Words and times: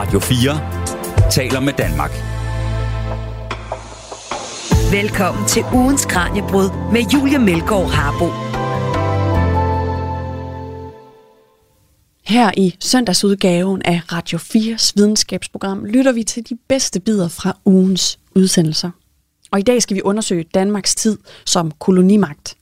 Radio 0.00 0.20
4 0.20 1.30
taler 1.30 1.60
med 1.60 1.72
Danmark. 1.72 2.10
Velkommen 4.92 5.48
til 5.48 5.64
ugens 5.74 6.06
Kranjebrud 6.06 6.92
med 6.92 7.00
Julia 7.14 7.38
Melgaard 7.38 7.90
Harbo. 7.90 8.26
Her 12.24 12.50
i 12.56 12.76
søndagsudgaven 12.80 13.82
af 13.84 14.00
Radio 14.12 14.38
4's 14.38 14.92
videnskabsprogram 14.96 15.84
lytter 15.84 16.12
vi 16.12 16.22
til 16.22 16.48
de 16.48 16.58
bedste 16.68 17.00
bidder 17.00 17.28
fra 17.28 17.56
ugens 17.64 18.18
udsendelser. 18.36 18.90
Og 19.50 19.58
i 19.58 19.62
dag 19.62 19.82
skal 19.82 19.96
vi 19.96 20.02
undersøge 20.02 20.44
Danmarks 20.54 20.94
tid 20.94 21.18
som 21.46 21.70
kolonimagt. 21.70 22.56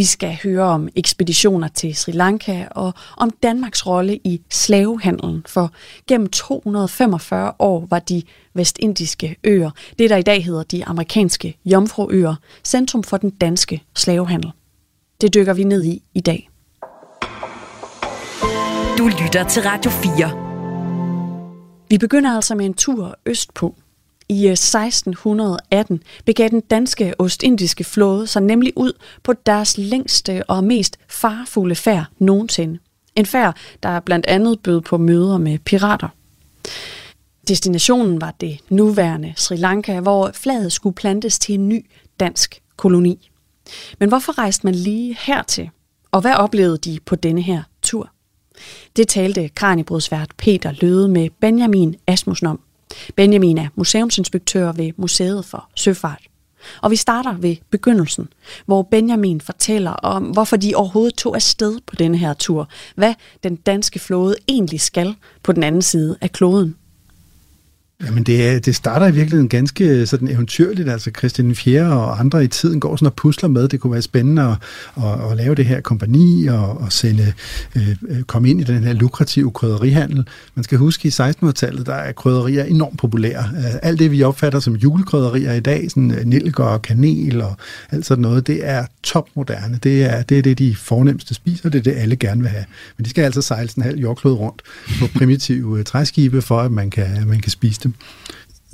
Vi 0.00 0.04
skal 0.04 0.38
høre 0.42 0.62
om 0.62 0.88
ekspeditioner 0.96 1.68
til 1.68 1.96
Sri 1.96 2.12
Lanka 2.12 2.66
og 2.70 2.92
om 3.16 3.30
Danmarks 3.30 3.86
rolle 3.86 4.16
i 4.24 4.42
slavehandlen, 4.50 5.44
for 5.48 5.72
gennem 6.08 6.28
245 6.28 7.52
år 7.58 7.86
var 7.90 7.98
de 7.98 8.22
vestindiske 8.54 9.36
øer, 9.44 9.70
det 9.98 10.10
der 10.10 10.16
i 10.16 10.22
dag 10.22 10.44
hedder 10.44 10.62
de 10.62 10.84
amerikanske 10.84 11.56
jomfruøer, 11.64 12.34
centrum 12.64 13.02
for 13.02 13.16
den 13.16 13.30
danske 13.30 13.82
slavehandel. 13.96 14.50
Det 15.20 15.34
dykker 15.34 15.54
vi 15.54 15.64
ned 15.64 15.84
i 15.84 16.02
i 16.14 16.20
dag. 16.20 16.50
Du 18.98 19.10
lytter 19.22 19.44
til 19.48 19.62
Radio 19.62 19.90
4. 19.90 21.86
Vi 21.88 21.98
begynder 21.98 22.30
altså 22.30 22.54
med 22.54 22.66
en 22.66 22.74
tur 22.74 23.18
østpå. 23.26 23.74
I 24.30 24.46
øh, 24.46 24.52
1618 24.52 26.02
begav 26.24 26.48
den 26.48 26.60
danske 26.60 27.14
ostindiske 27.18 27.84
flåde 27.84 28.26
sig 28.26 28.42
nemlig 28.42 28.72
ud 28.76 28.92
på 29.22 29.32
deres 29.32 29.78
længste 29.78 30.42
og 30.48 30.64
mest 30.64 30.96
farfulde 31.08 31.74
færd 31.74 32.04
nogensinde. 32.18 32.78
En 33.16 33.26
færd, 33.26 33.56
der 33.82 34.00
blandt 34.00 34.26
andet 34.26 34.60
bød 34.60 34.80
på 34.80 34.98
møder 34.98 35.38
med 35.38 35.58
pirater. 35.58 36.08
Destinationen 37.48 38.20
var 38.20 38.34
det 38.40 38.58
nuværende 38.68 39.32
Sri 39.36 39.56
Lanka, 39.56 40.00
hvor 40.00 40.30
flaget 40.34 40.72
skulle 40.72 40.94
plantes 40.94 41.38
til 41.38 41.54
en 41.54 41.68
ny 41.68 41.86
dansk 42.20 42.62
koloni. 42.76 43.30
Men 43.98 44.08
hvorfor 44.08 44.38
rejste 44.38 44.66
man 44.66 44.74
lige 44.74 45.16
hertil? 45.20 45.70
Og 46.10 46.20
hvad 46.20 46.34
oplevede 46.34 46.78
de 46.78 46.98
på 47.06 47.16
denne 47.16 47.42
her 47.42 47.62
tur? 47.82 48.10
Det 48.96 49.08
talte 49.08 49.48
kranibrudsvært 49.48 50.30
Peter 50.36 50.72
Løde 50.80 51.08
med 51.08 51.28
Benjamin 51.40 51.96
Asmussen 52.06 52.46
om. 52.46 52.60
Benjamin 53.16 53.58
er 53.58 53.68
museumsinspektør 53.74 54.72
ved 54.72 54.92
Museet 54.96 55.44
for 55.44 55.68
Søfart. 55.76 56.22
Og 56.82 56.90
vi 56.90 56.96
starter 56.96 57.36
ved 57.36 57.56
begyndelsen, 57.70 58.28
hvor 58.66 58.82
Benjamin 58.82 59.40
fortæller 59.40 59.90
om, 59.90 60.22
hvorfor 60.22 60.56
de 60.56 60.74
overhovedet 60.74 61.14
tog 61.14 61.34
afsted 61.34 61.78
på 61.86 61.96
denne 61.96 62.18
her 62.18 62.34
tur. 62.34 62.68
Hvad 62.94 63.14
den 63.42 63.56
danske 63.56 63.98
flåde 63.98 64.36
egentlig 64.48 64.80
skal 64.80 65.14
på 65.42 65.52
den 65.52 65.62
anden 65.62 65.82
side 65.82 66.16
af 66.20 66.32
kloden. 66.32 66.76
Jamen 68.04 68.22
det, 68.22 68.66
det 68.66 68.76
starter 68.76 69.06
i 69.06 69.12
virkeligheden 69.12 69.48
ganske 69.48 69.84
øh, 69.84 70.06
sådan 70.06 70.28
eventyrligt. 70.28 70.88
Altså 70.88 71.10
Christian 71.18 71.54
4. 71.54 71.92
og 71.92 72.20
andre 72.20 72.44
i 72.44 72.48
tiden 72.48 72.80
går 72.80 72.96
sådan 72.96 73.06
og 73.06 73.14
pusler 73.14 73.48
med. 73.48 73.68
Det 73.68 73.80
kunne 73.80 73.92
være 73.92 74.02
spændende 74.02 74.42
at, 74.42 74.56
at, 75.04 75.30
at 75.30 75.36
lave 75.36 75.54
det 75.54 75.66
her 75.66 75.80
kompani 75.80 76.46
og, 76.46 76.80
og 76.80 76.92
sende, 76.92 77.32
øh, 77.76 77.88
øh 78.08 78.22
komme 78.22 78.50
ind 78.50 78.60
i 78.60 78.64
den 78.64 78.84
her 78.84 78.92
lukrative 78.92 79.50
krydderihandel. 79.50 80.26
Man 80.54 80.64
skal 80.64 80.78
huske, 80.78 81.06
i 81.06 81.10
1600-tallet, 81.10 81.86
der 81.86 81.94
er 81.94 82.12
krydderier 82.12 82.64
enormt 82.64 82.98
populære. 82.98 83.44
Øh, 83.56 83.74
alt 83.82 83.98
det, 83.98 84.10
vi 84.10 84.22
opfatter 84.22 84.60
som 84.60 84.74
julekrydderier 84.74 85.52
i 85.52 85.60
dag, 85.60 85.90
sådan 85.90 86.22
nilker 86.24 86.64
og 86.64 86.82
kanel 86.82 87.42
og 87.42 87.56
alt 87.90 88.06
sådan 88.06 88.22
noget, 88.22 88.46
det 88.46 88.68
er 88.68 88.86
topmoderne. 89.02 89.78
Det 89.82 90.04
er, 90.04 90.22
det 90.22 90.38
er 90.38 90.42
det, 90.42 90.58
de 90.58 90.76
fornemmeste 90.76 91.34
spiser, 91.34 91.68
det 91.68 91.78
er 91.78 91.82
det, 91.82 91.94
alle 91.96 92.16
gerne 92.16 92.40
vil 92.40 92.50
have. 92.50 92.64
Men 92.96 93.04
de 93.04 93.10
skal 93.10 93.22
altså 93.22 93.42
sejle 93.42 93.68
sådan 93.68 93.82
en 93.82 93.88
halv 93.88 93.98
jordklod 93.98 94.32
rundt 94.32 94.62
på 95.00 95.06
primitive 95.18 95.82
træskibe, 95.82 96.42
for 96.42 96.60
at 96.60 96.72
man 96.72 96.90
kan, 96.90 97.24
man 97.26 97.40
kan 97.40 97.50
spise 97.50 97.80
dem. 97.82 97.89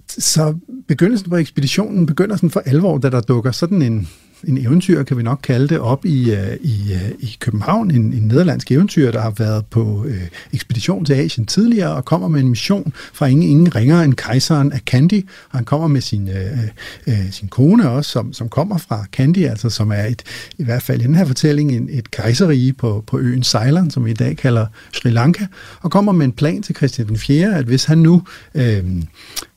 Så 0.08 0.54
begyndelsen 0.88 1.30
på 1.30 1.36
ekspeditionen 1.36 2.06
begynder 2.06 2.36
sådan 2.36 2.50
for 2.50 2.60
alvor, 2.60 2.98
da 2.98 3.10
der 3.10 3.20
dukker 3.20 3.50
sådan 3.50 3.82
en, 3.82 4.08
en 4.46 4.58
eventyr, 4.58 5.02
kan 5.02 5.16
vi 5.16 5.22
nok 5.22 5.40
kalde 5.42 5.68
det, 5.68 5.78
op 5.78 6.04
i, 6.04 6.30
øh, 6.30 6.56
i, 6.60 6.92
øh, 6.92 7.10
i 7.18 7.36
København. 7.40 7.90
En, 7.90 8.12
en 8.12 8.22
nederlandsk 8.22 8.72
eventyr, 8.72 9.10
der 9.10 9.20
har 9.20 9.30
været 9.30 9.66
på 9.66 10.04
øh, 10.08 10.22
ekspedition 10.52 11.04
til 11.04 11.14
Asien 11.14 11.46
tidligere, 11.46 11.94
og 11.94 12.04
kommer 12.04 12.28
med 12.28 12.40
en 12.40 12.48
mission 12.48 12.92
fra 13.12 13.26
ingen, 13.26 13.48
ingen 13.48 13.74
ringer 13.74 14.02
end 14.02 14.14
kejseren 14.14 14.72
af 14.72 14.84
Kandy. 14.84 15.28
Han 15.48 15.64
kommer 15.64 15.88
med 15.88 16.00
sin, 16.00 16.28
øh, 16.28 16.58
øh, 17.06 17.30
sin 17.30 17.48
kone 17.48 17.90
også, 17.90 18.10
som, 18.10 18.32
som 18.32 18.48
kommer 18.48 18.78
fra 18.78 19.04
Kandy, 19.12 19.46
altså 19.46 19.70
som 19.70 19.90
er 19.90 20.04
et, 20.04 20.22
i 20.58 20.64
hvert 20.64 20.82
fald 20.82 21.00
i 21.00 21.04
den 21.04 21.14
her 21.14 21.24
fortælling 21.24 21.72
en, 21.72 21.88
et 21.90 22.10
kejserige 22.10 22.72
på, 22.72 23.04
på 23.06 23.18
øen 23.18 23.42
Ceylon, 23.42 23.90
som 23.90 24.04
vi 24.04 24.10
i 24.10 24.14
dag 24.14 24.36
kalder 24.36 24.66
Sri 24.92 25.10
Lanka, 25.10 25.46
og 25.80 25.90
kommer 25.90 26.12
med 26.12 26.26
en 26.26 26.32
plan 26.32 26.62
til 26.62 26.76
Christian 26.76 27.08
den 27.08 27.18
4., 27.18 27.54
at 27.54 27.64
hvis 27.64 27.84
han 27.84 27.98
nu... 27.98 28.22
øh, 28.54 28.84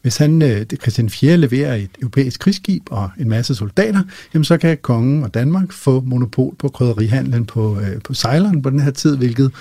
hvis 0.02 0.18
han, 0.18 0.42
øh, 0.42 0.66
Christian 0.82 1.10
4. 1.10 1.38
leverer 1.38 1.76
et 1.76 1.90
europæisk 2.02 2.40
krigsskib 2.40 2.84
og 2.92 3.10
en 3.20 3.30
masse 3.30 3.56
soldater, 3.56 4.04
jamen 4.34 4.46
så 4.46 4.58
kan 4.58 4.78
kongen 4.82 5.24
og 5.24 5.34
Danmark 5.34 5.72
få 5.72 6.02
monopol 6.02 6.56
på 6.56 6.70
krydderihandlen 6.70 7.46
på, 7.46 7.80
øh, 7.80 8.02
på 8.02 8.14
sejleren 8.14 8.62
på 8.62 8.70
den 8.70 8.80
her 8.80 8.92
tid, 8.92 9.18
hvilket 9.18 9.52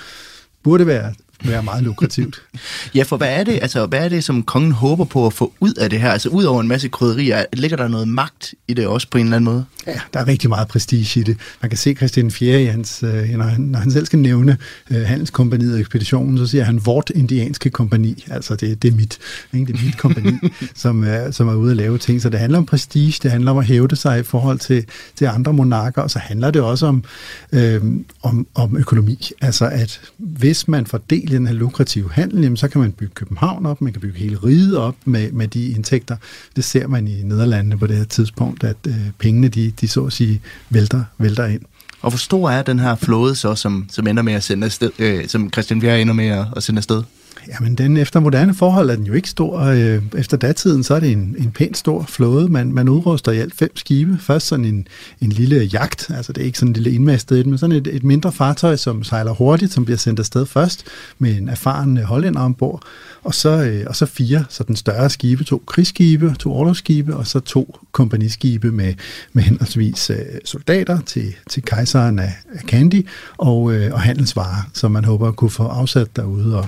burde 0.63 0.87
være 0.87 1.13
være 1.43 1.63
meget 1.63 1.83
lukrativt. 1.83 2.41
ja, 2.95 3.03
for 3.03 3.17
hvad 3.17 3.39
er 3.39 3.43
det, 3.43 3.59
altså, 3.61 3.85
hvad 3.85 4.05
er 4.05 4.09
det, 4.09 4.23
som 4.23 4.43
kongen 4.43 4.71
håber 4.71 5.05
på 5.05 5.25
at 5.25 5.33
få 5.33 5.53
ud 5.59 5.73
af 5.73 5.89
det 5.89 5.99
her? 5.99 6.11
Altså 6.11 6.29
ud 6.29 6.43
over 6.43 6.61
en 6.61 6.67
masse 6.67 6.87
krydderier, 6.87 7.45
ligger 7.53 7.77
der 7.77 7.87
noget 7.87 8.07
magt 8.07 8.53
i 8.67 8.73
det 8.73 8.87
også 8.87 9.07
på 9.11 9.17
en 9.17 9.25
eller 9.25 9.35
anden 9.35 9.53
måde? 9.53 9.65
Ja, 9.87 9.99
der 10.13 10.19
er 10.19 10.27
rigtig 10.27 10.49
meget 10.49 10.67
prestige 10.67 11.19
i 11.19 11.23
det. 11.23 11.37
Man 11.61 11.69
kan 11.69 11.77
se 11.77 11.93
Christian 11.93 12.31
4. 12.31 12.63
i 12.63 12.65
hans, 12.65 13.03
øh, 13.03 13.29
når, 13.29 13.43
han, 13.43 13.61
når 13.61 13.79
han 13.79 13.91
selv 13.91 14.05
skal 14.05 14.19
nævne 14.19 14.57
øh, 14.91 15.01
handelskompaniet 15.01 15.73
og 15.73 15.79
ekspeditionen, 15.79 16.37
så 16.37 16.47
siger 16.47 16.63
han 16.63 16.85
vort 16.85 17.11
indianske 17.15 17.69
kompani. 17.69 18.25
Altså 18.31 18.55
det, 18.55 18.81
det 18.81 18.91
er 18.91 18.95
mit, 18.95 19.17
ikke? 19.53 19.73
det 19.73 19.79
er 19.79 19.85
mit 19.85 19.97
kompani, 19.97 20.31
som, 20.75 21.03
er, 21.03 21.31
som 21.31 21.47
er 21.47 21.53
ude 21.53 21.71
at 21.71 21.77
lave 21.77 21.97
ting. 21.97 22.21
Så 22.21 22.29
det 22.29 22.39
handler 22.39 22.57
om 22.57 22.65
prestige, 22.65 23.19
det 23.23 23.31
handler 23.31 23.51
om 23.51 23.57
at 23.57 23.65
hævde 23.65 23.95
sig 23.95 24.19
i 24.19 24.23
forhold 24.23 24.59
til, 24.59 24.85
til 25.15 25.25
andre 25.25 25.53
monarker, 25.53 26.01
og 26.01 26.11
så 26.11 26.19
handler 26.19 26.51
det 26.51 26.61
også 26.61 26.85
om, 26.85 27.03
øh, 27.51 27.81
om, 28.23 28.47
om 28.55 28.77
økonomi. 28.77 29.31
Altså 29.41 29.65
at 29.65 30.01
hvis 30.17 30.67
man 30.67 30.85
får 30.85 30.97
del 31.29 31.35
i 31.35 31.37
den 31.37 31.47
her 31.47 31.53
lukrative 31.53 32.11
handel, 32.11 32.41
jamen, 32.41 32.57
så 32.57 32.67
kan 32.67 32.81
man 32.81 32.91
bygge 32.91 33.13
København 33.13 33.65
op, 33.65 33.81
man 33.81 33.93
kan 33.93 34.01
bygge 34.01 34.19
hele 34.19 34.37
riget 34.37 34.77
op 34.77 34.95
med, 35.05 35.31
med 35.31 35.47
de 35.47 35.69
indtægter. 35.69 36.15
Det 36.55 36.63
ser 36.63 36.87
man 36.87 37.07
i 37.07 37.23
Nederlandene 37.23 37.77
på 37.77 37.87
det 37.87 37.97
her 37.97 38.03
tidspunkt, 38.03 38.63
at 38.63 38.77
øh, 38.87 38.95
pengene 39.19 39.47
de, 39.47 39.71
de 39.81 39.87
så 39.87 40.05
at 40.05 40.13
sige 40.13 40.41
vælter, 40.69 41.03
vælter 41.17 41.45
ind. 41.45 41.61
Og 42.01 42.11
hvor 42.11 42.17
stor 42.17 42.49
er 42.49 42.61
den 42.61 42.79
her 42.79 42.95
flåde 42.95 43.35
så, 43.35 43.55
som, 43.55 43.85
som 43.91 44.07
ender 44.07 44.23
med 44.23 44.33
at 44.33 44.43
sende 44.43 44.65
afsted, 44.65 44.91
øh, 44.99 45.27
som 45.27 45.51
Christian 45.51 45.79
Bjerg 45.79 46.01
ender 46.01 46.13
med 46.13 46.27
at, 46.27 46.45
at 46.55 46.63
sende 46.63 46.79
afsted? 46.79 47.03
Jamen, 47.47 47.75
den 47.75 47.97
efter 47.97 48.19
moderne 48.19 48.53
forhold 48.53 48.89
er 48.89 48.95
den 48.95 49.05
jo 49.05 49.13
ikke 49.13 49.29
stor. 49.29 49.59
Øh, 49.59 50.01
efter 50.17 50.37
datiden, 50.37 50.83
så 50.83 50.95
er 50.95 50.99
det 50.99 51.11
en, 51.11 51.35
en 51.37 51.51
pænt 51.51 51.77
stor 51.77 52.05
flåde. 52.07 52.49
Man, 52.49 52.73
man 52.73 52.89
udruster 52.89 53.31
i 53.31 53.37
alt 53.37 53.55
fem 53.55 53.77
skibe. 53.77 54.17
Først 54.21 54.47
sådan 54.47 54.65
en, 54.65 54.87
en 55.21 55.29
lille 55.29 55.63
jagt, 55.63 56.11
altså 56.15 56.33
det 56.33 56.41
er 56.41 56.45
ikke 56.45 56.59
sådan 56.59 56.69
en 56.69 56.73
lille 56.73 56.91
indmastet, 56.91 57.47
men 57.47 57.57
sådan 57.57 57.75
et, 57.75 57.87
et 57.87 58.03
mindre 58.03 58.31
fartøj, 58.31 58.75
som 58.75 59.03
sejler 59.03 59.31
hurtigt, 59.31 59.73
som 59.73 59.85
bliver 59.85 59.97
sendt 59.97 60.19
afsted 60.19 60.45
først 60.45 60.85
med 61.19 61.37
en 61.37 61.49
erfaren 61.49 61.97
øh, 61.97 62.03
hollænder 62.03 62.41
ombord. 62.41 62.83
Og 63.23 63.35
så, 63.35 63.49
øh, 63.49 63.83
og 63.87 63.95
så 63.95 64.05
fire 64.05 64.45
så 64.49 64.63
den 64.63 64.75
større 64.75 65.09
skibe, 65.09 65.43
to 65.43 65.63
krigsskibe, 65.65 66.35
to 66.39 66.53
orlogsskibe, 66.53 67.15
og 67.15 67.27
så 67.27 67.39
to 67.39 67.79
kompagniskibe 67.91 68.71
med, 68.71 68.93
med 69.33 69.43
henholdsvis 69.43 70.09
øh, 70.09 70.17
soldater 70.45 70.99
til, 71.01 71.35
til 71.49 71.63
kejseren 71.63 72.19
af, 72.19 72.33
af 72.53 72.59
Candy 72.59 73.07
og, 73.37 73.73
øh, 73.73 73.93
og 73.93 74.01
handelsvarer, 74.01 74.69
som 74.73 74.91
man 74.91 75.05
håber 75.05 75.27
at 75.27 75.35
kunne 75.35 75.49
få 75.49 75.63
afsat 75.63 76.15
derude 76.15 76.57
og, 76.57 76.65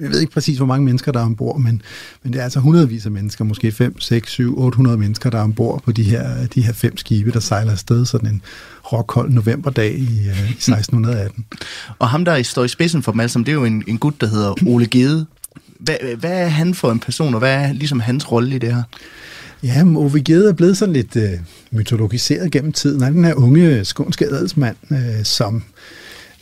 jeg 0.00 0.10
ved 0.10 0.20
ikke 0.20 0.32
præcis, 0.32 0.56
hvor 0.56 0.66
mange 0.66 0.84
mennesker 0.84 1.12
der 1.12 1.20
er 1.20 1.24
ombord, 1.24 1.60
men, 1.60 1.82
men 2.22 2.32
det 2.32 2.38
er 2.38 2.44
altså 2.44 2.60
hundredvis 2.60 3.06
af 3.06 3.12
mennesker, 3.12 3.44
måske 3.44 3.72
5, 3.72 4.00
6, 4.00 4.30
7, 4.30 4.58
800 4.60 4.98
mennesker, 4.98 5.30
der 5.30 5.38
er 5.38 5.42
ombord 5.42 5.82
på 5.82 5.92
de 5.92 6.02
her, 6.02 6.46
de 6.46 6.62
her 6.62 6.72
fem 6.72 6.96
skibe, 6.96 7.32
der 7.32 7.40
sejler 7.40 7.72
afsted 7.72 8.06
sådan 8.06 8.28
en 8.28 8.42
rockhold 8.92 9.30
novemberdag 9.30 9.92
i, 9.98 10.02
uh, 10.02 10.50
i 10.50 10.52
1618. 10.52 11.44
Og 11.98 12.08
ham, 12.08 12.24
der 12.24 12.42
står 12.42 12.64
i 12.64 12.68
spidsen 12.68 13.02
for 13.02 13.12
dem 13.12 13.20
alle 13.20 13.30
sammen, 13.30 13.46
det 13.46 13.52
er 13.52 13.56
jo 13.56 13.64
en, 13.64 13.84
en 13.86 13.98
gut, 13.98 14.20
der 14.20 14.26
hedder 14.26 14.54
Ole 14.66 14.86
Gede. 14.86 15.26
Hvad, 15.80 15.96
hvad 16.18 16.42
er 16.42 16.48
han 16.48 16.74
for 16.74 16.92
en 16.92 17.00
person, 17.00 17.34
og 17.34 17.38
hvad 17.38 17.54
er 17.54 17.72
ligesom 17.72 18.00
hans 18.00 18.32
rolle 18.32 18.56
i 18.56 18.58
det 18.58 18.74
her? 18.74 18.82
Ja, 19.62 19.82
Ove 19.84 20.20
Gede 20.20 20.48
er 20.48 20.52
blevet 20.52 20.76
sådan 20.76 20.92
lidt 20.92 21.16
uh, 21.16 21.22
mytologiseret 21.70 22.52
gennem 22.52 22.72
tiden. 22.72 23.02
Han 23.02 23.12
er 23.12 23.16
den 23.16 23.24
her 23.24 23.34
unge 23.34 23.84
skånske 23.84 24.26
adelsmand, 24.26 24.76
uh, 24.90 24.96
som 25.24 25.56
øh, 25.56 25.62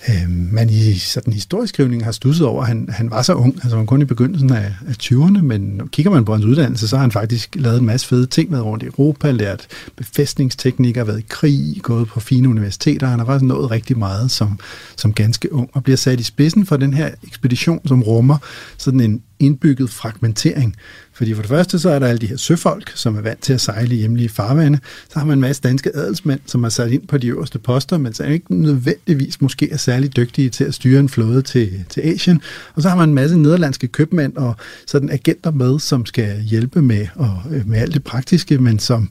Øh, 0.09 0.31
man 0.31 0.71
i 0.71 0.95
sådan 0.95 1.33
historieskrivning 1.33 2.05
har 2.05 2.12
stusset 2.12 2.47
over, 2.47 2.62
at 2.62 2.69
han, 2.69 2.89
han 2.93 3.11
var 3.11 3.23
så 3.23 3.35
ung, 3.35 3.55
altså 3.62 3.77
han 3.77 3.87
kun 3.87 4.03
i 4.03 4.05
begyndelsen 4.05 4.53
af, 4.53 4.73
af 4.89 4.95
20'erne, 5.03 5.43
men 5.43 5.89
kigger 5.89 6.12
man 6.12 6.25
på 6.25 6.33
hans 6.33 6.45
uddannelse, 6.45 6.89
så 6.89 6.97
har 6.97 7.01
han 7.01 7.12
faktisk 7.12 7.56
lavet 7.59 7.79
en 7.79 7.87
masse 7.87 8.06
fede 8.06 8.27
ting 8.27 8.51
med 8.51 8.61
rundt 8.61 8.83
i 8.83 8.87
Europa, 8.87 9.31
lært 9.31 9.67
befæstningsteknikker, 9.97 11.05
været 11.05 11.19
i 11.19 11.25
krig, 11.29 11.81
gået 11.83 12.09
på 12.09 12.21
fine 12.21 12.49
universiteter, 12.49 13.06
han 13.06 13.19
har 13.19 13.27
faktisk 13.27 13.49
nået 13.49 13.71
rigtig 13.71 13.99
meget 13.99 14.31
som, 14.31 14.59
som 14.97 15.12
ganske 15.12 15.53
ung, 15.53 15.71
og 15.73 15.85
bliver 15.85 15.97
sat 15.97 16.21
i 16.21 16.23
spidsen 16.23 16.67
for 16.67 16.77
den 16.77 16.95
her 16.95 17.11
ekspedition, 17.23 17.81
som 17.89 18.03
rummer 18.03 18.39
sådan 18.77 19.01
en 19.01 19.23
indbygget 19.44 19.91
fragmentering. 19.91 20.76
Fordi 21.12 21.35
for 21.35 21.43
det 21.43 21.49
første, 21.49 21.79
så 21.79 21.91
er 21.91 21.99
der 21.99 22.06
alle 22.06 22.19
de 22.19 22.26
her 22.26 22.37
søfolk, 22.37 22.93
som 22.94 23.17
er 23.17 23.20
vant 23.20 23.43
til 23.43 23.52
at 23.52 23.61
sejle 23.61 23.94
i 23.94 23.99
hjemlige 23.99 24.29
farvande. 24.29 24.79
Så 25.08 25.19
har 25.19 25.26
man 25.26 25.38
en 25.38 25.41
masse 25.41 25.62
danske 25.62 25.96
adelsmænd, 25.96 26.41
som 26.46 26.64
er 26.64 26.69
sat 26.69 26.91
ind 26.91 27.06
på 27.06 27.19
de 27.19 27.26
øverste 27.26 27.58
poster, 27.58 27.99
men 27.99 28.14
så 28.14 28.25
er 28.25 28.29
ikke 28.29 28.55
nødvendigvis 28.55 29.41
måske 29.41 29.70
er 29.70 29.76
særlig 29.76 30.17
dygtige 30.17 30.50
til 30.50 30.64
at 30.64 30.75
styre 30.75 31.00
en 31.00 31.08
flåde 31.08 31.43
til, 31.43 31.85
til 31.88 32.00
Asien. 32.00 32.41
Og 32.75 32.82
så 32.82 32.88
har 32.88 32.96
man 32.96 33.08
en 33.08 33.14
masse 33.14 33.38
nederlandske 33.38 33.88
købmænd 33.88 34.37
og 34.37 34.56
sådan 34.87 35.11
agenter 35.11 35.50
med, 35.50 35.79
som 35.79 36.06
skal 36.06 36.41
hjælpe 36.41 36.82
med, 36.82 37.06
og, 37.14 37.43
øh, 37.50 37.69
med 37.69 37.79
alt 37.79 37.94
det 37.94 38.05
praktiske, 38.05 38.58
men 38.58 38.79
som 38.79 39.11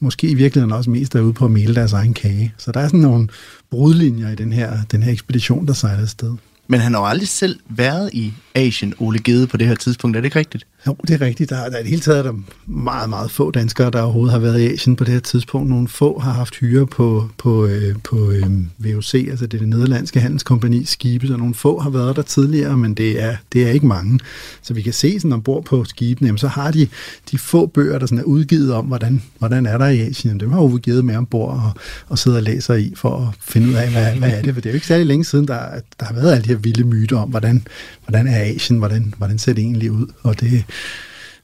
måske 0.00 0.28
i 0.28 0.34
virkeligheden 0.34 0.72
også 0.72 0.90
mest 0.90 1.14
er 1.14 1.20
ude 1.20 1.32
på 1.32 1.44
at 1.44 1.50
male 1.50 1.74
deres 1.74 1.92
egen 1.92 2.14
kage. 2.14 2.54
Så 2.58 2.72
der 2.72 2.80
er 2.80 2.88
sådan 2.88 3.00
nogle 3.00 3.28
brudlinjer 3.70 4.30
i 4.30 4.34
den 4.34 4.52
her, 4.52 4.78
den 4.92 5.02
her 5.02 5.12
ekspedition, 5.12 5.66
der 5.66 5.72
sejler 5.72 6.02
afsted. 6.02 6.36
Men 6.70 6.80
han 6.80 6.94
har 6.94 7.00
jo 7.00 7.06
aldrig 7.06 7.28
selv 7.28 7.60
været 7.68 8.10
i 8.12 8.32
Asien, 8.54 8.94
Ole 8.98 9.18
Gede, 9.18 9.46
på 9.46 9.56
det 9.56 9.66
her 9.66 9.74
tidspunkt. 9.74 10.16
Er 10.16 10.20
det 10.20 10.26
ikke 10.26 10.38
rigtigt? 10.38 10.66
Jo, 10.86 10.96
det 11.08 11.22
er 11.22 11.26
rigtigt. 11.26 11.50
Der, 11.50 11.56
der 11.56 11.76
er 11.76 11.78
i 11.78 11.82
det 11.82 11.90
hele 11.90 12.02
taget 12.02 12.24
der 12.24 12.32
meget, 12.66 13.08
meget 13.08 13.30
få 13.30 13.50
danskere, 13.50 13.90
der 13.90 14.02
overhovedet 14.02 14.32
har 14.32 14.38
været 14.38 14.60
i 14.60 14.72
Asien 14.72 14.96
på 14.96 15.04
det 15.04 15.12
her 15.12 15.20
tidspunkt. 15.20 15.68
Nogle 15.70 15.88
få 15.88 16.18
har 16.18 16.32
haft 16.32 16.56
hyre 16.56 16.86
på, 16.86 17.28
på, 17.38 17.66
øh, 17.66 17.94
på 18.04 18.30
øh, 18.30 18.50
VOC, 18.78 19.14
altså 19.14 19.46
det, 19.46 19.60
det 19.60 19.68
nederlandske 19.68 20.20
handelskompani 20.20 20.84
skibe, 20.84 21.26
så 21.26 21.36
nogle 21.36 21.54
få 21.54 21.78
har 21.78 21.90
været 21.90 22.16
der 22.16 22.22
tidligere, 22.22 22.76
men 22.76 22.94
det 22.94 23.22
er, 23.22 23.36
det 23.52 23.66
er 23.68 23.70
ikke 23.70 23.86
mange. 23.86 24.18
Så 24.62 24.74
vi 24.74 24.82
kan 24.82 24.92
se 24.92 25.20
sådan 25.20 25.32
ombord 25.32 25.64
på 25.64 25.84
skibene, 25.84 26.26
jamen, 26.28 26.38
så 26.38 26.48
har 26.48 26.70
de 26.70 26.88
de 27.30 27.38
få 27.38 27.66
bøger, 27.66 27.98
der 27.98 28.06
sådan 28.06 28.18
er 28.18 28.22
udgivet 28.22 28.72
om, 28.74 28.84
hvordan, 28.84 29.22
hvordan 29.38 29.66
er 29.66 29.78
der 29.78 29.86
i 29.86 30.00
Asien. 30.00 30.40
Dem 30.40 30.52
har 30.52 30.60
Ove 30.60 30.78
givet 30.78 31.04
med 31.04 31.16
ombord 31.16 31.50
og, 31.50 31.72
og 32.08 32.18
sidder 32.18 32.38
og 32.38 32.42
læser 32.42 32.74
i 32.74 32.92
for 32.96 33.16
at 33.16 33.34
finde 33.40 33.68
ud 33.68 33.74
af, 33.74 33.90
hvad, 33.90 34.14
hvad 34.14 34.30
er 34.30 34.42
det. 34.42 34.54
For 34.54 34.60
det 34.60 34.68
er 34.68 34.72
jo 34.72 34.74
ikke 34.74 34.86
særlig 34.86 35.06
længe 35.06 35.24
siden, 35.24 35.48
der, 35.48 35.60
der 36.00 36.06
har 36.06 36.14
været 36.14 36.32
alle 36.32 36.42
de 36.44 36.48
her 36.48 36.56
vilde 36.56 36.84
myter 36.84 37.18
om, 37.18 37.28
hvordan, 37.28 37.66
hvordan 38.06 38.26
er 38.26 38.38
Asien, 38.54 38.78
hvordan, 38.78 39.14
hvordan 39.18 39.38
ser 39.38 39.52
det 39.52 39.62
egentlig 39.62 39.90
ud. 39.90 40.06
Og 40.22 40.40
det, 40.40 40.64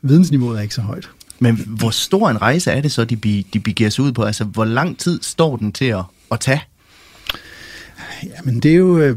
vidensniveauet 0.02 0.58
er 0.58 0.62
ikke 0.62 0.74
så 0.74 0.80
højt. 0.80 1.10
Men 1.38 1.56
hvor 1.66 1.90
stor 1.90 2.30
en 2.30 2.42
rejse 2.42 2.70
er 2.70 2.80
det 2.80 2.92
så, 2.92 3.04
de, 3.04 3.16
be, 3.16 3.44
de 3.52 3.60
begiver 3.60 3.90
sig 3.90 4.04
ud 4.04 4.12
på? 4.12 4.22
Altså, 4.22 4.44
hvor 4.44 4.64
lang 4.64 4.98
tid 4.98 5.22
står 5.22 5.56
den 5.56 5.72
til 5.72 5.84
at, 5.84 6.02
at 6.32 6.40
tage? 6.40 6.62
Jamen, 8.24 8.60
det 8.60 8.70
er 8.70 8.76
jo... 8.76 8.98
Øh, 8.98 9.16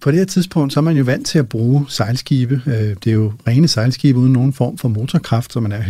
på 0.00 0.10
det 0.10 0.18
her 0.18 0.26
tidspunkt, 0.26 0.72
så 0.72 0.80
er 0.80 0.84
man 0.84 0.96
jo 0.96 1.04
vant 1.04 1.26
til 1.26 1.38
at 1.38 1.48
bruge 1.48 1.86
sejlskibe. 1.88 2.62
Øh, 2.66 2.96
det 3.04 3.06
er 3.06 3.12
jo 3.12 3.32
rene 3.48 3.68
sejlskibe 3.68 4.18
uden 4.18 4.32
nogen 4.32 4.52
form 4.52 4.78
for 4.78 4.88
motorkraft, 4.88 5.52
så 5.52 5.60
man 5.60 5.72
er 5.72 5.82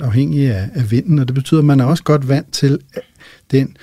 100% 0.00 0.04
afhængig 0.04 0.50
af, 0.50 0.68
af 0.74 0.90
vinden, 0.90 1.18
og 1.18 1.28
det 1.28 1.34
betyder, 1.34 1.60
at 1.60 1.64
man 1.64 1.80
er 1.80 1.84
også 1.84 2.02
godt 2.02 2.28
vant 2.28 2.52
til 2.52 2.78
den 3.50 3.76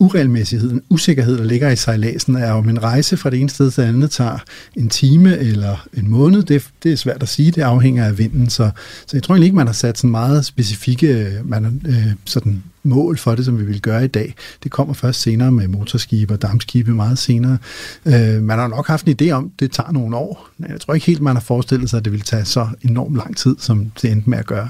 uregelmæssigheden, 0.00 0.82
usikkerhed, 0.90 1.38
der 1.38 1.44
ligger 1.44 1.70
i 1.70 1.76
sejladsen, 1.76 2.36
er 2.36 2.52
om 2.52 2.68
en 2.68 2.82
rejse 2.82 3.16
fra 3.16 3.30
det 3.30 3.40
ene 3.40 3.50
sted 3.50 3.70
til 3.70 3.82
det 3.82 3.88
andet 3.88 4.10
tager 4.10 4.38
en 4.76 4.88
time 4.88 5.38
eller 5.38 5.86
en 5.94 6.10
måned. 6.10 6.42
Det, 6.42 6.68
det 6.82 6.92
er 6.92 6.96
svært 6.96 7.22
at 7.22 7.28
sige, 7.28 7.50
det 7.50 7.62
afhænger 7.62 8.04
af 8.04 8.18
vinden. 8.18 8.50
Så, 8.50 8.70
så 9.06 9.16
jeg 9.16 9.22
tror 9.22 9.34
egentlig 9.34 9.46
ikke, 9.46 9.56
man 9.56 9.66
har 9.66 9.74
sat 9.74 9.98
sådan 9.98 10.10
meget 10.10 10.46
specifikke 10.46 11.40
man, 11.44 11.82
øh, 11.86 12.06
sådan 12.24 12.62
mål 12.82 13.18
for 13.18 13.34
det, 13.34 13.44
som 13.44 13.58
vi 13.58 13.64
vil 13.64 13.82
gøre 13.82 14.04
i 14.04 14.08
dag. 14.08 14.34
Det 14.62 14.70
kommer 14.70 14.94
først 14.94 15.20
senere 15.20 15.52
med 15.52 15.68
motorskibe 15.68 16.34
og 16.34 16.42
dampskibe 16.42 16.94
meget 16.94 17.18
senere. 17.18 17.58
Øh, 18.06 18.42
man 18.42 18.58
har 18.58 18.68
nok 18.68 18.86
haft 18.86 19.06
en 19.06 19.16
idé 19.22 19.30
om, 19.30 19.44
at 19.44 19.60
det 19.60 19.72
tager 19.72 19.92
nogle 19.92 20.16
år. 20.16 20.48
Jeg 20.68 20.80
tror 20.80 20.94
ikke 20.94 21.06
helt, 21.06 21.20
man 21.20 21.36
har 21.36 21.40
forestillet 21.40 21.90
sig, 21.90 21.98
at 21.98 22.04
det 22.04 22.12
vil 22.12 22.20
tage 22.20 22.44
så 22.44 22.68
enormt 22.82 23.16
lang 23.16 23.36
tid, 23.36 23.56
som 23.58 23.92
det 24.02 24.12
endte 24.12 24.30
med 24.30 24.38
at 24.38 24.46
gøre. 24.46 24.68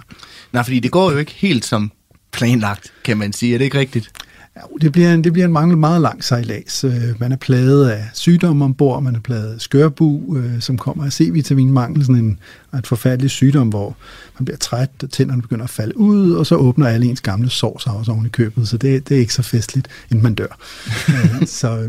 Nej, 0.53 0.62
fordi 0.62 0.81
det 0.81 0.91
går 0.91 1.12
jo 1.12 1.19
ikke 1.19 1.35
helt 1.37 1.65
som 1.65 1.93
planlagt, 2.33 2.93
kan 3.05 3.17
man 3.17 3.33
sige. 3.33 3.55
Er 3.55 3.59
det 3.59 3.65
ikke 3.65 3.79
rigtigt? 3.79 4.11
Ja, 4.56 4.61
det 4.81 4.93
bliver 4.93 5.14
en, 5.14 5.25
det 5.25 5.32
bliver 5.32 5.47
en 5.47 5.52
mangel 5.52 5.79
meget 5.79 6.00
lang 6.00 6.25
sejlads. 6.25 6.85
Øh, 6.85 7.20
man 7.20 7.32
er 7.32 7.37
plaget 7.37 7.91
af 7.91 8.08
sygdomme 8.14 8.64
ombord, 8.64 9.02
man 9.02 9.14
er 9.14 9.20
plaget 9.20 9.55
af 9.55 9.61
skørbu, 9.61 10.37
øh, 10.37 10.61
som 10.61 10.79
kommer 10.79 11.05
af 11.05 11.12
C-vitaminmangel, 11.12 12.05
sådan 12.05 12.25
en, 12.25 12.38
en 12.75 12.85
forfærdelig 12.85 13.31
sygdom, 13.31 13.69
hvor 13.69 13.97
man 14.38 14.44
bliver 14.44 14.58
træt, 14.58 14.91
tænderne 15.11 15.43
begynder 15.43 15.64
at 15.64 15.70
falde 15.70 15.99
ud, 15.99 16.32
og 16.32 16.47
så 16.47 16.55
åbner 16.55 16.87
alle 16.87 17.06
ens 17.06 17.20
gamle 17.20 17.50
sår 17.50 17.79
sig 17.79 17.93
også 17.93 18.12
oven 18.12 18.26
i 18.26 18.29
købet, 18.29 18.69
så 18.69 18.76
det, 18.76 19.08
det 19.08 19.14
er 19.14 19.20
ikke 19.20 19.35
så 19.35 19.43
festligt, 19.43 19.88
inden 20.11 20.23
man 20.23 20.35
dør. 20.35 20.58
Så 21.47 21.88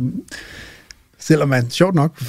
selvom 1.19 1.49
man 1.49 1.69
sjovt 1.69 1.95
nok 1.95 2.21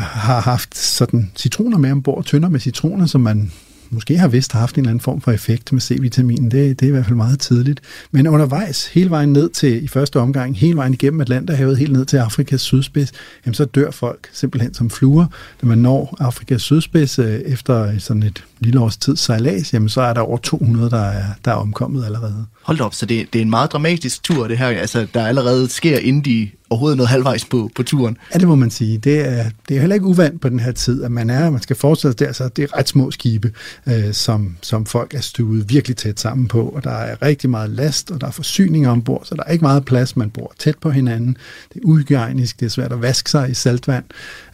har 0.00 0.40
haft 0.40 0.78
sådan 0.78 1.30
citroner 1.36 1.78
med 1.78 1.90
ombord, 1.90 2.24
tønder 2.24 2.48
med 2.48 2.60
citroner, 2.60 3.06
som 3.06 3.20
man 3.20 3.52
måske 3.92 4.18
har 4.18 4.28
vist 4.28 4.52
haft 4.52 4.76
en 4.76 4.80
eller 4.80 4.90
anden 4.90 5.00
form 5.00 5.20
for 5.20 5.32
effekt 5.32 5.72
med 5.72 5.80
C-vitaminen. 5.80 6.50
Det, 6.50 6.80
det 6.80 6.86
er 6.86 6.88
i 6.88 6.92
hvert 6.92 7.04
fald 7.04 7.16
meget 7.16 7.40
tidligt. 7.40 7.80
Men 8.10 8.26
undervejs, 8.26 8.86
hele 8.86 9.10
vejen 9.10 9.32
ned 9.32 9.50
til, 9.50 9.84
i 9.84 9.88
første 9.88 10.20
omgang, 10.20 10.56
hele 10.58 10.76
vejen 10.76 10.92
igennem 10.92 11.20
Atlanterhavet, 11.20 11.78
helt 11.78 11.92
ned 11.92 12.04
til 12.04 12.16
Afrikas 12.16 12.60
sydspids, 12.60 13.12
jamen 13.46 13.54
så 13.54 13.64
dør 13.64 13.90
folk 13.90 14.28
simpelthen 14.32 14.74
som 14.74 14.90
fluer. 14.90 15.26
Når 15.62 15.68
man 15.68 15.78
når 15.78 16.16
Afrikas 16.20 16.62
sydspids 16.62 17.18
øh, 17.18 17.40
efter 17.40 17.98
sådan 17.98 18.22
et 18.22 18.44
lille 18.62 18.80
års 18.80 18.96
tid 18.96 19.16
sejlads, 19.16 19.74
jamen 19.74 19.88
så 19.88 20.00
er 20.00 20.12
der 20.12 20.20
over 20.20 20.38
200, 20.38 20.90
der 20.90 21.04
er, 21.04 21.24
der 21.44 21.50
er 21.50 21.54
omkommet 21.54 22.04
allerede. 22.04 22.46
Hold 22.62 22.80
op, 22.80 22.94
så 22.94 23.06
det, 23.06 23.32
det 23.32 23.38
er 23.38 23.42
en 23.42 23.50
meget 23.50 23.72
dramatisk 23.72 24.22
tur, 24.22 24.48
det 24.48 24.58
her, 24.58 24.66
altså, 24.66 25.06
der 25.14 25.26
allerede 25.26 25.68
sker, 25.68 25.98
inden 25.98 26.24
de 26.24 26.50
overhovedet 26.72 26.96
noget 26.96 27.08
halvvejs 27.08 27.44
på, 27.44 27.70
på 27.74 27.82
turen. 27.82 28.16
Ja, 28.34 28.38
det 28.38 28.48
må 28.48 28.54
man 28.54 28.70
sige. 28.70 28.98
Det 28.98 29.28
er, 29.28 29.44
det 29.68 29.76
er 29.76 29.80
heller 29.80 29.94
ikke 29.94 30.06
uvandt 30.06 30.40
på 30.40 30.48
den 30.48 30.60
her 30.60 30.72
tid, 30.72 31.04
at 31.04 31.12
man 31.12 31.30
er, 31.30 31.50
man 31.50 31.62
skal 31.62 31.76
fortsætte 31.76 32.24
der, 32.24 32.32
så 32.32 32.48
det 32.48 32.62
er 32.62 32.76
ret 32.76 32.88
små 32.88 33.10
skibe, 33.10 33.52
øh, 33.86 34.12
som, 34.12 34.56
som 34.62 34.86
folk 34.86 35.14
er 35.14 35.20
stuet 35.20 35.70
virkelig 35.70 35.96
tæt 35.96 36.20
sammen 36.20 36.48
på, 36.48 36.62
og 36.62 36.84
der 36.84 36.90
er 36.90 37.22
rigtig 37.22 37.50
meget 37.50 37.70
last, 37.70 38.10
og 38.10 38.20
der 38.20 38.26
er 38.26 38.30
forsyninger 38.30 38.90
ombord, 38.90 39.24
så 39.24 39.34
der 39.34 39.42
er 39.46 39.52
ikke 39.52 39.64
meget 39.64 39.84
plads, 39.84 40.16
man 40.16 40.30
bor 40.30 40.52
tæt 40.58 40.78
på 40.78 40.90
hinanden. 40.90 41.36
Det 41.74 41.76
er 41.76 41.84
uhygiejnisk, 41.84 42.60
det 42.60 42.66
er 42.66 42.70
svært 42.70 42.92
at 42.92 43.02
vaske 43.02 43.30
sig 43.30 43.50
i 43.50 43.54
saltvand. 43.54 44.04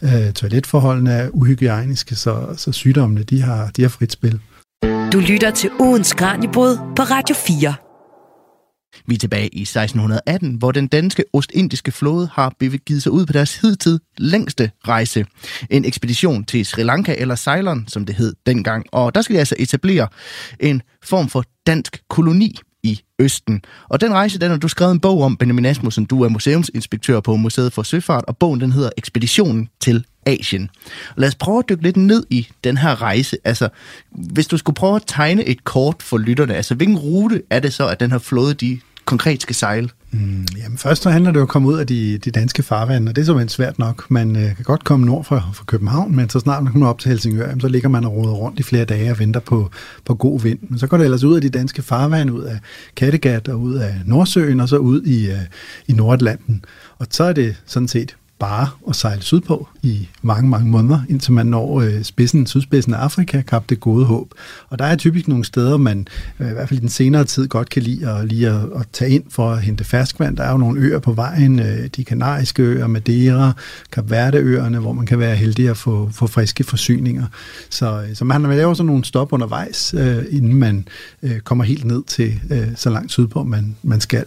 Øh, 0.01 0.33
toiletforholdene 0.33 1.11
er 1.11 1.29
uhygiejniske, 1.29 2.15
så, 2.15 2.45
så 2.57 2.71
sygdommene, 2.71 3.23
de 3.23 3.41
har, 3.41 3.71
de 3.77 3.81
har 3.81 3.89
frit 3.99 4.11
spil. 4.11 4.39
Du 5.13 5.19
lytter 5.19 5.51
til 5.51 5.69
ugens 5.79 6.13
Kranjebrud 6.13 6.77
på 6.95 7.03
Radio 7.03 7.35
4. 7.35 7.75
Vi 9.07 9.15
er 9.15 9.19
tilbage 9.19 9.47
i 9.47 9.61
1618, 9.61 10.53
hvor 10.53 10.71
den 10.71 10.87
danske 10.87 11.23
ostindiske 11.33 11.91
flåde 11.91 12.29
har 12.33 12.53
begivet 12.59 13.03
sig 13.03 13.11
ud 13.11 13.25
på 13.25 13.33
deres 13.33 13.57
hidtid 13.57 13.99
længste 14.17 14.71
rejse. 14.87 15.25
En 15.69 15.85
ekspedition 15.85 16.43
til 16.43 16.65
Sri 16.65 16.83
Lanka, 16.83 17.15
eller 17.17 17.35
Ceylon, 17.35 17.85
som 17.87 18.05
det 18.05 18.15
hed 18.15 18.35
dengang. 18.45 18.85
Og 18.91 19.15
der 19.15 19.21
skal 19.21 19.33
de 19.33 19.39
altså 19.39 19.55
etablere 19.59 20.07
en 20.59 20.81
form 21.03 21.29
for 21.29 21.43
dansk 21.67 22.01
koloni 22.09 22.59
i 22.83 23.01
Østen. 23.19 23.61
Og 23.89 24.01
den 24.01 24.13
rejse, 24.13 24.39
den 24.39 24.51
har 24.51 24.57
du 24.57 24.67
skrevet 24.67 24.91
en 24.91 24.99
bog 24.99 25.21
om, 25.21 25.37
Benjamin 25.37 25.65
Asmussen. 25.65 26.05
Du 26.05 26.23
er 26.23 26.29
museumsinspektør 26.29 27.19
på 27.19 27.35
Museet 27.35 27.73
for 27.73 27.83
Søfart, 27.83 28.25
og 28.27 28.37
bogen 28.37 28.61
den 28.61 28.71
hedder 28.71 28.89
Ekspeditionen 28.97 29.69
til 29.79 30.05
Asien. 30.25 30.69
Og 31.09 31.15
lad 31.17 31.27
os 31.27 31.35
prøve 31.35 31.59
at 31.59 31.69
dykke 31.69 31.83
lidt 31.83 31.97
ned 31.97 32.25
i 32.29 32.47
den 32.63 32.77
her 32.77 33.01
rejse. 33.01 33.37
Altså, 33.43 33.69
hvis 34.11 34.47
du 34.47 34.57
skulle 34.57 34.75
prøve 34.75 34.95
at 34.95 35.03
tegne 35.07 35.43
et 35.43 35.63
kort 35.63 36.03
for 36.03 36.17
lytterne, 36.17 36.55
altså 36.55 36.75
hvilken 36.75 36.97
rute 36.97 37.41
er 37.49 37.59
det 37.59 37.73
så, 37.73 37.87
at 37.87 37.99
den 37.99 38.11
her 38.11 38.19
flåde, 38.19 38.53
de 38.53 38.79
konkret 39.05 39.41
skal 39.41 39.55
sejle? 39.55 39.89
Mm, 40.11 40.45
jamen 40.57 40.77
først 40.77 41.03
så 41.03 41.09
handler 41.09 41.31
det 41.31 41.35
jo 41.35 41.41
om 41.41 41.45
at 41.45 41.49
komme 41.49 41.67
ud 41.67 41.77
af 41.77 41.87
de, 41.87 42.17
de 42.17 42.31
danske 42.31 42.63
farvande, 42.63 43.09
og 43.09 43.15
det 43.15 43.21
er 43.21 43.25
simpelthen 43.25 43.49
svært 43.49 43.79
nok. 43.79 44.11
Man 44.11 44.35
øh, 44.35 44.55
kan 44.55 44.63
godt 44.63 44.83
komme 44.83 45.05
nord 45.05 45.23
fra, 45.23 45.41
fra 45.53 45.63
København, 45.65 46.15
men 46.15 46.29
så 46.29 46.39
snart 46.39 46.63
man 46.63 46.71
kommer 46.71 46.87
op 46.87 46.99
til 46.99 47.09
Helsingør, 47.09 47.47
jamen, 47.47 47.61
så 47.61 47.67
ligger 47.67 47.89
man 47.89 48.05
og 48.05 48.15
roder 48.15 48.33
rundt 48.33 48.59
i 48.59 48.63
flere 48.63 48.85
dage 48.85 49.11
og 49.11 49.19
venter 49.19 49.39
på, 49.39 49.71
på 50.05 50.15
god 50.15 50.41
vind. 50.41 50.59
Men 50.61 50.79
så 50.79 50.87
går 50.87 50.97
det 50.97 51.03
ellers 51.03 51.23
ud 51.23 51.35
af 51.35 51.41
de 51.41 51.49
danske 51.49 51.81
farvande, 51.81 52.33
ud 52.33 52.43
af 52.43 52.59
Kattegat 52.95 53.47
og 53.47 53.59
ud 53.59 53.75
af 53.75 53.95
Nordsøen, 54.05 54.59
og 54.59 54.69
så 54.69 54.77
ud 54.77 55.01
i, 55.01 55.29
øh, 55.31 55.41
i 55.87 55.93
Nordatlanten. 55.93 56.65
Og 56.97 57.07
så 57.09 57.23
er 57.23 57.33
det 57.33 57.55
sådan 57.65 57.87
set 57.87 58.15
bare 58.39 58.67
at 58.89 58.95
sejle 58.95 59.21
sydpå 59.21 59.67
i 59.83 60.07
mange, 60.21 60.49
mange 60.49 60.69
måneder, 60.69 60.99
indtil 61.09 61.33
man 61.33 61.45
når 61.45 61.81
øh, 61.81 62.03
spidsen, 62.03 62.47
sydspidsen 62.47 62.93
af 62.93 62.97
Afrika, 62.97 63.41
Kap 63.41 63.69
det 63.69 63.79
gode 63.79 64.05
håb. 64.05 64.33
Og 64.69 64.79
der 64.79 64.85
er 64.85 64.95
typisk 64.95 65.27
nogle 65.27 65.45
steder, 65.45 65.77
man 65.77 66.07
øh, 66.39 66.49
i 66.49 66.53
hvert 66.53 66.69
fald 66.69 66.79
i 66.79 66.81
den 66.81 66.89
senere 66.89 67.23
tid 67.23 67.47
godt 67.47 67.69
kan 67.69 67.81
lide 67.83 68.09
at, 68.09 68.27
lige 68.27 68.49
at, 68.49 68.55
at 68.55 68.87
tage 68.93 69.11
ind 69.11 69.23
for 69.29 69.51
at 69.51 69.61
hente 69.61 69.83
ferskvand. 69.83 70.37
Der 70.37 70.43
er 70.43 70.51
jo 70.51 70.57
nogle 70.57 70.81
øer 70.81 70.99
på 70.99 71.13
vejen, 71.13 71.59
øh, 71.59 71.89
de 71.95 72.03
kanariske 72.03 72.63
øer, 72.63 72.87
Madeira, 72.87 73.51
Kap 73.91 74.09
Verde-øerne, 74.09 74.79
hvor 74.79 74.93
man 74.93 75.05
kan 75.05 75.19
være 75.19 75.35
heldig 75.35 75.69
at 75.69 75.77
få, 75.77 76.09
få 76.13 76.27
friske 76.27 76.63
forsyninger. 76.63 77.25
Så, 77.69 78.01
øh, 78.01 78.15
så 78.15 78.25
man 78.25 78.41
laver 78.43 78.73
sådan 78.73 78.85
nogle 78.85 79.05
stop 79.05 79.33
undervejs, 79.33 79.93
øh, 79.93 80.23
inden 80.29 80.53
man 80.53 80.87
øh, 81.23 81.39
kommer 81.39 81.63
helt 81.63 81.85
ned 81.85 82.03
til 82.03 82.41
øh, 82.51 82.67
så 82.75 82.89
langt 82.89 83.11
sydpå, 83.11 83.43
man, 83.43 83.75
man 83.83 84.01
skal. 84.01 84.25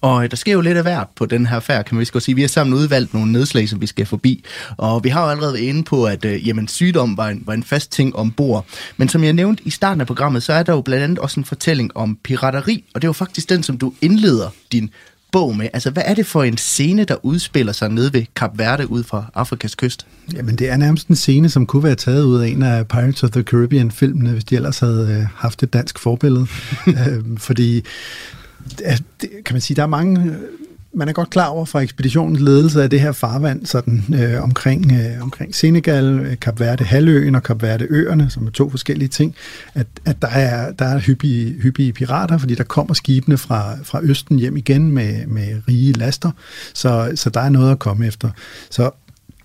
Og 0.00 0.24
øh, 0.24 0.30
der 0.30 0.36
sker 0.36 0.52
jo 0.52 0.60
lidt 0.60 0.76
af 0.76 0.82
hvert 0.82 1.06
på 1.16 1.26
den 1.26 1.46
her 1.46 1.60
færd, 1.60 1.84
kan 1.84 1.94
man 1.94 2.00
vist 2.00 2.24
sige. 2.24 2.34
Vi 2.34 2.40
har 2.40 2.48
sammen 2.48 2.74
udvalgt 2.74 3.14
nogle 3.14 3.32
nedslag, 3.32 3.68
som 3.68 3.80
vi 3.80 3.86
skal 3.86 4.06
forbi. 4.06 4.44
Og 4.76 5.04
vi 5.04 5.08
har 5.08 5.24
jo 5.24 5.30
allerede 5.30 5.52
været 5.52 5.62
inde 5.62 5.82
på, 5.82 6.04
at 6.04 6.24
øh, 6.24 6.48
jamen, 6.48 6.68
sygdom 6.68 7.16
var 7.16 7.28
en, 7.28 7.42
var 7.46 7.54
en 7.54 7.62
fast 7.62 7.92
ting 7.92 8.16
ombord. 8.16 8.66
Men 8.96 9.08
som 9.08 9.24
jeg 9.24 9.32
nævnte 9.32 9.62
i 9.66 9.70
starten 9.70 10.00
af 10.00 10.06
programmet, 10.06 10.42
så 10.42 10.52
er 10.52 10.62
der 10.62 10.72
jo 10.72 10.80
blandt 10.80 11.04
andet 11.04 11.18
også 11.18 11.40
en 11.40 11.44
fortælling 11.44 11.96
om 11.96 12.18
pirateri. 12.24 12.84
Og 12.94 13.02
det 13.02 13.06
er 13.06 13.08
jo 13.08 13.12
faktisk 13.12 13.48
den, 13.48 13.62
som 13.62 13.78
du 13.78 13.92
indleder 14.00 14.50
din 14.72 14.90
bog 15.32 15.56
med. 15.56 15.68
Altså, 15.72 15.90
hvad 15.90 16.02
er 16.06 16.14
det 16.14 16.26
for 16.26 16.42
en 16.42 16.56
scene, 16.56 17.04
der 17.04 17.24
udspiller 17.24 17.72
sig 17.72 17.88
nede 17.88 18.12
ved 18.12 18.24
Kap 18.36 18.58
Verde 18.58 18.90
ud 18.90 19.04
fra 19.04 19.24
Afrikas 19.34 19.74
kyst? 19.74 20.06
Jamen, 20.34 20.56
det 20.56 20.70
er 20.70 20.76
nærmest 20.76 21.08
en 21.08 21.16
scene, 21.16 21.48
som 21.48 21.66
kunne 21.66 21.82
være 21.82 21.94
taget 21.94 22.22
ud 22.22 22.40
af 22.40 22.48
en 22.48 22.62
af 22.62 22.88
Pirates 22.88 23.24
of 23.24 23.30
the 23.30 23.42
Caribbean-filmene, 23.42 24.30
hvis 24.30 24.44
de 24.44 24.56
ellers 24.56 24.78
havde 24.78 25.18
øh, 25.20 25.26
haft 25.34 25.62
et 25.62 25.72
dansk 25.72 25.98
forbillede. 25.98 26.46
øh, 26.86 27.38
fordi 27.38 27.84
Altså, 28.84 29.04
det, 29.20 29.30
kan 29.44 29.54
man 29.54 29.60
sige, 29.60 29.76
der 29.76 29.82
er 29.82 29.86
mange 29.86 30.36
man 30.92 31.08
er 31.08 31.12
godt 31.12 31.30
klar 31.30 31.46
over 31.46 31.64
fra 31.64 31.80
ekspeditionens 31.80 32.40
ledelse 32.40 32.82
af 32.82 32.90
det 32.90 33.00
her 33.00 33.12
farvand 33.12 33.66
sådan, 33.66 34.04
øh, 34.14 34.42
omkring, 34.42 34.92
øh, 34.92 35.22
omkring 35.22 35.54
Senegal, 35.54 36.04
øh, 36.04 36.36
Kap 36.36 36.60
Verde 36.60 36.84
halvøen 36.84 37.34
og 37.34 37.42
Kap 37.42 37.62
Verde 37.62 37.86
øerne, 37.90 38.30
som 38.30 38.46
er 38.46 38.50
to 38.50 38.70
forskellige 38.70 39.08
ting, 39.08 39.34
at, 39.74 39.86
at 40.04 40.22
der 40.22 40.28
er, 40.28 40.72
der 40.72 40.84
er 40.84 40.98
hyppige, 40.98 41.52
hyppige 41.52 41.92
pirater, 41.92 42.38
fordi 42.38 42.54
der 42.54 42.64
kommer 42.64 42.94
skibene 42.94 43.38
fra, 43.38 43.76
fra 43.82 44.00
Østen 44.02 44.38
hjem 44.38 44.56
igen 44.56 44.92
med, 44.92 45.26
med 45.26 45.62
rige 45.68 45.92
laster, 45.92 46.30
så, 46.74 47.12
så 47.14 47.30
der 47.30 47.40
er 47.40 47.48
noget 47.48 47.72
at 47.72 47.78
komme 47.78 48.06
efter. 48.06 48.30
Så 48.70 48.90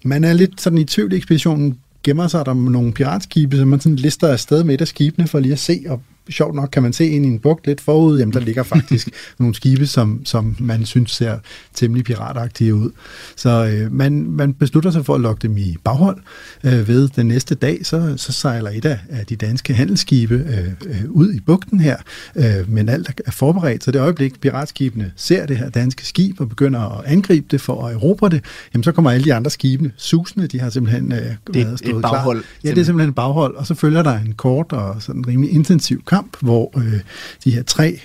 man 0.04 0.24
er 0.24 0.34
lidt 0.34 0.62
sådan 0.62 0.78
i 0.78 0.86
tvivl 0.86 1.14
i 1.14 1.18
ekspeditionen, 1.18 1.78
gemmer 2.04 2.28
sig 2.28 2.46
der 2.46 2.54
nogle 2.54 2.94
piratskibe, 2.94 3.58
som 3.58 3.68
man 3.68 3.80
sådan 3.80 3.96
lister 3.96 4.28
afsted 4.28 4.64
med 4.64 4.74
et 4.74 4.82
af 4.82 4.88
skibene 4.88 5.28
for 5.28 5.40
lige 5.40 5.54
at 5.54 5.60
se, 5.60 5.84
og 5.88 6.02
sjovt 6.30 6.56
nok 6.56 6.70
kan 6.72 6.84
man 6.84 6.94
se 6.94 7.10
ind 7.10 7.26
i 7.26 7.30
en 7.30 7.40
bugt 7.40 7.68
lidt 7.68 7.82
forud, 7.82 8.20
jamen 8.20 8.34
der 8.34 8.40
ligger 8.40 8.64
faktisk 8.64 9.10
nogle 9.40 9.56
skibe, 9.56 9.88
som, 9.88 10.26
som 10.26 10.56
man 10.60 10.86
synes 10.86 11.12
ser 11.12 11.38
temmelig 11.74 12.06
piratagtige 12.06 12.76
ud. 12.76 12.92
Så 13.36 13.50
øh, 13.50 13.92
man, 13.92 14.32
man 14.32 14.54
beslutter 14.54 14.92
sig 14.92 15.06
for 15.06 15.16
at 15.16 15.22
lokke 15.22 15.48
dem 15.48 15.58
i 15.58 15.76
baghold. 15.84 16.18
Øh, 16.64 16.88
ved 16.88 17.10
den 17.10 17.28
næste 17.28 17.56
dag, 17.56 17.86
så, 17.86 18.14
så 18.18 18.32
sejler 18.32 18.70
et 18.70 18.86
af, 18.86 19.00
af 19.10 19.26
de 19.26 19.36
danske 19.36 19.74
handelsskibe 19.74 20.36
øh, 20.36 20.68
øh, 20.86 21.10
ud 21.10 21.34
i 21.34 21.40
bugten 21.40 21.80
her, 21.80 21.98
øh, 22.36 22.70
men 22.70 22.90
alt 22.90 23.22
er 23.26 23.32
forberedt. 23.32 23.84
Så 23.84 23.92
det 23.92 24.00
øjeblik, 24.00 24.42
piratskibene 24.42 25.12
ser 25.16 25.46
det 25.46 25.58
her 25.58 25.70
danske 25.70 26.06
skib 26.06 26.42
og 26.42 26.50
begynder 26.50 27.00
at 27.00 27.06
angribe 27.06 27.48
det 27.52 27.62
for 27.62 27.88
at 27.88 27.94
erobre 27.94 28.30
det, 28.30 28.44
jamen 28.74 28.84
så 28.84 28.92
kommer 28.92 29.12
alle 29.12 29.26
de 29.26 29.34
andre 29.34 29.52
skibene 29.52 29.92
susende, 29.98 30.48
de 30.48 30.60
har 30.60 30.70
simpelthen 30.70 31.12
øh, 31.12 31.20
det 31.54 31.62
er 31.62 31.96
et 31.96 32.02
baghold. 32.02 32.38
Klar. 32.38 32.50
Ja, 32.64 32.70
det 32.70 32.78
er 32.78 32.86
simpelthen 32.86 33.10
et 33.10 33.16
baghold, 33.16 33.56
og 33.56 33.68
så 33.68 33.76
følger 33.76 34.04
der 34.04 34.20
en 34.20 34.34
kort 34.34 34.72
og 34.72 35.02
sådan 35.02 35.28
rimelig 35.28 35.52
intensiv 35.54 36.04
kamp, 36.08 36.13
hvor 36.40 36.72
øh, 36.78 37.00
de 37.44 37.52
her 37.52 37.64
tre 37.64 38.00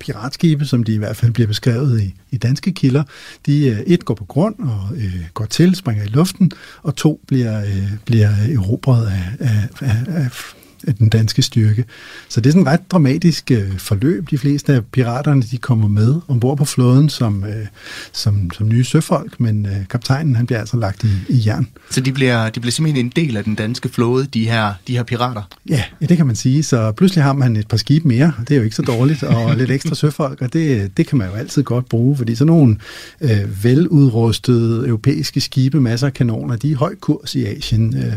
piratskibe, 0.00 0.64
som 0.64 0.84
de 0.84 0.94
i 0.94 0.98
hvert 0.98 1.16
fald 1.16 1.32
bliver 1.32 1.46
beskrevet 1.46 2.00
i, 2.00 2.14
i 2.30 2.36
danske 2.36 2.72
kilder, 2.72 3.02
de 3.46 3.68
øh, 3.68 3.80
et 3.80 4.04
går 4.04 4.14
på 4.14 4.24
grund 4.24 4.54
og 4.58 4.96
øh, 4.96 5.24
går 5.34 5.44
til, 5.44 5.74
springer 5.74 6.04
i 6.04 6.08
luften, 6.08 6.52
og 6.82 6.96
to 6.96 7.20
bliver, 7.26 7.64
øh, 7.64 7.90
bliver 8.04 8.30
erobret 8.54 9.06
af, 9.06 9.24
af, 9.40 9.68
af, 9.80 9.96
af 10.06 10.54
af 10.86 10.94
den 10.94 11.08
danske 11.08 11.42
styrke. 11.42 11.84
Så 12.28 12.40
det 12.40 12.46
er 12.46 12.52
sådan 12.52 12.62
et 12.62 12.68
ret 12.68 12.90
dramatisk 12.92 13.50
øh, 13.50 13.78
forløb. 13.78 14.30
De 14.30 14.38
fleste 14.38 14.72
af 14.72 14.84
piraterne 14.84 15.42
de 15.42 15.58
kommer 15.58 15.88
med 15.88 16.20
ombord 16.28 16.56
på 16.56 16.64
flåden 16.64 17.08
som, 17.08 17.44
øh, 17.44 17.66
som, 18.12 18.50
som 18.50 18.68
nye 18.68 18.84
søfolk, 18.84 19.40
men 19.40 19.66
øh, 19.66 19.88
kaptajnen 19.90 20.36
han 20.36 20.46
bliver 20.46 20.60
altså 20.60 20.76
lagt 20.76 21.04
i, 21.04 21.08
i 21.28 21.42
jern. 21.46 21.68
Så 21.90 22.00
de 22.00 22.12
bliver, 22.12 22.50
de 22.50 22.60
bliver 22.60 22.72
simpelthen 22.72 23.06
en 23.06 23.12
del 23.16 23.36
af 23.36 23.44
den 23.44 23.54
danske 23.54 23.88
flåde, 23.88 24.26
de 24.26 24.48
her, 24.48 24.74
de 24.88 24.92
her 24.92 25.02
pirater? 25.02 25.42
Ja, 25.68 25.84
ja, 26.00 26.06
det 26.06 26.16
kan 26.16 26.26
man 26.26 26.36
sige. 26.36 26.62
Så 26.62 26.92
pludselig 26.92 27.24
har 27.24 27.32
man 27.32 27.56
et 27.56 27.68
par 27.68 27.76
skibe 27.76 28.08
mere, 28.08 28.32
det 28.40 28.50
er 28.50 28.56
jo 28.56 28.62
ikke 28.62 28.76
så 28.76 28.82
dårligt, 28.82 29.22
og 29.22 29.54
lidt 29.56 29.70
ekstra 29.70 29.94
søfolk, 29.94 30.42
og 30.42 30.52
det, 30.52 30.96
det 30.96 31.06
kan 31.06 31.18
man 31.18 31.28
jo 31.28 31.34
altid 31.34 31.62
godt 31.62 31.88
bruge, 31.88 32.16
fordi 32.16 32.34
sådan 32.34 32.46
nogle 32.52 32.76
øh, 33.20 33.64
veludrustede 33.64 34.88
europæiske 34.88 35.40
skibe, 35.40 35.80
masser 35.80 36.06
af 36.06 36.14
kanoner, 36.14 36.56
de 36.56 36.66
er 36.66 36.70
i 36.70 36.74
høj 36.74 36.94
kurs 36.94 37.34
i 37.34 37.44
Asien. 37.44 37.96
Øh, 37.96 38.12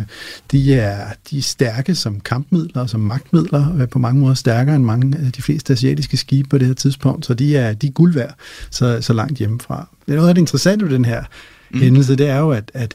de, 0.52 0.74
er, 0.74 1.08
de 1.32 1.38
er 1.38 1.42
stærke 1.42 1.96
som 1.96 2.20
kampmidler, 2.20 2.57
magtmidler, 2.58 2.86
som 2.86 3.00
magtmidler, 3.00 3.86
på 3.86 4.00
mange 4.00 4.22
måder 4.22 4.34
stærkere 4.34 4.76
end 4.76 4.84
mange 4.84 5.18
af 5.26 5.32
de 5.32 5.42
fleste 5.42 5.74
asiatiske 5.74 6.18
skibe 6.18 6.50
på 6.50 6.58
det 6.58 6.68
her 6.68 6.74
tidspunkt, 6.74 7.26
så 7.26 7.34
de 7.34 7.58
er, 7.58 7.74
de 7.74 7.88
er 7.88 7.92
guld 7.92 8.14
værd 8.14 8.36
så, 8.70 9.02
så 9.02 9.14
langt 9.14 9.38
hjemmefra. 9.38 9.88
Det 10.06 10.12
er 10.12 10.16
noget 10.16 10.30
af 10.30 10.36
det 10.36 10.42
interessante 10.42 10.86
ved 10.86 10.94
den 10.94 11.06
her 11.06 11.24
mm. 11.72 11.80
hændelse, 11.80 12.16
det 12.16 12.30
er 12.30 12.38
jo, 12.38 12.52
at, 12.52 12.72
at 12.74 12.94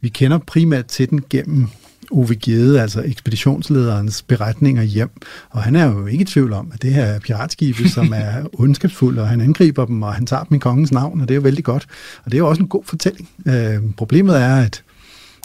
vi 0.00 0.08
kender 0.08 0.38
primært 0.38 0.86
til 0.86 1.10
den 1.10 1.22
gennem 1.30 1.68
Ove 2.10 2.34
Gede, 2.34 2.80
altså 2.80 3.02
ekspeditionslederens 3.06 4.22
beretninger 4.22 4.82
hjem. 4.82 5.10
Og 5.50 5.62
han 5.62 5.76
er 5.76 5.84
jo 5.86 6.06
ikke 6.06 6.22
i 6.22 6.24
tvivl 6.24 6.52
om, 6.52 6.70
at 6.74 6.82
det 6.82 6.92
her 6.92 7.04
er 7.04 7.18
piratskibe, 7.18 7.88
som 7.96 8.12
er 8.16 8.46
ondskabsfulde, 8.52 9.22
og 9.22 9.28
han 9.28 9.40
angriber 9.40 9.84
dem, 9.86 10.02
og 10.02 10.14
han 10.14 10.26
tager 10.26 10.44
dem 10.44 10.54
i 10.54 10.58
kongens 10.58 10.92
navn, 10.92 11.20
og 11.20 11.28
det 11.28 11.34
er 11.34 11.36
jo 11.36 11.42
vældig 11.42 11.64
godt. 11.64 11.86
Og 12.24 12.30
det 12.30 12.34
er 12.34 12.38
jo 12.38 12.48
også 12.48 12.62
en 12.62 12.68
god 12.68 12.84
fortælling. 12.84 13.28
Øh, 13.46 13.78
problemet 13.96 14.36
er, 14.36 14.56
at 14.56 14.82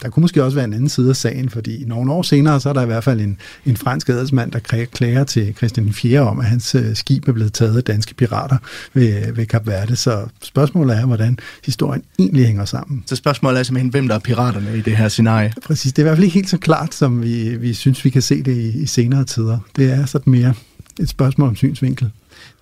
der 0.02 0.08
kunne 0.08 0.20
måske 0.20 0.44
også 0.44 0.54
være 0.54 0.64
en 0.64 0.72
anden 0.72 0.88
side 0.88 1.10
af 1.10 1.16
sagen, 1.16 1.50
fordi 1.50 1.84
nogle 1.86 2.12
år 2.12 2.22
senere, 2.22 2.60
så 2.60 2.68
er 2.68 2.72
der 2.72 2.82
i 2.82 2.86
hvert 2.86 3.04
fald 3.04 3.20
en, 3.20 3.38
en 3.66 3.76
fransk 3.76 4.08
adelsmand, 4.08 4.52
der 4.52 4.86
klager 4.86 5.24
til 5.24 5.54
Christian 5.56 5.92
4 5.92 6.20
om, 6.20 6.40
at 6.40 6.46
hans 6.46 6.74
øh, 6.74 6.96
skib 6.96 7.28
er 7.28 7.32
blevet 7.32 7.52
taget 7.52 7.76
af 7.76 7.84
danske 7.84 8.14
pirater 8.14 8.56
ved, 8.94 9.32
ved 9.32 9.46
Kap 9.46 9.66
Verde. 9.66 9.96
Så 9.96 10.26
spørgsmålet 10.42 10.96
er, 10.96 11.06
hvordan 11.06 11.38
historien 11.64 12.02
egentlig 12.18 12.46
hænger 12.46 12.64
sammen. 12.64 13.04
Så 13.06 13.16
spørgsmålet 13.16 13.58
er 13.58 13.62
simpelthen, 13.62 13.90
hvem 13.90 14.08
der 14.08 14.14
er 14.14 14.18
piraterne 14.18 14.78
i 14.78 14.80
det 14.80 14.96
her 14.96 15.08
scenarie? 15.08 15.52
Præcis, 15.66 15.92
det 15.92 15.98
er 15.98 16.02
i 16.02 16.06
hvert 16.06 16.16
fald 16.16 16.24
ikke 16.24 16.34
helt 16.34 16.50
så 16.50 16.58
klart, 16.58 16.94
som 16.94 17.22
vi, 17.22 17.56
vi 17.56 17.74
synes, 17.74 18.04
vi 18.04 18.10
kan 18.10 18.22
se 18.22 18.42
det 18.42 18.56
i, 18.56 18.82
i 18.82 18.86
senere 18.86 19.24
tider. 19.24 19.58
Det 19.76 19.92
er 19.92 20.06
sådan 20.06 20.30
mere 20.30 20.54
et 21.00 21.08
spørgsmål 21.08 21.48
om 21.48 21.56
synsvinkel. 21.56 22.10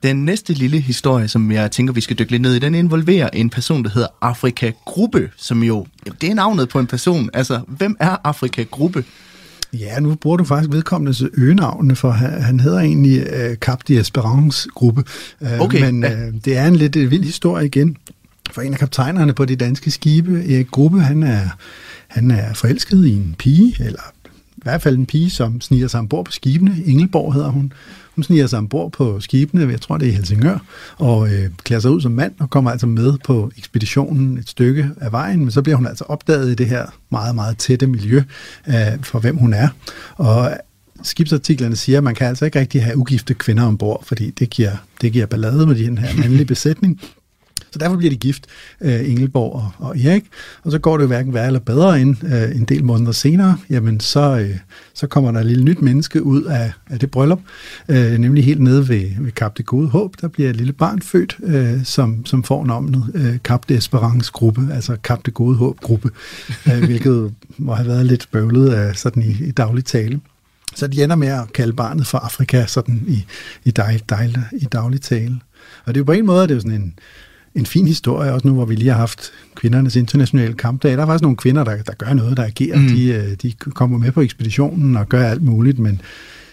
Den 0.03 0.25
næste 0.25 0.53
lille 0.53 0.81
historie, 0.81 1.29
som 1.29 1.53
jeg 1.53 1.71
tænker, 1.71 1.93
vi 1.93 2.01
skal 2.01 2.19
dykke 2.19 2.31
lidt 2.31 2.43
ned 2.43 2.55
i, 2.55 2.59
den 2.59 2.75
involverer 2.75 3.31
en 3.33 3.51
person, 3.51 3.85
der 3.85 3.91
hedder 3.91 4.09
Afrika 4.21 4.71
Gruppe, 4.85 5.31
som 5.37 5.63
jo, 5.63 5.87
det 6.21 6.31
er 6.31 6.35
navnet 6.35 6.69
på 6.69 6.79
en 6.79 6.87
person. 6.87 7.31
Altså, 7.35 7.61
hvem 7.69 7.97
er 8.01 8.17
Afrika 8.25 8.63
Gruppe? 8.63 9.05
Ja, 9.73 10.01
nu 10.01 10.15
bruger 10.15 10.37
du 10.37 10.45
faktisk 10.45 10.73
vedkommendes 10.73 11.23
øgenavne, 11.35 11.97
for 11.97 12.11
han, 12.11 12.61
hedder 12.61 12.79
egentlig 12.81 13.23
uh, 13.23 13.57
Cap 13.57 13.81
de 13.89 14.01
Esperance 14.01 14.69
Gruppe. 14.75 15.05
Uh, 15.41 15.61
okay, 15.61 15.91
men 15.91 16.03
ja. 16.03 16.29
uh, 16.29 16.35
det 16.45 16.57
er 16.57 16.67
en 16.67 16.77
lidt 16.77 16.97
vild 17.11 17.25
historie 17.25 17.67
igen. 17.67 17.97
For 18.51 18.63
en 18.63 18.73
af 18.73 18.79
kaptajnerne 18.79 19.33
på 19.33 19.45
de 19.45 19.57
danske 19.57 19.91
skibe, 19.91 20.45
Erik 20.49 20.71
Gruppe, 20.71 21.01
han 21.01 21.23
er, 21.23 21.49
han 22.09 22.31
er 22.31 22.55
forelsket 22.55 23.07
i 23.07 23.17
en 23.17 23.35
pige, 23.39 23.77
eller 23.81 24.01
i 24.57 24.63
hvert 24.63 24.83
fald 24.83 24.99
en 24.99 25.07
pige, 25.07 25.31
som 25.31 25.61
sniger 25.61 25.89
sig 25.89 26.01
ombord 26.01 26.25
på 26.25 26.33
skibene. 26.33 26.83
Ingelborg 26.87 27.35
hedder 27.35 27.49
hun. 27.49 27.73
Hun 28.15 28.25
sniger 28.25 28.47
sig 28.47 28.59
ombord 28.59 28.93
på 28.93 29.21
skibene, 29.21 29.73
jeg 29.73 29.81
tror 29.81 29.97
det 29.97 30.09
er 30.09 30.13
i 30.13 30.15
Helsingør, 30.15 30.59
og 30.97 31.33
øh, 31.33 31.51
klæder 31.65 31.81
sig 31.81 31.91
ud 31.91 32.01
som 32.01 32.13
mand 32.13 32.33
og 32.39 32.51
kommer 32.51 32.71
altså 32.71 32.87
med 32.87 33.19
på 33.25 33.51
ekspeditionen 33.59 34.39
et 34.39 34.49
stykke 34.49 34.91
af 35.01 35.13
vejen, 35.13 35.41
men 35.41 35.51
så 35.51 35.63
bliver 35.63 35.77
hun 35.77 35.87
altså 35.87 36.05
opdaget 36.05 36.51
i 36.51 36.55
det 36.55 36.67
her 36.67 36.87
meget, 37.11 37.35
meget 37.35 37.59
tætte 37.59 37.87
miljø 37.87 38.23
øh, 38.69 38.75
for 39.03 39.19
hvem 39.19 39.37
hun 39.37 39.55
er. 39.55 39.69
Og 40.17 40.53
skibsartiklerne 41.03 41.77
siger, 41.77 41.99
at 41.99 42.05
man 42.05 42.15
kan 42.15 42.27
altså 42.27 42.45
ikke 42.45 42.61
rigtig 42.61 42.85
have 42.85 42.97
ugifte 42.97 43.35
kvinder 43.35 43.65
ombord, 43.65 44.05
fordi 44.05 44.31
det 44.31 44.51
giver, 44.51 44.73
det 45.01 45.13
giver 45.13 45.27
ballade 45.27 45.67
med 45.67 45.75
den 45.75 45.99
her 45.99 46.17
mandlige 46.17 46.45
besætning. 46.45 47.01
Så 47.71 47.79
derfor 47.79 47.97
bliver 47.97 48.11
de 48.11 48.17
gift, 48.17 48.47
øh, 48.81 49.11
Ingelborg 49.11 49.53
og, 49.53 49.71
og 49.79 49.99
Erik. 49.99 50.25
Og 50.63 50.73
så 50.73 50.79
går 50.79 50.97
det 50.97 51.03
jo 51.03 51.07
hverken 51.07 51.35
værre 51.35 51.47
eller 51.47 51.61
bedre 51.61 52.01
end 52.01 52.17
øh, 52.25 52.57
en 52.57 52.65
del 52.65 52.85
måneder 52.85 53.13
senere. 53.13 53.59
Jamen, 53.71 54.01
så, 54.01 54.39
øh, 54.39 54.57
så 54.95 55.07
kommer 55.07 55.33
der 55.33 55.41
et 55.41 55.47
lille 55.47 55.65
nyt 55.65 55.83
menneske 55.83 56.23
ud 56.23 56.43
af, 56.43 56.73
af 56.91 56.99
det 56.99 57.11
bryllup, 57.11 57.41
øh, 57.89 58.19
nemlig 58.19 58.45
helt 58.45 58.61
nede 58.61 58.89
ved, 58.89 59.07
ved 59.21 59.33
Kap 59.33 59.59
det 59.59 59.67
Gode 59.67 59.89
Håb. 59.89 60.15
Der 60.21 60.29
bliver 60.29 60.51
et 60.51 60.57
lille 60.57 60.73
barn 60.73 61.03
født, 61.03 61.37
øh, 61.43 61.85
som, 61.85 62.27
som 62.27 62.45
får 62.45 62.65
navnet 62.65 63.05
øh, 63.15 63.39
Kap 63.45 63.69
det 63.69 63.77
Esperance 63.77 64.33
Gruppe, 64.33 64.69
altså 64.73 64.97
Kap 65.05 65.27
det 65.27 65.35
Gode 65.35 65.57
Håb 65.57 65.81
Gruppe, 65.81 66.11
øh, 66.67 66.85
hvilket 66.89 67.35
må 67.59 67.75
have 67.75 67.89
været 67.89 68.07
lidt 68.07 68.29
bøvlet 68.33 68.71
af 68.71 68.97
sådan 68.97 69.23
i, 69.23 69.45
i 69.45 69.51
daglig 69.51 69.85
tale. 69.85 70.21
Så 70.75 70.87
de 70.87 71.05
ender 71.05 71.17
med 71.17 71.29
at 71.29 71.53
kalde 71.53 71.73
barnet 71.73 72.07
for 72.07 72.19
Afrika 72.19 72.67
sådan 72.67 73.05
i, 73.07 73.25
i, 73.65 73.71
dej, 73.71 74.01
dej, 74.09 74.29
i 74.53 74.65
daglig 74.65 75.01
tale. 75.01 75.41
Og 75.85 75.95
det 75.95 75.97
er 75.97 76.01
jo 76.01 76.05
på 76.05 76.13
en 76.13 76.27
måde, 76.27 76.43
det 76.43 76.51
er 76.51 76.55
jo 76.55 76.61
sådan 76.61 76.81
en, 76.81 76.95
en 77.55 77.67
fin 77.67 77.87
historie, 77.87 78.33
også 78.33 78.49
nu 78.49 78.55
hvor 78.55 78.65
vi 78.65 78.75
lige 78.75 78.91
har 78.91 78.99
haft 78.99 79.33
kvindernes 79.55 79.97
internationale 79.97 80.55
kampdag. 80.55 80.93
Der 80.93 81.03
er 81.03 81.07
faktisk 81.07 81.23
nogle 81.23 81.37
kvinder, 81.37 81.65
der, 81.65 81.77
der 81.77 81.95
gør 81.95 82.13
noget, 82.13 82.37
der 82.37 82.45
agerer. 82.45 82.79
Mm. 82.79 82.89
De, 82.89 83.07
øh, 83.07 83.37
de 83.43 83.53
kommer 83.53 83.99
med 83.99 84.13
på 84.13 84.21
ekspeditionen 84.21 84.97
og 84.97 85.09
gør 85.09 85.29
alt 85.29 85.43
muligt, 85.43 85.79
men 85.79 86.01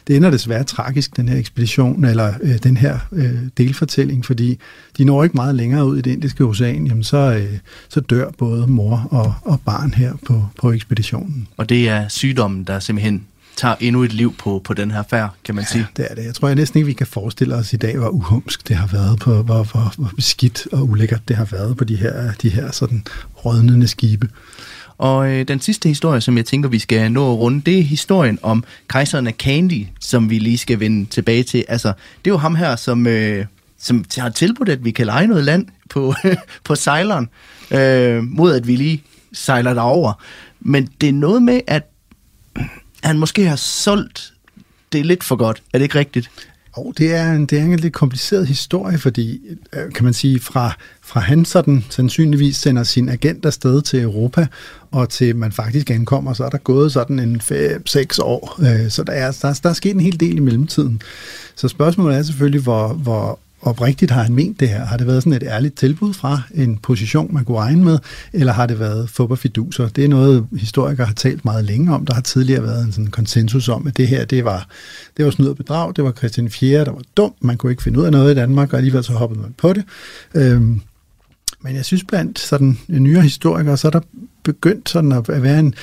det 0.08 0.16
ender 0.16 0.30
desværre 0.30 0.64
tragisk, 0.64 1.18
den 1.18 1.30
her 1.30 1.38
ekspedition, 1.38 2.06
eller 2.06 2.34
øh, 2.42 2.58
den 2.64 2.78
her 2.78 3.00
øh, 3.12 3.34
delfortælling, 3.58 4.26
fordi 4.26 4.60
de 4.98 5.04
når 5.04 5.24
ikke 5.24 5.36
meget 5.36 5.56
længere 5.56 5.86
ud 5.86 5.98
i 5.98 6.02
det 6.02 6.12
indiske 6.12 6.44
ocean, 6.44 6.88
jamen 6.88 7.04
så, 7.04 7.18
øh, 7.18 7.58
så 7.90 8.00
dør 8.00 8.30
både 8.38 8.68
mor 8.68 9.08
og, 9.12 9.34
og 9.42 9.62
barn 9.66 9.94
her 9.94 10.14
på, 10.26 10.46
på 10.58 10.72
ekspeditionen. 10.72 11.48
Og 11.58 11.70
det 11.70 11.90
er 11.90 12.08
sygdommen, 12.08 12.64
der 12.64 12.80
simpelthen 12.80 13.26
tager 13.60 13.76
endnu 13.80 14.04
et 14.04 14.14
liv 14.14 14.36
på, 14.36 14.62
på 14.64 14.74
den 14.74 14.92
her 14.92 15.04
færd, 15.10 15.30
kan 15.44 15.56
man 15.56 15.64
ja, 15.64 15.72
sige. 15.72 15.88
det 15.98 16.08
er 16.10 16.16
det. 16.16 16.26
Jeg 16.26 16.36
tror 16.36 16.48
jeg 16.48 16.56
næsten 16.56 16.78
ikke, 16.78 16.86
vi 16.86 16.94
kan 16.94 17.08
forestille 17.08 17.56
os 17.56 17.74
i 17.74 17.76
dag, 17.76 17.98
hvor 17.98 18.10
uhumsk 18.10 18.68
det 18.68 18.76
har 18.76 18.88
været 18.88 19.20
på, 19.20 19.44
hvor, 19.44 19.64
hvor, 19.64 19.94
hvor 19.98 20.12
skidt 20.20 20.68
og 20.72 20.90
ulækkert 20.90 21.28
det 21.28 21.36
har 21.36 21.46
været 21.46 21.78
på 21.78 21.84
de 21.84 21.96
her, 21.96 22.32
de 22.42 22.50
her 22.50 22.72
sådan 22.72 23.04
rådnende 23.46 23.88
skibe. 23.88 24.30
Og 24.98 25.32
øh, 25.32 25.48
den 25.48 25.62
sidste 25.62 25.90
historie, 25.90 26.22
som 26.22 26.38
jeg 26.38 26.46
tænker, 26.46 26.70
vi 26.70 26.80
skal 26.80 27.12
nå 27.12 27.34
at 27.34 27.38
runde, 27.40 27.62
det 27.62 27.80
er 27.80 27.84
historien 27.84 28.40
om 28.42 28.64
kejseren 28.88 29.28
af 29.28 29.34
Candy, 29.34 29.88
som 30.00 30.30
vi 30.30 30.40
lige 30.40 30.58
skal 30.58 30.80
vende 30.80 31.06
tilbage 31.06 31.44
til. 31.44 31.66
Altså, 31.68 31.88
det 32.26 32.32
er 32.32 32.34
jo 32.34 32.38
ham 32.38 32.56
her, 32.56 32.76
som, 32.76 33.08
øh, 33.08 33.46
som 33.80 34.06
har 34.18 34.30
tilbudt, 34.30 34.70
at 34.70 34.86
vi 34.86 34.92
kan 34.92 35.06
lege 35.06 35.28
noget 35.28 35.44
land 35.44 35.66
på, 35.90 36.14
på 36.68 36.76
sejleren, 36.76 37.30
øh, 37.72 38.24
mod 38.24 38.56
at 38.56 38.68
vi 38.68 38.76
lige 38.76 39.04
sejler 39.34 39.74
derover. 39.74 40.14
Men 40.60 40.90
det 41.02 41.10
er 41.10 41.14
noget 41.14 41.44
med, 41.44 41.62
at 41.68 41.89
han 43.04 43.20
måske 43.20 43.46
har 43.46 43.56
solgt 43.56 44.34
det 44.92 45.06
lidt 45.06 45.24
for 45.24 45.36
godt. 45.36 45.64
Er 45.74 45.78
det 45.78 45.84
ikke 45.84 46.00
rigtigt? 46.00 46.32
Og 46.74 46.94
det 46.98 47.16
er, 47.16 47.32
en, 47.32 47.46
det 47.46 47.60
er 47.60 47.64
en 47.64 47.76
lidt 47.76 47.94
kompliceret 47.94 48.48
historie, 48.48 48.98
fordi, 48.98 49.40
øh, 49.74 49.94
kan 49.94 50.04
man 50.04 50.14
sige, 50.14 50.40
fra, 50.40 50.72
fra 51.02 51.20
han 51.20 51.46
sådan 51.46 51.86
sandsynligvis 51.90 52.58
sender 52.58 52.84
sin 52.84 53.10
agent 53.10 53.46
afsted 53.46 53.82
til 53.82 54.02
Europa, 54.02 54.48
og 54.92 55.10
til 55.10 55.36
man 55.36 55.52
faktisk 55.52 55.90
ankommer, 55.90 56.34
så 56.34 56.44
er 56.44 56.50
der 56.50 56.58
gået 56.58 56.92
sådan 56.92 57.20
en 57.20 57.42
5-6 57.42 58.22
år. 58.22 58.60
Øh, 58.60 58.90
så 58.90 59.04
der 59.04 59.14
er, 59.14 59.32
der, 59.42 59.60
der 59.64 59.70
er 59.70 59.74
sket 59.74 59.94
en 59.94 60.00
hel 60.00 60.20
del 60.20 60.38
i 60.38 60.40
mellemtiden. 60.40 61.02
Så 61.56 61.68
spørgsmålet 61.68 62.18
er 62.18 62.24
selvfølgelig, 62.24 62.62
hvor, 62.62 62.88
hvor 62.88 63.40
oprigtigt 63.62 64.12
har 64.12 64.24
han 64.24 64.34
ment 64.34 64.60
det 64.60 64.70
her? 64.70 64.86
Har 64.86 64.98
det 64.98 65.08
været 65.08 65.24
sådan 65.24 65.34
et 65.34 65.44
ærligt 65.44 65.76
tilbud 65.78 66.14
fra 66.14 66.42
en 66.54 66.78
position, 66.78 67.34
man 67.34 67.46
kunne 67.46 67.58
regne 67.58 67.84
med, 67.84 68.00
eller 68.34 68.54
har 68.54 68.66
det 68.66 68.80
været 68.80 69.10
fodboldfiduser? 69.10 69.88
Det 69.88 70.04
er 70.04 70.08
noget, 70.08 70.48
historikere 70.60 71.06
har 71.06 71.14
talt 71.14 71.46
meget 71.46 71.66
længe 71.66 71.94
om. 71.94 72.06
Der 72.06 72.14
har 72.14 72.22
tidligere 72.22 72.64
været 72.64 72.86
en 72.86 72.92
sådan 72.92 73.08
konsensus 73.08 73.70
om, 73.70 73.88
at 73.88 73.98
det 73.98 74.08
her, 74.08 74.26
det 74.26 74.46
var, 74.46 74.68
det 75.18 75.26
var 75.26 75.32
snyd 75.32 75.48
og 75.48 75.58
bedrag. 75.58 75.96
Det 75.96 76.04
var 76.04 76.12
Christian 76.12 76.50
4., 76.50 76.86
der 76.86 76.92
var 76.92 77.02
dum. 77.18 77.34
Man 77.42 77.58
kunne 77.58 77.72
ikke 77.72 77.84
finde 77.84 78.00
ud 78.00 78.06
af 78.06 78.12
noget 78.12 78.32
i 78.32 78.36
Danmark, 78.36 78.74
og 78.74 78.78
alligevel 78.78 79.04
så 79.04 79.14
hoppede 79.14 79.42
man 79.42 79.56
på 79.58 79.74
det. 79.74 79.84
Øhm, 80.36 80.82
men 81.62 81.76
jeg 81.76 81.86
synes 81.86 82.04
blandt 82.04 82.40
sådan 82.40 82.78
nyere 82.88 83.22
historikere, 83.22 83.78
så 83.78 83.88
er 83.88 83.92
der 83.92 84.02
begyndt 84.44 84.90
sådan 84.90 85.12
at 85.12 85.44
være 85.44 85.60
en, 85.60 85.74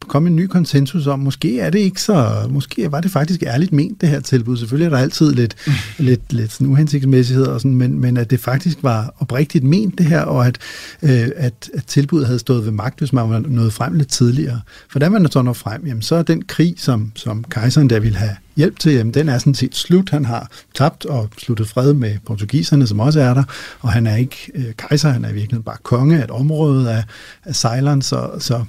komme 0.00 0.28
en 0.28 0.36
ny 0.36 0.46
konsensus 0.46 1.06
om, 1.06 1.18
måske 1.18 1.60
er 1.60 1.70
det 1.70 1.78
ikke 1.78 2.02
så, 2.02 2.46
måske 2.50 2.92
var 2.92 3.00
det 3.00 3.10
faktisk 3.10 3.42
ærligt 3.42 3.72
ment, 3.72 4.00
det 4.00 4.08
her 4.08 4.20
tilbud. 4.20 4.56
Selvfølgelig 4.56 4.86
er 4.86 4.90
der 4.90 5.02
altid 5.02 5.32
lidt, 5.32 5.54
mm. 5.66 5.72
lidt, 5.98 6.32
lidt 6.32 6.52
sådan 6.52 6.66
uhensigtsmæssighed, 6.66 7.46
og 7.46 7.60
sådan, 7.60 7.76
men, 7.76 8.00
men 8.00 8.16
at 8.16 8.30
det 8.30 8.40
faktisk 8.40 8.78
var 8.82 9.14
oprigtigt 9.18 9.64
ment 9.64 9.98
det 9.98 10.06
her, 10.06 10.20
og 10.20 10.46
at, 10.46 10.58
øh, 11.02 11.28
at, 11.36 11.70
at 11.74 11.84
tilbuddet 11.86 12.26
havde 12.26 12.38
stået 12.38 12.64
ved 12.64 12.72
magt, 12.72 12.98
hvis 12.98 13.12
man 13.12 13.30
var 13.30 13.38
nået 13.38 13.72
frem 13.72 13.94
lidt 13.94 14.08
tidligere. 14.08 14.60
For 14.90 14.98
da 14.98 15.08
man 15.08 15.30
så 15.30 15.42
når 15.42 15.52
frem, 15.52 15.86
jamen, 15.86 16.02
så 16.02 16.14
er 16.14 16.22
den 16.22 16.42
krig, 16.42 16.74
som, 16.78 17.12
som 17.14 17.44
kejseren 17.44 17.90
der 17.90 18.00
ville 18.00 18.18
have 18.18 18.36
hjælp 18.56 18.78
til, 18.78 18.92
jamen 18.92 19.14
den 19.14 19.28
er 19.28 19.38
sådan 19.38 19.54
set 19.54 19.74
slut. 19.74 20.10
Han 20.10 20.24
har 20.24 20.50
tabt 20.74 21.04
og 21.04 21.28
sluttet 21.38 21.68
fred 21.68 21.94
med 21.94 22.16
portugiserne, 22.26 22.86
som 22.86 23.00
også 23.00 23.20
er 23.20 23.34
der, 23.34 23.44
og 23.80 23.92
han 23.92 24.06
er 24.06 24.16
ikke 24.16 24.50
øh, 24.54 24.64
kejser, 24.78 25.10
han 25.10 25.24
er 25.24 25.28
i 25.28 25.32
virkeligheden 25.32 25.62
bare 25.62 25.76
konge 25.82 26.18
af 26.18 26.24
et 26.24 26.30
område 26.30 26.92
af, 26.92 27.04
af 27.44 27.56
Ceylon, 27.56 28.02
så, 28.02 28.30
så 28.38 28.64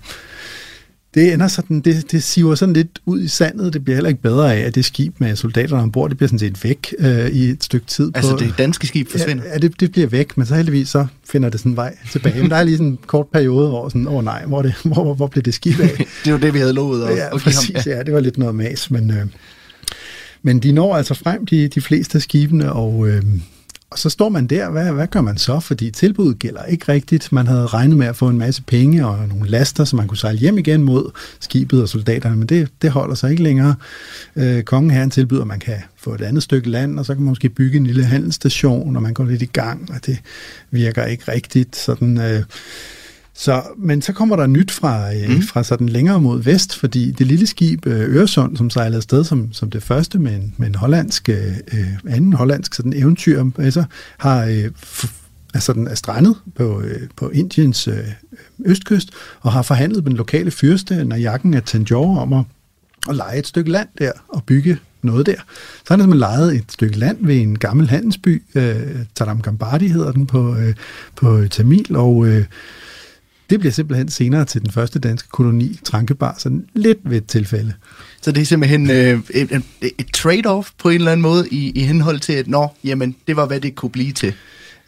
det 1.18 1.34
ender 1.34 1.48
sådan, 1.48 1.80
det, 1.80 2.12
det 2.12 2.24
siver 2.24 2.56
sådan 2.56 2.74
lidt 2.74 3.00
ud 3.06 3.22
i 3.22 3.28
sandet. 3.28 3.74
Det 3.74 3.84
bliver 3.84 3.96
heller 3.96 4.10
ikke 4.10 4.22
bedre 4.22 4.56
af, 4.56 4.60
at 4.60 4.76
det 4.76 4.86
skib 4.86 5.14
med 5.20 5.36
soldaterne 5.36 5.82
ombord, 5.82 6.10
det 6.10 6.18
bliver 6.18 6.28
sådan 6.28 6.40
set 6.40 6.64
væk 6.64 6.96
øh, 7.00 7.30
i 7.30 7.50
et 7.50 7.64
stykke 7.64 7.86
tid. 7.86 8.12
Altså 8.16 8.32
på, 8.32 8.38
det 8.38 8.54
danske 8.58 8.88
skib 8.88 9.10
forsvinder? 9.10 9.44
Ja, 9.54 9.58
det, 9.58 9.80
det 9.80 9.92
bliver 9.92 10.08
væk, 10.08 10.38
men 10.38 10.46
så 10.46 10.56
heldigvis 10.56 10.90
så 10.90 11.08
finder 11.30 11.50
det 11.50 11.60
sådan 11.60 11.72
en 11.72 11.76
vej 11.76 11.98
tilbage. 12.12 12.42
Men 12.42 12.50
der 12.52 12.56
er 12.56 12.64
lige 12.64 12.78
sådan 12.78 12.92
en 12.92 13.00
kort 13.08 13.28
periode, 13.34 13.70
hvor 13.70 13.90
sådan, 13.90 14.08
åh 14.08 14.14
oh, 14.14 14.24
nej, 14.24 14.46
hvor, 14.46 14.62
det, 14.62 14.74
hvor, 14.84 15.04
hvor, 15.04 15.14
hvor 15.14 15.28
blev 15.28 15.44
det 15.44 15.54
skib 15.54 15.80
af? 15.80 15.98
det 16.26 16.34
var 16.34 16.40
det, 16.40 16.54
vi 16.54 16.60
havde 16.60 16.74
lovet. 16.74 17.04
Og, 17.04 17.16
ja, 17.16 17.38
præcis, 17.38 17.86
ja, 17.86 18.04
det 18.04 18.14
var 18.14 18.20
lidt 18.20 18.38
noget 18.38 18.56
mas, 18.56 18.92
men... 18.92 19.12
Øh, 19.12 19.26
men 20.48 20.60
de 20.60 20.72
når 20.72 20.96
altså 20.96 21.14
frem, 21.14 21.46
de, 21.46 21.68
de 21.68 21.82
fleste 21.82 22.16
af 22.16 22.22
skibene, 22.22 22.74
og, 22.74 23.08
øh, 23.08 23.24
og 23.90 24.00
så 24.00 24.10
står 24.10 24.30
man 24.30 24.48
der, 24.48 24.70
hvad, 24.70 24.92
hvad 24.92 25.08
gør 25.08 25.22
man 25.22 25.38
så? 25.38 25.60
Fordi 25.60 25.92
tilbuddet 25.92 26.40
gælder 26.40 26.64
ikke 26.64 26.92
rigtigt. 26.92 27.32
Man 27.32 27.48
havde 27.48 27.66
regnet 27.66 27.98
med 27.98 28.08
at 28.08 28.16
få 28.16 28.28
en 28.28 28.38
masse 28.38 28.64
penge 28.64 29.08
og 29.08 29.28
nogle 29.28 29.50
laster, 29.50 29.84
så 29.84 29.96
man 29.96 30.08
kunne 30.08 30.18
sejle 30.18 30.40
hjem 30.40 30.58
igen 30.58 30.84
mod 30.84 31.12
skibet 31.40 31.82
og 31.82 31.90
soldaterne, 31.90 32.36
men 32.36 32.48
det, 32.48 32.70
det 32.82 32.92
holder 32.92 33.16
sig 33.16 33.32
ikke 33.32 33.44
længere. 33.44 33.76
Øh, 34.36 34.64
kongen 34.64 34.92
her 34.92 35.10
tilbyder, 35.10 35.42
at 35.42 35.48
man 35.48 35.60
kan 35.60 35.78
få 35.98 36.14
et 36.14 36.22
andet 36.22 36.44
stykke 36.44 36.70
land, 36.70 37.00
og 37.00 37.06
så 37.06 37.14
kan 37.14 37.24
man 37.24 37.30
måske 37.32 37.50
bygge 37.50 37.78
en 37.78 37.88
lille 37.88 38.04
handelsstation, 38.04 38.96
og 38.96 39.02
man 39.02 39.14
går 39.14 39.24
lidt 39.24 39.42
i 39.42 39.46
gang, 39.54 39.92
og 39.94 40.06
det 40.06 40.18
virker 40.72 41.06
ikke 41.06 41.32
rigtigt. 41.32 41.76
Sådan... 41.76 42.18
Øh, 42.18 42.44
så, 43.40 43.64
men 43.78 44.02
så 44.02 44.14
kommer 44.14 44.36
der 44.36 44.48
nyt 44.48 44.72
fra, 44.72 45.16
øh, 45.16 45.30
mm. 45.30 45.42
fra 45.42 45.64
sådan 45.64 45.90
længere 45.90 46.22
mod 46.22 46.42
vest, 46.42 46.76
fordi 46.76 47.12
det 47.12 47.28
lille 47.28 47.48
skib 47.48 47.88
øh, 47.88 48.16
Øresund, 48.16 48.58
som 48.58 48.70
sejlede 48.70 48.98
afsted 48.98 49.24
som, 49.24 49.54
som 49.54 49.70
det 49.70 49.84
første 49.84 50.20
med 50.20 50.36
en, 50.36 50.54
med 50.58 50.68
en 50.68 50.76
hollandsk, 50.76 51.30
øh, 51.30 51.48
øh 51.74 51.88
anden 52.08 52.34
hollandsk 52.34 52.74
sådan 52.74 52.94
eventyr, 52.94 53.46
altså, 53.58 53.84
har 54.18 54.46
øh, 54.46 54.72
er, 55.54 55.60
sådan, 55.60 55.88
er 55.88 55.96
strandet 55.96 56.36
på, 56.56 56.82
øh, 56.82 57.02
på 57.16 57.30
Indiens 57.30 57.88
øh, 57.88 58.08
østkyst, 58.66 59.10
og 59.42 59.52
har 59.52 59.62
forhandlet 59.62 60.04
med 60.04 60.10
den 60.10 60.18
lokale 60.18 60.52
fyrste, 60.52 61.06
Najakken 61.06 61.54
af 61.54 61.64
Tanjore, 61.64 62.22
om 62.22 62.34
at, 62.34 62.44
at 63.10 63.16
lege 63.16 63.40
et 63.40 63.48
stykke 63.48 63.72
land 63.72 63.88
der 64.00 64.12
og 64.30 64.44
bygge 64.44 64.78
noget 65.02 65.26
der. 65.26 65.36
Så 65.78 65.84
har 65.88 65.96
han 65.96 66.00
simpelthen 66.00 66.20
lejet 66.20 66.56
et 66.56 66.72
stykke 66.72 67.00
land 67.00 67.18
ved 67.26 67.36
en 67.36 67.60
gammel 67.60 67.90
handelsby, 67.90 68.44
øh, 68.56 68.76
Taram 69.16 69.42
Gambadi 69.42 69.88
hedder 69.88 70.12
den 70.12 70.28
på, 70.28 70.56
øh, 70.56 70.74
på 71.16 71.48
Tamil, 71.52 71.96
og 71.96 72.28
øh, 72.28 72.46
det 73.50 73.60
bliver 73.60 73.74
simpelthen 73.74 74.10
senere 74.10 74.46
til 74.46 74.62
den 74.62 74.72
første 74.72 75.00
danske 75.00 75.30
koloni, 75.30 75.80
Trankebar, 75.84 76.36
sådan 76.38 76.66
lidt 76.74 76.98
ved 77.04 77.18
et 77.18 77.26
tilfælde. 77.26 77.74
Så 78.22 78.32
det 78.32 78.42
er 78.42 78.46
simpelthen 78.46 78.90
øh, 78.90 79.20
et, 79.30 79.62
et 79.82 80.08
trade-off 80.18 80.72
på 80.78 80.90
en 80.90 80.96
eller 80.96 81.12
anden 81.12 81.22
måde 81.22 81.48
i, 81.52 81.72
i 81.72 81.82
henhold 81.82 82.20
til, 82.20 82.34
at 82.34 82.48
nå, 82.48 82.68
jamen, 82.84 83.16
det 83.28 83.36
var, 83.36 83.46
hvad 83.46 83.60
det 83.60 83.76
kunne 83.76 83.92
blive 83.92 84.12
til. 84.12 84.34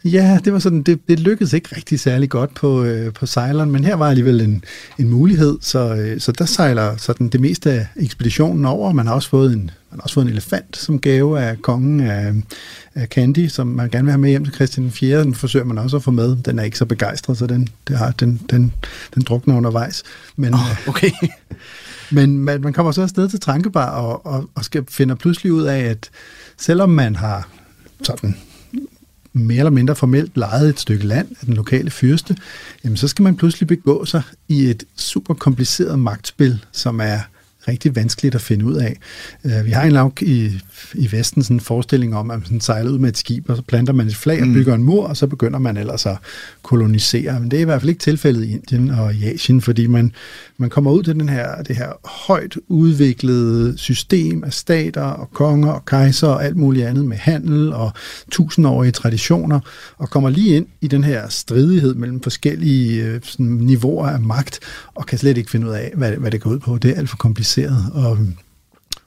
Ja, 0.04 0.38
det 0.44 0.52
var 0.52 0.58
sådan, 0.58 0.82
det, 0.82 1.08
det 1.08 1.20
lykkedes 1.20 1.52
ikke 1.52 1.76
rigtig 1.76 2.00
særlig 2.00 2.30
godt 2.30 2.54
på, 2.54 2.84
øh, 2.84 3.12
på 3.12 3.26
sejleren, 3.26 3.70
men 3.70 3.84
her 3.84 3.94
var 3.94 4.08
alligevel 4.08 4.40
en, 4.40 4.64
en 4.98 5.10
mulighed, 5.10 5.58
så, 5.60 5.94
øh, 5.94 6.20
så 6.20 6.32
der 6.32 6.44
sejler 6.44 6.96
sådan 6.96 7.28
det 7.28 7.40
meste 7.40 7.70
af 7.70 7.86
ekspeditionen 7.96 8.64
over. 8.64 8.92
Man 8.92 9.06
har 9.06 9.14
også 9.14 9.28
fået 9.28 9.52
en, 9.52 9.70
man 9.90 9.98
har 9.98 10.02
også 10.02 10.14
fået 10.14 10.24
en 10.24 10.30
elefant 10.30 10.76
som 10.76 11.00
gave 11.00 11.40
af 11.40 11.62
kongen 11.62 12.00
af, 12.00 12.32
af 12.94 13.06
Candy, 13.06 13.48
som 13.48 13.66
man 13.66 13.90
gerne 13.90 14.04
vil 14.04 14.12
have 14.12 14.20
med 14.20 14.30
hjem 14.30 14.44
til 14.44 14.54
Christian 14.54 14.90
4. 14.90 15.20
Den 15.20 15.34
forsøger 15.34 15.66
man 15.66 15.78
også 15.78 15.96
at 15.96 16.02
få 16.02 16.10
med. 16.10 16.36
Den 16.36 16.58
er 16.58 16.62
ikke 16.62 16.78
så 16.78 16.84
begejstret, 16.84 17.38
så 17.38 17.46
den, 17.46 17.68
det 17.88 17.98
har, 17.98 18.10
den, 18.10 18.40
den, 18.50 18.72
den 19.14 19.22
drukner 19.22 19.56
undervejs. 19.56 20.02
Men, 20.36 20.54
oh, 20.54 20.88
okay. 20.88 21.10
men 22.12 22.38
man, 22.38 22.60
man 22.60 22.72
kommer 22.72 22.92
så 22.92 23.02
afsted 23.02 23.28
til 23.28 23.40
Trankebar 23.40 23.90
og, 23.90 24.26
og, 24.26 24.50
og 24.54 24.64
skal 24.64 24.84
finder 24.88 25.14
pludselig 25.14 25.52
ud 25.52 25.62
af, 25.62 25.78
at 25.78 26.10
selvom 26.58 26.88
man 26.88 27.16
har 27.16 27.48
sådan 28.02 28.36
mere 29.32 29.58
eller 29.58 29.70
mindre 29.70 29.96
formelt 29.96 30.36
lejet 30.36 30.68
et 30.68 30.80
stykke 30.80 31.06
land 31.06 31.28
af 31.40 31.46
den 31.46 31.54
lokale 31.54 31.90
fyrste, 31.90 32.36
jamen 32.84 32.96
så 32.96 33.08
skal 33.08 33.22
man 33.22 33.36
pludselig 33.36 33.66
begå 33.66 34.04
sig 34.04 34.22
i 34.48 34.64
et 34.64 34.84
super 34.96 35.34
kompliceret 35.34 35.98
magtspil, 35.98 36.64
som 36.72 37.00
er 37.00 37.18
rigtig 37.68 37.96
vanskeligt 37.96 38.34
at 38.34 38.40
finde 38.40 38.64
ud 38.64 38.74
af. 38.74 38.96
Uh, 39.44 39.66
vi 39.66 39.70
har 39.70 39.82
en 39.82 39.92
lag 39.92 40.22
i, 40.22 40.60
i 40.94 41.12
Vesten 41.12 41.42
sådan 41.42 41.56
en 41.56 41.60
forestilling 41.60 42.16
om, 42.16 42.30
at 42.30 42.50
man 42.50 42.60
sejler 42.60 42.90
ud 42.90 42.98
med 42.98 43.08
et 43.08 43.18
skib, 43.18 43.50
og 43.50 43.56
så 43.56 43.62
planter 43.62 43.92
man 43.92 44.06
et 44.06 44.16
flag 44.16 44.40
og 44.40 44.48
mm. 44.48 44.54
bygger 44.54 44.74
en 44.74 44.82
mur, 44.82 45.06
og 45.06 45.16
så 45.16 45.26
begynder 45.26 45.58
man 45.58 45.76
ellers 45.76 46.06
at 46.06 46.16
kolonisere. 46.62 47.40
Men 47.40 47.50
det 47.50 47.56
er 47.56 47.60
i 47.60 47.64
hvert 47.64 47.80
fald 47.80 47.88
ikke 47.88 48.00
tilfældet 48.00 48.44
i 48.44 48.52
Indien 48.52 48.90
og 48.90 49.14
i 49.14 49.24
Asien, 49.24 49.60
fordi 49.60 49.86
man, 49.86 50.12
man 50.56 50.70
kommer 50.70 50.90
ud 50.90 51.02
til 51.02 51.14
den 51.14 51.28
her, 51.28 51.62
det 51.62 51.76
her 51.76 52.08
højt 52.26 52.56
udviklede 52.68 53.78
system 53.78 54.44
af 54.44 54.52
stater 54.52 55.02
og 55.02 55.30
konger 55.32 55.70
og 55.72 55.84
kejser 55.84 56.28
og 56.28 56.44
alt 56.44 56.56
muligt 56.56 56.86
andet 56.86 57.04
med 57.04 57.16
handel 57.16 57.72
og 57.72 57.92
tusindårige 58.30 58.92
traditioner, 58.92 59.60
og 59.98 60.10
kommer 60.10 60.30
lige 60.30 60.56
ind 60.56 60.66
i 60.80 60.88
den 60.88 61.04
her 61.04 61.28
stridighed 61.28 61.94
mellem 61.94 62.22
forskellige 62.22 63.04
øh, 63.04 63.20
sådan, 63.22 63.46
niveauer 63.46 64.06
af 64.06 64.20
magt, 64.20 64.60
og 64.94 65.06
kan 65.06 65.18
slet 65.18 65.38
ikke 65.38 65.50
finde 65.50 65.66
ud 65.66 65.72
af, 65.72 65.92
hvad, 65.94 66.12
hvad 66.12 66.30
det 66.30 66.40
går 66.40 66.50
ud 66.50 66.58
på. 66.58 66.78
Det 66.78 66.90
er 66.90 66.94
alt 66.94 67.10
for 67.10 67.16
kompliceret. 67.16 67.49
Og, 67.94 68.18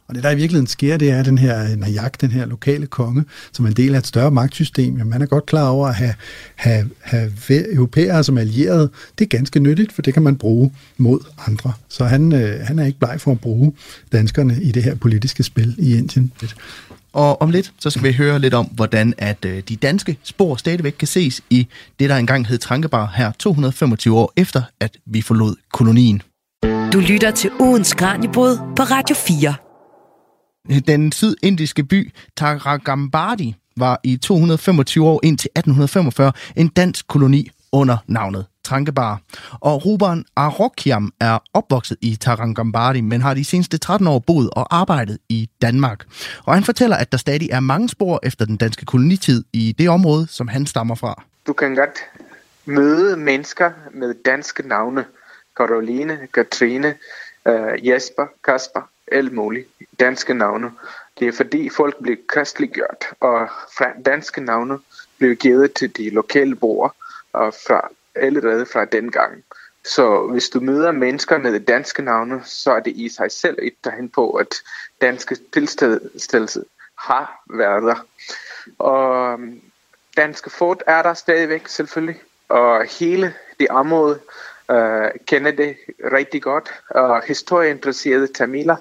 og 0.07 0.15
det, 0.15 0.23
der 0.23 0.31
i 0.31 0.35
virkeligheden 0.35 0.67
sker, 0.67 0.97
det 0.97 1.09
er, 1.09 1.19
at 1.19 1.25
den 1.25 1.37
her 1.37 1.75
Najak, 1.75 2.21
den 2.21 2.31
her 2.31 2.45
lokale 2.45 2.87
konge, 2.87 3.25
som 3.51 3.65
er 3.65 3.69
en 3.69 3.75
del 3.75 3.95
af 3.95 3.99
et 3.99 4.07
større 4.07 4.31
magtsystem, 4.31 4.97
jamen, 4.97 5.09
man 5.09 5.21
er 5.21 5.25
godt 5.25 5.45
klar 5.45 5.69
over 5.69 5.87
at 5.87 5.95
have, 5.95 6.13
have, 6.55 6.89
have 7.01 7.73
europæere 7.73 8.23
som 8.23 8.37
allierede. 8.37 8.89
Det 9.19 9.25
er 9.25 9.37
ganske 9.37 9.59
nyttigt, 9.59 9.91
for 9.91 10.01
det 10.01 10.13
kan 10.13 10.23
man 10.23 10.37
bruge 10.37 10.71
mod 10.97 11.19
andre. 11.47 11.73
Så 11.89 12.05
han, 12.05 12.33
øh, 12.33 12.65
han 12.65 12.79
er 12.79 12.85
ikke 12.85 12.99
bleg 12.99 13.21
for 13.21 13.31
at 13.31 13.39
bruge 13.39 13.73
danskerne 14.11 14.63
i 14.63 14.71
det 14.71 14.83
her 14.83 14.95
politiske 14.95 15.43
spil 15.43 15.75
i 15.77 15.97
Indien. 15.97 16.31
Og 17.13 17.41
om 17.41 17.49
lidt, 17.49 17.73
så 17.79 17.89
skal 17.89 18.03
vi 18.03 18.11
høre 18.11 18.39
lidt 18.39 18.53
om, 18.53 18.65
hvordan 18.65 19.13
at 19.17 19.45
øh, 19.45 19.63
de 19.69 19.75
danske 19.75 20.17
spor 20.23 20.55
stadigvæk 20.55 20.95
kan 20.99 21.07
ses 21.07 21.41
i 21.49 21.67
det, 21.99 22.09
der 22.09 22.15
engang 22.15 22.47
hed 22.47 22.57
Trankebar 22.57 23.13
her 23.15 23.31
225 23.39 24.17
år 24.17 24.33
efter, 24.37 24.61
at 24.79 24.97
vi 25.05 25.21
forlod 25.21 25.55
kolonien. 25.71 26.21
Du 26.93 26.99
lytter 26.99 27.31
til 27.31 27.51
ugens 27.59 27.93
Kranjebrud 27.93 28.57
på 28.57 28.83
Radio 28.83 29.15
4. 29.15 30.81
Den 30.87 31.11
sydindiske 31.11 31.83
by 31.83 32.13
Taragambadi 32.37 33.55
var 33.77 33.99
i 34.03 34.17
225 34.17 35.05
år 35.05 35.19
indtil 35.23 35.49
1845 35.55 36.31
en 36.55 36.67
dansk 36.67 37.07
koloni 37.07 37.51
under 37.71 37.97
navnet 38.07 38.45
Trankebar. 38.63 39.21
Og 39.51 39.85
Ruben 39.85 40.25
Arokiam 40.35 41.11
er 41.19 41.37
opvokset 41.53 41.97
i 42.01 42.15
Tarangambadi, 42.15 43.01
men 43.01 43.21
har 43.21 43.33
de 43.33 43.45
seneste 43.45 43.77
13 43.77 44.07
år 44.07 44.19
boet 44.19 44.49
og 44.49 44.75
arbejdet 44.75 45.17
i 45.29 45.49
Danmark. 45.61 46.05
Og 46.45 46.53
han 46.53 46.63
fortæller, 46.63 46.97
at 46.97 47.11
der 47.11 47.17
stadig 47.17 47.49
er 47.51 47.59
mange 47.59 47.89
spor 47.89 48.19
efter 48.23 48.45
den 48.45 48.57
danske 48.57 48.85
kolonitid 48.85 49.43
i 49.53 49.75
det 49.77 49.89
område, 49.89 50.27
som 50.27 50.47
han 50.47 50.65
stammer 50.65 50.95
fra. 50.95 51.23
Du 51.47 51.53
kan 51.53 51.75
godt 51.75 51.99
møde 52.65 53.17
mennesker 53.17 53.71
med 53.93 54.13
danske 54.25 54.67
navne. 54.67 55.05
Karoline, 55.57 56.27
Katrine, 56.33 56.97
uh, 57.45 57.87
Jesper, 57.87 58.27
Kasper, 58.43 58.81
alt 59.11 59.33
muligt. 59.33 59.67
Danske 59.99 60.33
navne. 60.33 60.71
Det 61.19 61.27
er 61.27 61.31
fordi 61.31 61.69
folk 61.69 61.95
blev 62.01 62.17
kristeliggjort, 62.27 63.05
og 63.19 63.49
fra 63.77 63.91
danske 64.05 64.41
navne 64.41 64.79
blev 65.17 65.35
givet 65.35 65.73
til 65.73 65.97
de 65.97 66.09
lokale 66.09 66.55
borgere 66.55 66.91
og 67.33 67.53
fra, 67.53 67.89
allerede 68.15 68.65
fra 68.65 68.85
den 68.85 69.11
gang. 69.11 69.43
Så 69.85 70.27
hvis 70.31 70.49
du 70.49 70.59
møder 70.59 70.91
mennesker 70.91 71.37
med 71.37 71.59
danske 71.59 72.01
navne, 72.01 72.41
så 72.45 72.71
er 72.71 72.79
det 72.79 72.91
i 72.95 73.09
sig 73.09 73.31
selv 73.31 73.57
et 73.61 73.73
tegn 73.83 74.09
på, 74.09 74.31
at 74.31 74.55
danske 75.01 75.37
tilstedelse 75.53 76.63
har 76.97 77.43
været 77.49 77.83
der. 77.83 78.05
Og 78.79 79.33
øhm, 79.33 79.61
danske 80.17 80.49
fort 80.49 80.83
er 80.87 81.01
der 81.01 81.13
stadigvæk 81.13 81.67
selvfølgelig, 81.67 82.21
og 82.49 82.85
hele 82.99 83.33
det 83.59 83.67
område 83.69 84.19
kender 85.27 85.51
det 85.51 85.75
rigtig 86.11 86.41
godt. 86.41 86.69
Og 86.89 87.23
historieinteresserede 87.23 88.27
tamiler, 88.27 88.75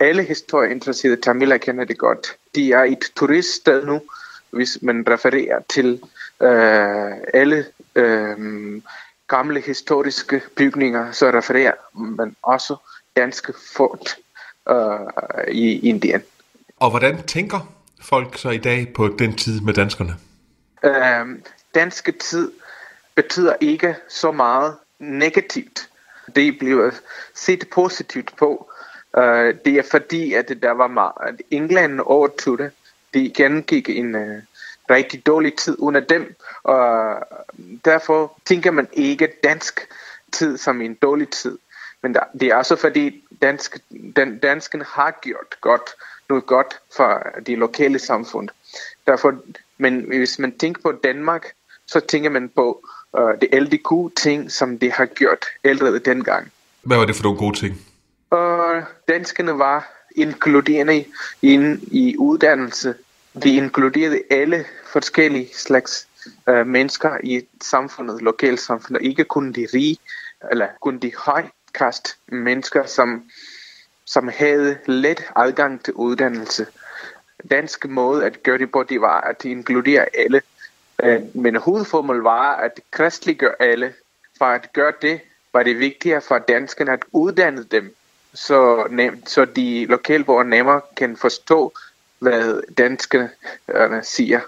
alle 0.00 0.22
historieinteresserede 0.22 1.20
tamiler 1.20 1.58
kender 1.58 1.84
det 1.84 1.98
godt. 1.98 2.36
De 2.54 2.72
er 2.72 2.84
et 2.84 3.12
turiststed 3.16 3.86
nu, 3.86 4.00
hvis 4.50 4.78
man 4.82 5.04
refererer 5.08 5.60
til 5.68 6.02
øh, 6.42 7.12
alle 7.34 7.66
øh, 7.94 8.36
gamle 9.28 9.60
historiske 9.60 10.42
bygninger, 10.56 11.12
så 11.12 11.30
refererer 11.30 11.74
man 11.94 12.36
også 12.42 12.76
danske 13.16 13.52
fort 13.74 14.16
øh, 14.70 15.54
i 15.54 15.88
Indien. 15.88 16.22
Og 16.76 16.90
hvordan 16.90 17.22
tænker 17.22 17.72
folk 18.02 18.38
så 18.38 18.50
i 18.50 18.58
dag 18.58 18.92
på 18.94 19.08
den 19.08 19.36
tid 19.36 19.60
med 19.60 19.74
danskerne? 19.74 20.16
Øh, 20.84 21.38
danske 21.74 22.12
tid 22.12 22.52
betyder 23.14 23.54
ikke 23.60 23.96
så 24.08 24.32
meget 24.32 24.74
negativt. 25.00 25.88
Det 26.34 26.58
bliver 26.58 26.90
set 27.34 27.68
positivt 27.70 28.36
på. 28.36 28.70
Uh, 29.16 29.22
det 29.64 29.66
er 29.66 29.82
fordi, 29.90 30.34
at 30.34 30.52
der 30.62 30.70
var 30.70 30.86
meget, 30.86 31.12
at 31.20 31.34
England 31.50 32.00
overtog 32.00 32.58
det. 32.58 32.70
De 33.14 33.32
gennemgik 33.36 33.88
en 33.88 34.14
uh, 34.14 34.36
rigtig 34.90 35.26
dårlig 35.26 35.56
tid 35.56 35.76
under 35.78 36.00
dem, 36.00 36.34
og 36.62 37.16
derfor 37.84 38.38
tænker 38.44 38.70
man 38.70 38.88
ikke 38.92 39.32
dansk 39.44 39.80
tid 40.32 40.56
som 40.56 40.80
en 40.80 40.94
dårlig 40.94 41.28
tid. 41.28 41.58
Men 42.02 42.14
der, 42.14 42.20
det 42.40 42.48
er 42.48 42.54
også 42.54 42.76
fordi, 42.76 43.24
dansk, 43.42 43.78
den, 44.16 44.38
dansken 44.38 44.82
har 44.82 45.18
gjort 45.22 45.56
godt, 45.60 45.90
noget 46.28 46.46
godt 46.46 46.80
for 46.96 47.26
de 47.46 47.56
lokale 47.56 47.98
samfund. 47.98 48.48
Derfor, 49.06 49.38
men 49.78 50.00
hvis 50.00 50.38
man 50.38 50.58
tænker 50.58 50.82
på 50.82 50.92
Danmark, 50.92 51.46
så 51.86 52.00
tænker 52.00 52.30
man 52.30 52.48
på 52.48 52.84
uh, 53.18 53.30
det 53.40 53.48
alle 53.52 53.70
de 53.70 53.78
gode 53.78 54.12
ting, 54.16 54.52
som 54.52 54.78
de 54.78 54.92
har 54.92 55.06
gjort 55.06 55.46
allerede 55.64 55.98
dengang. 55.98 56.52
Hvad 56.82 56.96
var 56.96 57.04
det 57.04 57.16
for 57.16 57.22
nogle 57.22 57.38
gode 57.38 57.56
ting? 57.56 57.80
Og 58.30 58.82
danskerne 59.08 59.58
var 59.58 60.06
inkluderende 60.16 61.04
i, 61.42 61.76
i 61.82 62.16
uddannelse. 62.18 62.94
De 63.42 63.56
inkluderede 63.56 64.22
alle 64.30 64.64
forskellige 64.92 65.48
slags 65.54 66.08
uh, 66.50 66.66
mennesker 66.66 67.16
i 67.24 67.42
samfundet, 67.62 68.22
lokalsamfundet. 68.22 69.02
Ikke 69.02 69.24
kun 69.24 69.52
de 69.52 69.66
rige, 69.74 69.96
eller 70.50 70.66
kun 70.80 70.98
de 70.98 71.12
højkast 71.16 72.16
mennesker, 72.28 72.86
som, 72.86 73.22
som 74.04 74.30
havde 74.36 74.78
let 74.86 75.24
adgang 75.36 75.84
til 75.84 75.94
uddannelse. 75.94 76.66
Dansk 77.50 77.88
måde 77.88 78.24
at 78.24 78.42
gøre 78.42 78.58
det 78.58 78.72
på, 78.72 78.82
det 78.82 79.00
var 79.00 79.20
at 79.20 79.44
inkludere 79.44 80.06
alle. 80.18 80.42
Uh, 81.02 81.36
men 81.36 81.56
hovedformålet 81.56 82.24
var 82.24 82.56
at 82.56 82.80
kristliggøre 82.90 83.54
alle. 83.60 83.92
For 84.38 84.44
at 84.44 84.72
gøre 84.72 84.92
det, 85.02 85.20
var 85.52 85.62
det 85.62 85.78
vigtigere 85.78 86.20
for 86.20 86.38
danskerne 86.38 86.92
at 86.92 87.04
uddanne 87.12 87.64
dem 87.64 87.96
så, 88.34 88.86
nemt, 88.90 89.30
så 89.30 89.44
de 89.44 89.86
lokalborgere 89.86 90.48
nemmere 90.48 90.80
kan 90.96 91.16
forstå, 91.16 91.72
hvad 92.18 92.62
danskerne 92.78 93.30
øh, 93.68 94.02
siger. 94.02 94.40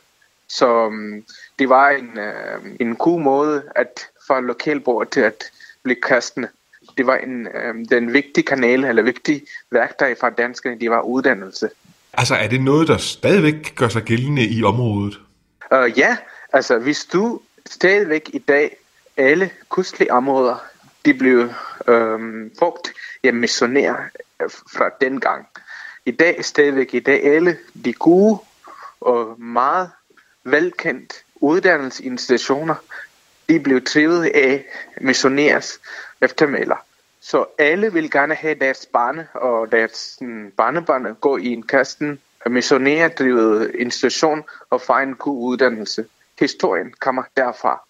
Så 0.48 0.86
um, 0.86 1.24
det 1.58 1.68
var 1.68 1.90
en, 1.90 2.10
uh, 2.18 2.70
en 2.80 2.96
god 2.96 3.20
måde 3.20 3.62
at 3.76 4.06
få 4.26 4.40
lokalborgere 4.40 5.08
til 5.08 5.20
at 5.20 5.44
blive 5.82 6.00
kristne. 6.00 6.48
Det 6.98 7.06
var 7.06 7.16
en, 7.16 7.48
um, 7.70 7.86
den 7.86 8.12
vigtige 8.12 8.44
kanal, 8.44 8.84
eller 8.84 9.02
vigtige 9.02 9.42
værktøj 9.70 10.14
for 10.20 10.30
danskerne, 10.30 10.80
det 10.80 10.90
var 10.90 11.00
uddannelse. 11.00 11.70
Altså, 12.12 12.34
er 12.34 12.48
det 12.48 12.60
noget, 12.60 12.88
der 12.88 12.96
stadigvæk 12.96 13.74
gør 13.76 13.88
sig 13.88 14.02
gældende 14.02 14.46
i 14.46 14.62
området? 14.62 15.20
Uh, 15.72 15.98
ja, 15.98 16.16
altså 16.52 16.78
hvis 16.78 17.04
du 17.04 17.40
stadigvæk 17.66 18.30
i 18.32 18.38
dag 18.38 18.76
alle 19.16 19.50
kustlige 19.68 20.12
områder, 20.12 20.56
de 21.04 21.14
blev 21.14 21.48
øhm, 21.88 22.50
brugt 22.58 22.92
jeg 23.22 23.34
missionerer 23.34 23.96
øh, 24.42 24.50
fra 24.50 24.90
den 25.00 25.20
gang. 25.20 25.46
I 26.04 26.10
dag 26.10 26.44
stadigvæk, 26.44 26.94
i 26.94 27.00
dag 27.00 27.24
alle 27.24 27.58
de 27.84 27.92
gode 27.92 28.38
og 29.00 29.40
meget 29.40 29.90
velkendt 30.44 31.24
uddannelsesinstitutioner, 31.34 32.74
de 33.48 33.60
blev 33.60 33.84
trivet 33.84 34.24
af 34.24 34.64
missionærs 35.00 35.80
eftermæler. 36.20 36.76
Så 37.20 37.46
alle 37.58 37.92
vil 37.92 38.10
gerne 38.10 38.34
have 38.34 38.54
deres 38.54 38.86
barne 38.92 39.28
og 39.34 39.72
deres 39.72 40.18
barnebarn 40.56 41.14
gå 41.20 41.36
i 41.36 41.46
en 41.46 41.62
kasten 41.62 42.20
missionærdrevet 42.46 43.74
institution 43.74 44.44
og 44.70 44.80
få 44.80 44.92
en 44.92 45.14
god 45.14 45.50
uddannelse. 45.50 46.04
Historien 46.40 46.92
kommer 47.00 47.22
derfra. 47.36 47.80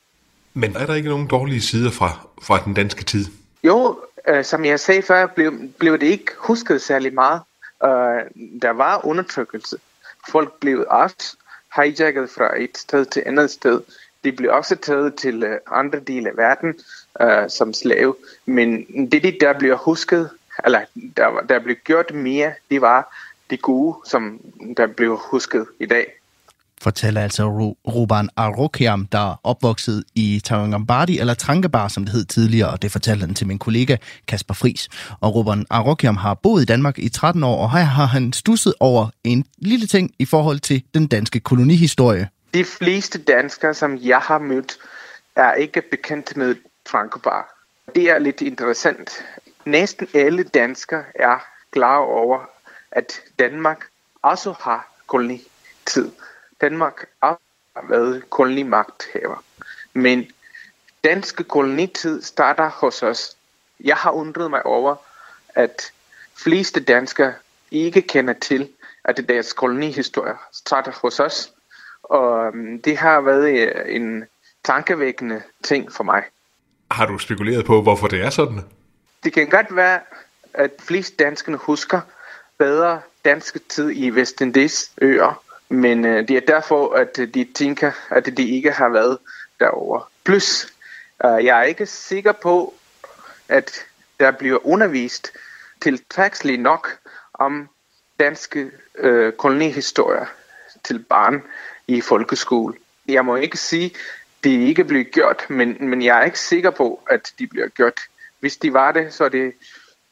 Men 0.55 0.77
er 0.77 0.87
der 0.87 0.95
ikke 0.95 1.09
nogen 1.09 1.27
dårlige 1.27 1.61
sider 1.61 1.91
fra, 1.91 2.27
fra 2.43 2.63
den 2.65 2.75
danske 2.75 3.05
tid? 3.05 3.25
Jo, 3.65 4.01
øh, 4.29 4.45
som 4.45 4.65
jeg 4.65 4.81
sagde 4.81 5.03
før, 5.03 5.27
blev, 5.27 5.53
blev 5.79 5.99
det 5.99 6.07
ikke 6.07 6.33
husket 6.39 6.83
særlig 6.83 7.15
meget. 7.15 7.41
Øh, 7.85 8.51
der 8.63 8.71
var 8.71 9.07
undertrykkelse. 9.07 9.77
Folk 10.29 10.61
blev 10.61 10.87
også 10.89 11.37
hijacket 11.77 12.31
fra 12.31 12.63
et 12.63 12.79
sted 12.79 13.05
til 13.05 13.23
andet 13.27 13.51
sted. 13.51 13.81
De 14.25 14.33
blev 14.33 14.53
også 14.53 14.77
taget 14.77 15.15
til 15.15 15.43
øh, 15.43 15.59
andre 15.71 16.01
dele 16.01 16.31
af 16.31 16.37
verden 16.37 16.75
øh, 17.21 17.51
som 17.51 17.73
slave. 17.73 18.15
Men 18.47 18.87
det, 19.13 19.37
der 19.41 19.59
blev 19.59 19.77
husket, 19.77 20.31
eller 20.65 20.81
der, 21.17 21.41
der 21.49 21.59
blev 21.59 21.77
gjort 21.77 22.15
mere, 22.15 22.53
det 22.71 22.81
var 22.81 23.17
det 23.51 23.63
gode, 23.63 23.97
som 24.05 24.41
der 24.77 24.87
blev 24.87 25.17
husket 25.17 25.67
i 25.79 25.87
dag 25.87 26.22
fortæller 26.83 27.21
altså 27.23 27.45
Ruban 27.89 28.29
Arokiam, 28.37 29.07
der 29.07 29.31
er 29.31 29.41
opvokset 29.45 30.05
i 30.15 30.41
Tarangambadi, 30.45 31.19
eller 31.19 31.35
Trankebar, 31.35 31.89
som 31.89 32.05
det 32.05 32.13
hed 32.13 32.25
tidligere, 32.25 32.71
og 32.71 32.83
det 32.83 32.93
fortalte 32.93 33.27
han 33.27 33.35
til 33.35 33.47
min 33.47 33.59
kollega 33.59 33.97
Kasper 34.29 34.55
Fris. 34.55 34.89
Og 35.21 35.35
Ruban 35.35 35.67
Arokiam 35.71 36.17
har 36.17 36.35
boet 36.35 36.63
i 36.63 36.65
Danmark 36.65 36.99
i 36.99 37.09
13 37.09 37.45
år, 37.45 37.63
og 37.63 37.73
her 37.73 37.85
har 37.85 38.07
han 38.07 38.33
stusset 38.33 38.75
over 38.81 39.09
en 39.25 39.45
lille 39.59 39.87
ting 39.87 40.11
i 40.19 40.25
forhold 40.25 40.61
til 40.61 40.83
den 40.95 41.07
danske 41.07 41.41
kolonihistorie. 41.41 42.29
De 42.55 42.65
fleste 42.65 43.19
danskere, 43.19 43.75
som 43.75 43.99
jeg 44.03 44.19
har 44.19 44.39
mødt, 44.39 44.77
er 45.37 45.55
ikke 45.55 45.83
bekendt 45.91 46.37
med 46.37 46.55
Trankebar. 46.87 47.55
Det 47.95 48.11
er 48.11 48.19
lidt 48.19 48.41
interessant. 48.41 49.11
Næsten 49.65 50.09
alle 50.15 50.43
danskere 50.43 51.05
er 51.15 51.39
klar 51.73 51.97
over, 51.97 52.39
at 52.93 53.13
Danmark 53.39 53.85
også 54.23 54.55
har 54.61 54.93
kolonitid. 55.07 56.11
Danmark 56.63 57.07
har 57.23 57.39
været 57.89 58.31
kolonimagthaver. 58.31 59.45
Men 59.93 60.27
danske 61.05 61.45
kolonitid 61.45 62.23
starter 62.23 62.71
hos 62.71 63.03
os. 63.03 63.37
Jeg 63.85 63.97
har 63.97 64.11
undret 64.11 64.51
mig 64.51 64.67
over, 64.67 64.97
at 65.49 65.93
fleste 66.35 66.81
danskere 66.81 67.35
ikke 67.71 68.03
kender 68.03 68.33
til, 68.33 68.69
at 69.05 69.25
deres 69.29 69.53
kolonihistorie 69.53 70.35
starter 70.53 70.93
hos 71.03 71.21
os. 71.21 71.53
Og 72.03 72.47
øhm, 72.47 72.83
det 72.83 72.97
har 72.97 73.21
været 73.21 73.59
øh, 73.59 73.97
en 73.97 74.25
tankevækkende 74.65 75.43
ting 75.63 75.93
for 75.93 76.05
mig. 76.05 76.23
Har 76.91 77.07
du 77.07 77.19
spekuleret 77.19 77.65
på, 77.65 77.83
hvorfor 77.83 78.09
det 78.09 78.21
er 78.21 78.31
sådan? 78.31 78.61
Det 79.25 79.33
kan 79.33 79.49
godt 79.49 79.77
være, 79.77 80.01
at 80.55 80.71
flest 80.81 81.19
danskerne 81.19 81.57
husker 81.57 82.01
bedre 82.59 83.01
danske 83.25 83.59
tid 83.59 83.91
i 83.95 84.11
Vestindies 84.11 84.93
øer, 85.01 85.43
men 85.73 86.05
øh, 86.05 86.29
det 86.29 86.37
er 86.37 86.41
derfor, 86.41 86.95
at 86.95 87.19
øh, 87.19 87.35
de 87.35 87.45
tænker, 87.55 87.93
at 88.11 88.37
de 88.37 88.49
ikke 88.49 88.73
har 88.73 88.89
været 88.89 89.19
derover. 89.61 90.11
Plus, 90.25 90.67
øh, 91.25 91.45
jeg 91.45 91.59
er 91.59 91.63
ikke 91.63 91.87
sikker 91.87 92.33
på, 92.33 92.75
at 93.49 93.87
der 94.21 94.31
bliver 94.31 94.67
undervist 94.67 95.33
tilstrækkeligt 95.81 96.63
nok 96.63 96.99
om 97.35 97.69
danske 98.21 98.71
øh, 98.99 99.33
kolonihistorier 99.33 100.27
til 100.85 100.99
barn 100.99 101.43
i 101.87 102.01
folkeskole. 102.01 102.75
Jeg 103.09 103.25
må 103.25 103.37
ikke 103.37 103.57
sige, 103.59 103.85
at 103.85 103.97
det 104.45 104.51
ikke 104.51 104.85
bliver 104.85 105.05
gjort, 105.05 105.47
men, 105.51 105.89
men 105.89 106.03
jeg 106.03 106.21
er 106.21 106.25
ikke 106.25 106.41
sikker 106.41 106.71
på, 106.71 107.03
at 107.11 107.33
de 107.39 107.47
bliver 107.47 107.69
gjort. 107.69 108.01
Hvis 108.41 108.57
de 108.57 108.73
var 108.73 108.93
det, 108.93 109.15
så 109.15 109.25
er 109.25 109.29
det 109.29 109.53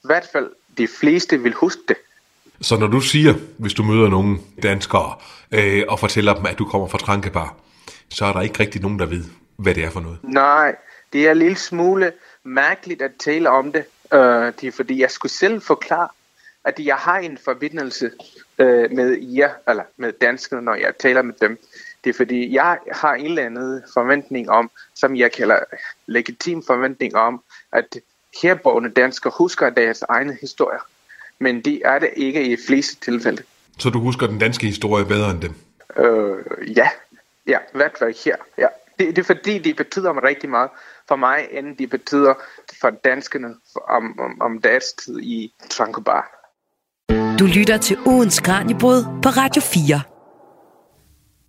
i 0.04 0.06
hvert 0.06 0.28
fald 0.32 0.52
de 0.78 0.88
fleste 0.88 1.42
vil 1.42 1.54
huske 1.54 1.82
det. 1.88 1.96
Så 2.60 2.76
når 2.76 2.86
du 2.86 3.00
siger, 3.00 3.34
hvis 3.58 3.74
du 3.74 3.82
møder 3.82 4.08
nogle 4.08 4.38
danskere, 4.62 5.14
øh, 5.52 5.82
og 5.88 5.98
fortæller 5.98 6.34
dem, 6.34 6.46
at 6.46 6.58
du 6.58 6.64
kommer 6.64 6.88
fra 6.88 6.98
Trankebar, 6.98 7.56
så 8.08 8.24
er 8.24 8.32
der 8.32 8.40
ikke 8.40 8.60
rigtig 8.60 8.80
nogen, 8.82 8.98
der 8.98 9.06
ved, 9.06 9.24
hvad 9.56 9.74
det 9.74 9.84
er 9.84 9.90
for 9.90 10.00
noget. 10.00 10.18
Nej, 10.22 10.76
det 11.12 11.26
er 11.26 11.30
en 11.30 11.38
lille 11.38 11.56
smule 11.56 12.12
mærkeligt 12.44 13.02
at 13.02 13.10
tale 13.18 13.50
om 13.50 13.72
det, 13.72 13.84
øh, 14.12 14.52
det 14.60 14.64
er 14.64 14.72
fordi 14.72 15.00
jeg 15.00 15.10
skulle 15.10 15.32
selv 15.32 15.62
forklare, 15.62 16.08
at 16.64 16.78
jeg 16.78 16.96
har 16.96 17.18
en 17.18 17.38
forbindelse 17.44 18.10
øh, 18.58 18.90
med 18.92 19.18
jer, 19.22 19.50
eller 19.68 19.84
med 19.96 20.12
danskerne, 20.12 20.62
når 20.62 20.74
jeg 20.74 20.92
taler 20.98 21.22
med 21.22 21.34
dem. 21.40 21.58
Det 22.04 22.10
er 22.10 22.14
fordi, 22.14 22.54
jeg 22.54 22.78
har 22.92 23.14
en 23.14 23.24
eller 23.24 23.46
anden 23.46 23.82
forventning 23.94 24.50
om, 24.50 24.70
som 24.94 25.16
jeg 25.16 25.32
kalder 25.32 25.58
legitim 26.06 26.62
forventning 26.66 27.16
om, 27.16 27.42
at 27.72 27.96
herboende 28.42 28.90
danskere 28.90 29.32
husker 29.36 29.70
deres 29.70 30.02
egne 30.02 30.38
historier 30.40 30.80
men 31.40 31.60
det 31.60 31.82
er 31.84 31.98
det 31.98 32.10
ikke 32.16 32.52
i 32.52 32.56
fleste 32.66 33.00
tilfælde. 33.00 33.42
Så 33.78 33.90
du 33.90 34.00
husker 34.00 34.26
den 34.26 34.38
danske 34.38 34.66
historie 34.66 35.04
bedre 35.04 35.30
end 35.30 35.40
dem? 35.40 35.54
Øh, 35.96 36.76
ja, 36.76 36.88
ja, 37.46 37.58
hvert 37.74 37.92
fald 37.98 38.24
her. 38.24 38.36
Ja. 38.58 38.66
Det, 38.98 39.16
det 39.16 39.18
er 39.18 39.26
fordi, 39.34 39.58
det 39.58 39.76
betyder 39.76 40.24
rigtig 40.24 40.50
meget 40.50 40.70
for 41.08 41.16
mig, 41.16 41.48
end 41.52 41.76
det 41.76 41.90
betyder 41.90 42.34
for 42.80 42.90
danskerne 42.90 43.48
om, 43.88 44.20
om, 44.20 44.40
om 44.40 44.60
deres 44.60 44.84
tid 45.04 45.20
i 45.20 45.52
Trankobar. 45.70 46.40
Du 47.38 47.46
lytter 47.46 47.76
til 47.76 47.98
ugens 48.06 48.40
Kranjebrud 48.40 49.04
på 49.22 49.28
Radio 49.28 49.62
4. 49.62 50.00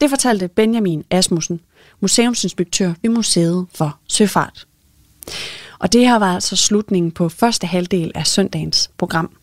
Det 0.01 0.10
fortalte 0.10 0.47
Benjamin 0.47 1.06
Asmussen, 1.12 1.62
museumsinspektør 1.99 2.93
ved 3.01 3.10
Museet 3.10 3.67
for 3.75 3.99
Søfart. 4.08 4.67
Og 5.80 5.93
det 5.93 6.01
her 6.01 6.19
var 6.19 6.34
altså 6.34 6.56
slutningen 6.56 7.12
på 7.12 7.30
første 7.30 7.67
halvdel 7.67 8.12
af 8.15 8.27
søndagens 8.27 8.91
program. 8.97 9.40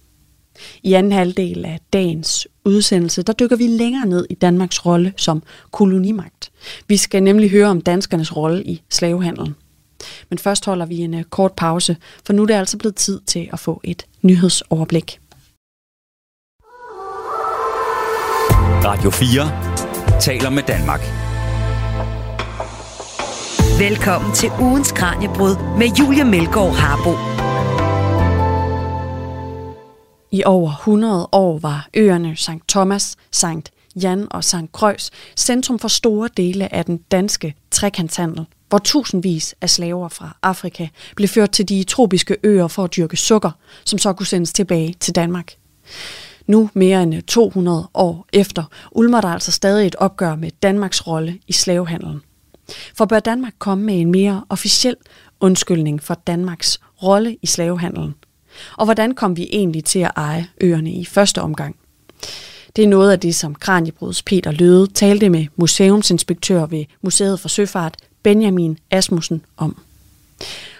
I 0.83 0.93
anden 0.93 1.13
halvdel 1.13 1.65
af 1.65 1.81
dagens 1.93 2.49
udsendelse, 2.65 3.23
der 3.23 3.33
dykker 3.33 3.57
vi 3.57 3.67
længere 3.67 4.07
ned 4.07 4.27
i 4.31 4.35
Danmarks 4.35 4.87
rolle 4.87 5.13
som 5.17 5.43
kolonimagt. 5.71 6.51
Vi 6.89 6.97
skal 6.97 7.23
nemlig 7.23 7.51
høre 7.51 7.69
om 7.69 7.81
danskernes 7.81 8.37
rolle 8.37 8.65
i 8.65 8.83
slavehandlen. 8.91 9.55
Men 10.29 10.39
først 10.39 10.67
holder 10.67 10.87
vi 10.87 10.97
en 10.97 11.15
øh, 11.15 11.25
kort 11.25 11.53
pause, 11.53 11.97
for 12.25 12.33
nu 12.33 12.43
er 12.43 12.47
det 12.47 12.55
altså 12.55 12.79
blevet 12.79 12.97
tid 12.97 13.21
til 13.27 13.49
at 13.53 13.59
få 13.59 13.81
et 13.85 14.07
nyhedsoverblik. 14.23 15.21
Radio 18.85 19.11
4 19.11 20.21
taler 20.21 20.51
med 20.51 20.63
Danmark. 20.63 21.01
Velkommen 23.79 24.35
til 24.35 24.51
ugens 24.61 24.93
Kranjebrud 24.93 25.57
med 25.79 25.87
Julie 25.87 26.25
Melgaard 26.25 26.75
Harbo. 26.75 27.38
I 30.31 30.43
over 30.45 30.71
100 30.71 31.29
år 31.33 31.59
var 31.59 31.89
øerne 31.95 32.37
St. 32.37 32.51
Thomas, 32.69 33.17
St. 33.33 33.73
Jan 34.03 34.27
og 34.31 34.45
St. 34.45 34.55
Croix 34.73 35.11
centrum 35.37 35.79
for 35.79 35.89
store 35.89 36.29
dele 36.37 36.75
af 36.75 36.85
den 36.85 36.97
danske 36.97 37.55
trekantshandel, 37.71 38.47
hvor 38.69 38.79
tusindvis 38.79 39.55
af 39.61 39.71
slaver 39.71 40.09
fra 40.09 40.37
Afrika 40.43 40.89
blev 41.17 41.29
ført 41.29 41.51
til 41.51 41.69
de 41.69 41.85
tropiske 41.85 42.37
øer 42.43 42.69
for 42.69 42.85
at 42.85 42.97
dyrke 42.97 43.17
sukker, 43.17 43.51
som 43.85 43.99
så 43.99 44.13
kunne 44.13 44.27
sendes 44.27 44.53
tilbage 44.53 44.95
til 45.01 45.15
Danmark. 45.15 45.55
Nu 46.47 46.71
mere 46.75 47.03
end 47.03 47.23
200 47.23 47.89
år 47.95 48.27
efter, 48.33 48.65
ulmer 48.93 49.21
der 49.21 49.29
altså 49.29 49.53
stadig 49.53 49.87
et 49.87 49.97
opgør 49.97 50.35
med 50.35 50.51
Danmarks 50.63 51.07
rolle 51.07 51.39
i 51.47 51.53
slavehandlen. 51.53 52.23
For 52.95 53.05
bør 53.05 53.21
Danmark 53.21 53.53
komme 53.59 53.85
med 53.85 54.01
en 54.01 54.11
mere 54.11 54.45
officiel 54.49 54.97
undskyldning 55.41 56.03
for 56.03 56.15
Danmarks 56.15 56.81
rolle 57.03 57.37
i 57.43 57.47
slavehandlen? 57.47 58.15
Og 58.77 58.85
hvordan 58.85 59.15
kom 59.15 59.37
vi 59.37 59.49
egentlig 59.53 59.85
til 59.85 59.99
at 59.99 60.11
eje 60.17 60.49
øerne 60.61 60.93
i 60.93 61.05
første 61.05 61.43
omgang? 61.43 61.77
Det 62.77 62.85
er 62.85 62.89
noget 62.89 63.13
af 63.13 63.21
det, 63.21 63.35
som 63.35 63.55
Kranjebruds 63.55 64.23
Peter 64.23 64.51
Løde 64.51 64.87
talte 64.87 65.29
med 65.29 65.47
museumsinspektør 65.57 66.67
ved 66.67 66.85
Museet 67.03 67.41
for 67.41 67.49
Søfart, 67.49 67.97
Benjamin 68.23 68.79
Asmussen, 68.91 69.45
om. 69.57 69.77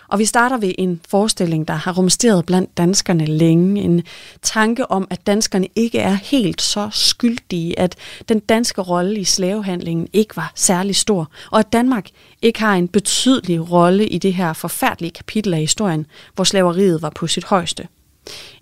Og 0.09 0.19
vi 0.19 0.25
starter 0.25 0.59
ved 0.59 0.73
en 0.79 1.01
forestilling, 1.09 1.69
der 1.69 1.75
har 1.75 1.93
rumsteret 1.93 2.47
blandt 2.47 2.77
danskerne 2.77 3.27
længe. 3.27 3.83
En 3.83 4.03
tanke 4.43 4.91
om, 4.91 5.07
at 5.11 5.27
danskerne 5.27 5.69
ikke 5.77 5.99
er 5.99 6.15
helt 6.15 6.63
så 6.63 6.89
skyldige, 6.93 7.79
at 7.79 7.97
den 8.29 8.41
danske 8.41 8.81
rolle 8.81 9.21
i 9.21 9.25
slavehandlingen 9.25 10.09
ikke 10.13 10.37
var 10.37 10.53
særlig 10.55 10.97
stor, 10.97 11.31
og 11.51 11.59
at 11.59 11.73
Danmark 11.73 12.07
ikke 12.43 12.61
har 12.61 12.75
en 12.75 12.89
betydelig 12.89 13.71
rolle 13.71 14.07
i 14.07 14.19
det 14.19 14.35
her 14.35 14.53
forfærdelige 14.53 15.11
kapitel 15.11 15.55
af 15.55 15.61
historien, 15.61 16.07
hvor 16.35 16.45
slaveriet 16.45 17.03
var 17.03 17.11
på 17.11 17.27
sit 17.27 17.45
højeste. 17.45 17.89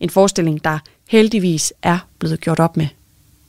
En 0.00 0.10
forestilling, 0.10 0.64
der 0.64 0.78
heldigvis 1.08 1.72
er 1.82 1.98
blevet 2.18 2.40
gjort 2.40 2.60
op 2.60 2.76
med. 2.76 2.86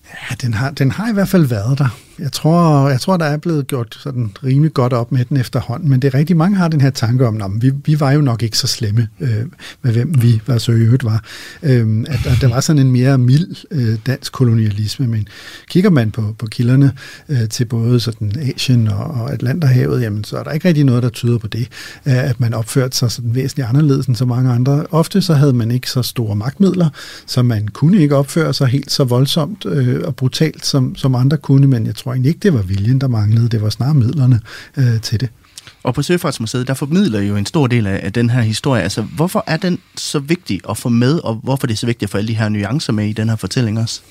Ja, 0.08 0.36
den 0.42 0.54
har, 0.54 0.72
den 0.72 0.92
har 0.92 1.10
i 1.10 1.14
hvert 1.14 1.30
fald 1.30 1.46
været 1.46 1.78
der. 1.78 1.90
Jeg 2.20 2.32
tror, 2.32 2.90
jeg 2.90 3.02
tror, 3.02 3.18
der 3.18 3.26
er 3.26 3.38
blevet 3.38 3.68
gjort 3.68 3.98
sådan 4.00 4.32
rimelig 4.44 4.74
godt 4.74 4.94
op 4.94 5.12
med 5.12 5.26
den 5.26 5.38
efterhånden, 5.38 5.90
men 5.90 6.02
det 6.02 6.14
er 6.14 6.18
rigtig 6.18 6.38
mange 6.38 6.58
har 6.58 6.68
den 6.68 6.82
her 6.82 6.90
tanke 6.90 7.28
om, 7.28 7.42
at 7.42 7.52
vi, 7.62 7.72
vi 7.86 8.00
var 8.00 8.12
jo 8.12 8.22
nok 8.22 8.44
ikke 8.44 8.58
så 8.58 8.68
slemme 8.68 9.08
øh, 9.20 9.46
med 9.82 9.92
hvem 9.92 10.22
vi 10.22 10.42
var 10.48 10.58
så 10.58 10.72
øvrigt 10.72 11.04
var. 11.04 11.24
Øh, 11.64 12.06
at, 12.08 12.26
at 12.26 12.38
der 12.42 12.48
var 12.48 12.60
sådan 12.60 12.82
en 12.82 12.92
mere 12.92 13.18
mild 13.18 13.56
øh, 13.72 13.98
dansk 14.06 14.34
kolonialisme, 14.34 15.08
men 15.08 15.28
kigger 15.70 15.90
man 15.90 16.12
på, 16.12 16.36
på 16.40 16.46
kilderne 16.46 16.92
øh, 17.30 17.50
til 17.50 17.66
både 17.66 18.00
sådan 18.00 18.32
Asien 18.56 18.88
og, 18.88 19.06
og 19.06 19.34
Atlanterhavet, 19.34 20.02
jamen 20.02 20.24
så 20.24 20.38
er 20.38 20.44
der 20.44 20.52
ikke 20.52 20.68
rigtig 20.68 20.84
noget, 20.84 21.04
der 21.04 21.10
tyder 21.10 21.38
på 21.38 21.48
det, 21.48 21.68
øh, 22.06 22.30
at 22.30 22.40
man 22.40 22.54
opførte 22.54 22.98
sig 22.98 23.12
sådan 23.12 23.36
væsentligt 23.36 23.70
anderledes 23.70 24.06
end 24.06 24.16
så 24.16 24.26
mange 24.26 24.52
andre. 24.52 24.86
Ofte 24.92 25.22
så 25.22 25.34
havde 25.34 25.54
man 25.54 25.72
ikke 25.72 25.90
så 25.90 26.02
store 26.02 26.36
magtmidler, 26.36 26.90
så 27.26 27.44
man 27.44 27.68
kunne 27.68 27.98
ikke 28.02 28.16
opføre 28.16 28.54
sig 28.54 28.68
helt 28.68 28.92
så 28.92 29.04
voldsomt 29.04 29.66
øh, 29.66 30.02
og 30.06 30.16
brutalt, 30.16 30.66
som, 30.66 30.96
som 30.96 31.16
andre 31.16 31.38
kunne, 31.38 31.68
men 31.68 31.86
jeg 31.86 31.96
tror 31.96 32.07
egentlig 32.14 32.30
ikke, 32.30 32.40
det 32.40 32.54
var 32.54 32.62
viljen, 32.62 33.02
der 33.02 33.08
manglede. 33.08 33.50
Det 33.50 33.62
var 33.62 33.70
snarere 33.70 33.94
midlerne 33.94 34.40
øh, 34.78 35.02
til 35.02 35.20
det. 35.20 35.30
Og 35.84 35.94
på 35.94 36.02
Søfartsmuseet, 36.02 36.68
der 36.68 36.74
formidler 36.74 37.22
jo 37.22 37.36
en 37.36 37.46
stor 37.46 37.68
del 37.68 37.88
af, 37.88 38.00
af 38.04 38.14
den 38.14 38.30
her 38.30 38.42
historie. 38.42 38.82
Altså, 38.84 39.02
hvorfor 39.02 39.44
er 39.48 39.58
den 39.58 39.80
så 39.96 40.20
vigtig 40.20 40.62
at 40.70 40.78
få 40.78 40.90
med, 40.90 41.20
og 41.20 41.36
hvorfor 41.36 41.66
er 41.66 41.68
det 41.68 41.78
så 41.78 41.86
vigtigt 41.86 42.08
at 42.08 42.12
få 42.12 42.18
alle 42.18 42.28
de 42.28 42.36
her 42.36 42.50
nuancer 42.50 42.94
med 42.94 43.08
i 43.08 43.14
den 43.14 43.30
her 43.30 43.36
fortælling 43.36 43.80
også? 43.80 44.02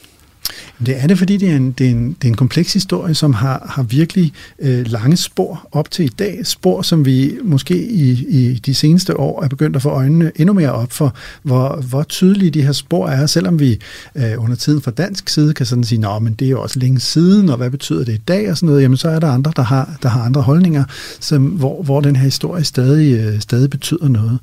Det 0.87 1.03
er 1.03 1.07
det, 1.07 1.19
fordi 1.19 1.37
det 1.37 1.51
er 1.51 1.57
en, 1.57 1.73
det 1.73 1.87
er 1.87 1.91
en, 1.91 2.09
det 2.09 2.25
er 2.25 2.29
en 2.29 2.37
kompleks 2.37 2.73
historie, 2.73 3.15
som 3.15 3.35
har, 3.35 3.67
har 3.71 3.83
virkelig 3.83 4.33
øh, 4.59 4.87
lange 4.87 5.17
spor 5.17 5.69
op 5.73 5.91
til 5.91 6.05
i 6.05 6.09
dag. 6.09 6.47
Spor, 6.47 6.83
som 6.83 7.05
vi 7.05 7.39
måske 7.45 7.87
i, 7.87 8.11
i 8.29 8.55
de 8.55 8.75
seneste 8.75 9.21
år 9.21 9.43
er 9.43 9.49
begyndt 9.49 9.77
at 9.77 9.83
få 9.83 9.89
øjnene 9.89 10.33
endnu 10.37 10.53
mere 10.53 10.73
op 10.73 10.93
for, 10.93 11.15
hvor, 11.43 11.77
hvor 11.89 12.03
tydelige 12.03 12.51
de 12.51 12.63
her 12.63 12.73
spor 12.73 13.09
er, 13.09 13.27
selvom 13.27 13.61
vi 13.61 13.79
øh, 14.15 14.33
under 14.39 14.57
tiden 14.57 14.83
fra 14.83 14.91
dansk 14.91 15.29
side 15.29 15.55
kan 15.55 15.67
sådan 15.67 15.85
sige, 15.85 16.21
men 16.21 16.35
det 16.35 16.47
er 16.47 16.51
jo 16.51 16.63
også 16.63 16.79
længe 16.79 17.01
siden, 17.01 17.49
og 17.49 17.57
hvad 17.57 17.71
betyder 17.71 18.05
det 18.05 18.13
i 18.13 18.23
dag 18.29 18.51
og 18.51 18.57
sådan 18.57 18.67
noget, 18.67 18.83
jamen 18.83 18.97
så 18.97 19.09
er 19.09 19.21
der 19.21 19.29
andre, 19.31 19.53
der 19.57 19.63
har, 19.63 19.99
der 20.03 20.09
har 20.09 20.23
andre 20.23 20.43
holdninger, 20.43 20.85
som, 21.21 21.45
hvor, 21.45 21.83
hvor 21.83 22.01
den 22.01 22.17
her 22.17 22.25
historie 22.25 22.65
stadig, 22.65 23.19
øh, 23.19 23.41
stadig 23.41 23.71
betyder 23.71 24.09
noget. 24.09 24.39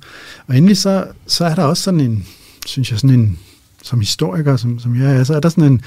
Og 0.47 0.57
endelig 0.57 0.77
så, 0.77 1.05
så 1.27 1.45
er 1.45 1.55
der 1.55 1.63
også 1.63 1.83
sådan 1.83 1.99
en, 1.99 2.25
synes 2.65 2.91
jeg, 2.91 2.99
sådan 2.99 3.19
en 3.19 3.37
som 3.83 3.99
historiker, 3.99 4.55
som, 4.57 4.79
som 4.79 5.01
jeg 5.01 5.15
er, 5.15 5.23
så 5.23 5.33
er 5.33 5.39
der 5.39 5.49
sådan 5.49 5.71
en, 5.71 5.81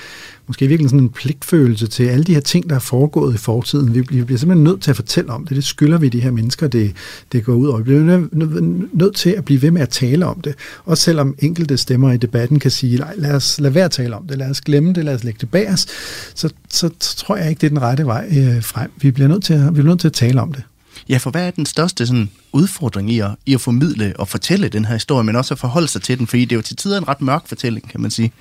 måske 0.46 0.66
virkelig 0.66 0.90
sådan 0.90 1.04
en 1.04 1.09
pligtfølelse 1.09 1.87
til 1.87 2.04
alle 2.04 2.24
de 2.24 2.35
her 2.35 2.40
ting, 2.40 2.70
der 2.70 2.76
er 2.76 2.80
foregået 2.80 3.35
i 3.35 3.38
fortiden. 3.38 3.94
Vi, 3.94 4.00
vi 4.00 4.24
bliver 4.24 4.38
simpelthen 4.38 4.64
nødt 4.64 4.82
til 4.82 4.90
at 4.90 4.96
fortælle 4.96 5.32
om 5.32 5.46
det. 5.46 5.56
Det 5.56 5.64
skylder 5.64 5.98
vi 5.98 6.09
de 6.09 6.20
her 6.20 6.30
mennesker, 6.30 6.68
det, 6.68 6.92
det 7.32 7.44
går 7.44 7.54
ud 7.54 7.68
over. 7.68 7.78
Vi 7.78 7.85
bliver 7.85 8.00
nødt, 8.02 8.94
nødt 8.94 9.16
til 9.16 9.30
at 9.30 9.44
blive 9.44 9.62
ved 9.62 9.70
med 9.70 9.82
at 9.82 9.88
tale 9.88 10.26
om 10.26 10.40
det. 10.40 10.54
Også 10.85 11.02
selvom 11.02 11.35
enkelte 11.38 11.76
stemmer 11.76 12.12
i 12.12 12.16
debatten 12.16 12.59
kan 12.59 12.70
sige, 12.70 12.98
nej, 12.98 13.14
lad 13.16 13.35
os 13.35 13.61
lade 13.61 13.74
være 13.74 13.85
at 13.85 13.90
tale 13.90 14.16
om 14.16 14.26
det, 14.26 14.38
lad 14.38 14.50
os 14.50 14.61
glemme 14.61 14.92
det, 14.92 15.04
lad 15.04 15.14
os 15.14 15.24
lægge 15.24 15.38
det 15.40 15.50
bag 15.50 15.72
os, 15.72 15.87
så, 16.35 16.52
så, 16.68 16.90
så 17.00 17.16
tror 17.16 17.37
jeg 17.37 17.48
ikke, 17.50 17.61
det 17.61 17.66
er 17.66 17.70
den 17.70 17.82
rette 17.82 18.06
vej 18.06 18.28
øh, 18.30 18.62
frem. 18.62 18.90
Vi 18.96 19.11
bliver, 19.11 19.28
nødt 19.28 19.44
til 19.44 19.54
at, 19.54 19.66
vi 19.66 19.70
bliver 19.70 19.87
nødt 19.87 20.00
til 20.00 20.09
at 20.09 20.12
tale 20.12 20.40
om 20.40 20.52
det. 20.52 20.62
Ja, 21.09 21.16
for 21.16 21.31
hvad 21.31 21.47
er 21.47 21.51
den 21.51 21.66
største 21.66 22.07
sådan, 22.07 22.31
udfordring 22.53 23.11
i 23.11 23.19
at, 23.19 23.31
i 23.47 23.55
at 23.55 23.61
formidle 23.61 24.14
og 24.19 24.29
fortælle 24.29 24.69
den 24.69 24.85
her 24.85 24.95
historie, 24.95 25.25
men 25.25 25.37
også 25.37 25.55
at 25.55 25.59
forholde 25.59 25.88
sig 25.88 26.03
til 26.03 26.19
den, 26.19 26.27
fordi 26.27 26.45
det 26.45 26.53
er 26.53 26.57
jo 26.57 26.62
til 26.62 26.77
tider 26.77 26.99
en 26.99 27.09
ret 27.09 27.21
mørk 27.21 27.49
fortælling, 27.49 27.90
kan 27.90 28.01
man 28.01 28.11
sige. 28.11 28.33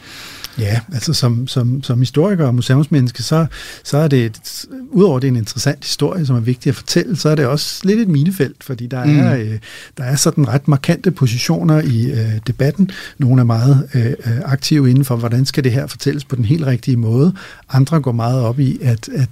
Ja, 0.59 0.79
altså 0.93 1.13
som, 1.13 1.47
som, 1.47 1.83
som 1.83 1.99
historiker 1.99 2.45
og 2.45 2.55
museumsmenneske, 2.55 3.23
så, 3.23 3.45
så 3.83 3.97
er 3.97 4.07
det, 4.07 4.25
et, 4.25 4.65
udover 4.89 5.19
det 5.19 5.27
er 5.27 5.31
en 5.31 5.37
interessant 5.37 5.83
historie, 5.83 6.25
som 6.25 6.35
er 6.35 6.39
vigtig 6.39 6.69
at 6.69 6.75
fortælle, 6.75 7.15
så 7.15 7.29
er 7.29 7.35
det 7.35 7.45
også 7.45 7.81
lidt 7.83 7.99
et 7.99 8.07
minefelt, 8.07 8.63
fordi 8.63 8.87
der, 8.87 9.05
mm. 9.05 9.19
er, 9.19 9.35
øh, 9.35 9.59
der 9.97 10.03
er 10.03 10.15
sådan 10.15 10.47
ret 10.47 10.67
markante 10.67 11.11
positioner 11.11 11.81
i 11.81 12.11
øh, 12.11 12.39
debatten. 12.47 12.91
Nogle 13.17 13.39
er 13.39 13.45
meget 13.45 13.87
øh, 13.93 14.13
aktive 14.45 14.89
inden 14.89 15.05
for, 15.05 15.15
hvordan 15.15 15.45
skal 15.45 15.63
det 15.63 15.71
her 15.71 15.87
fortælles 15.87 16.25
på 16.25 16.35
den 16.35 16.45
helt 16.45 16.65
rigtige 16.65 16.97
måde. 16.97 17.33
Andre 17.69 18.01
går 18.01 18.11
meget 18.11 18.41
op 18.41 18.59
i, 18.59 18.77
at, 18.81 19.09
at 19.09 19.29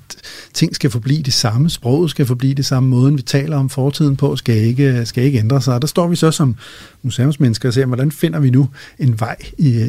ting 0.53 0.75
skal 0.75 0.89
forblive 0.89 1.23
det 1.23 1.33
samme, 1.33 1.69
sproget 1.69 2.09
skal 2.09 2.25
forblive 2.25 2.53
det 2.53 2.65
samme, 2.65 2.89
måden 2.89 3.17
vi 3.17 3.21
taler 3.21 3.57
om 3.57 3.69
fortiden 3.69 4.15
på 4.15 4.35
skal 4.35 4.55
ikke, 4.55 5.05
skal 5.05 5.23
ikke 5.23 5.39
ændre 5.39 5.61
sig. 5.61 5.81
Der 5.81 5.87
står 5.87 6.07
vi 6.07 6.15
så 6.15 6.31
som 6.31 6.55
museumsmennesker 7.03 7.69
og 7.69 7.73
ser, 7.73 7.85
hvordan 7.85 8.11
finder 8.11 8.39
vi 8.39 8.49
nu 8.49 8.69
en 8.99 9.19
vej 9.19 9.37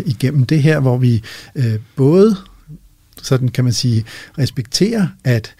igennem 0.06 0.46
det 0.46 0.62
her, 0.62 0.80
hvor 0.80 0.96
vi 0.96 1.22
øh, 1.54 1.78
både, 1.96 2.36
sådan 3.22 3.48
kan 3.48 3.64
man 3.64 3.72
sige, 3.72 4.04
respekterer, 4.38 5.06
at 5.24 5.54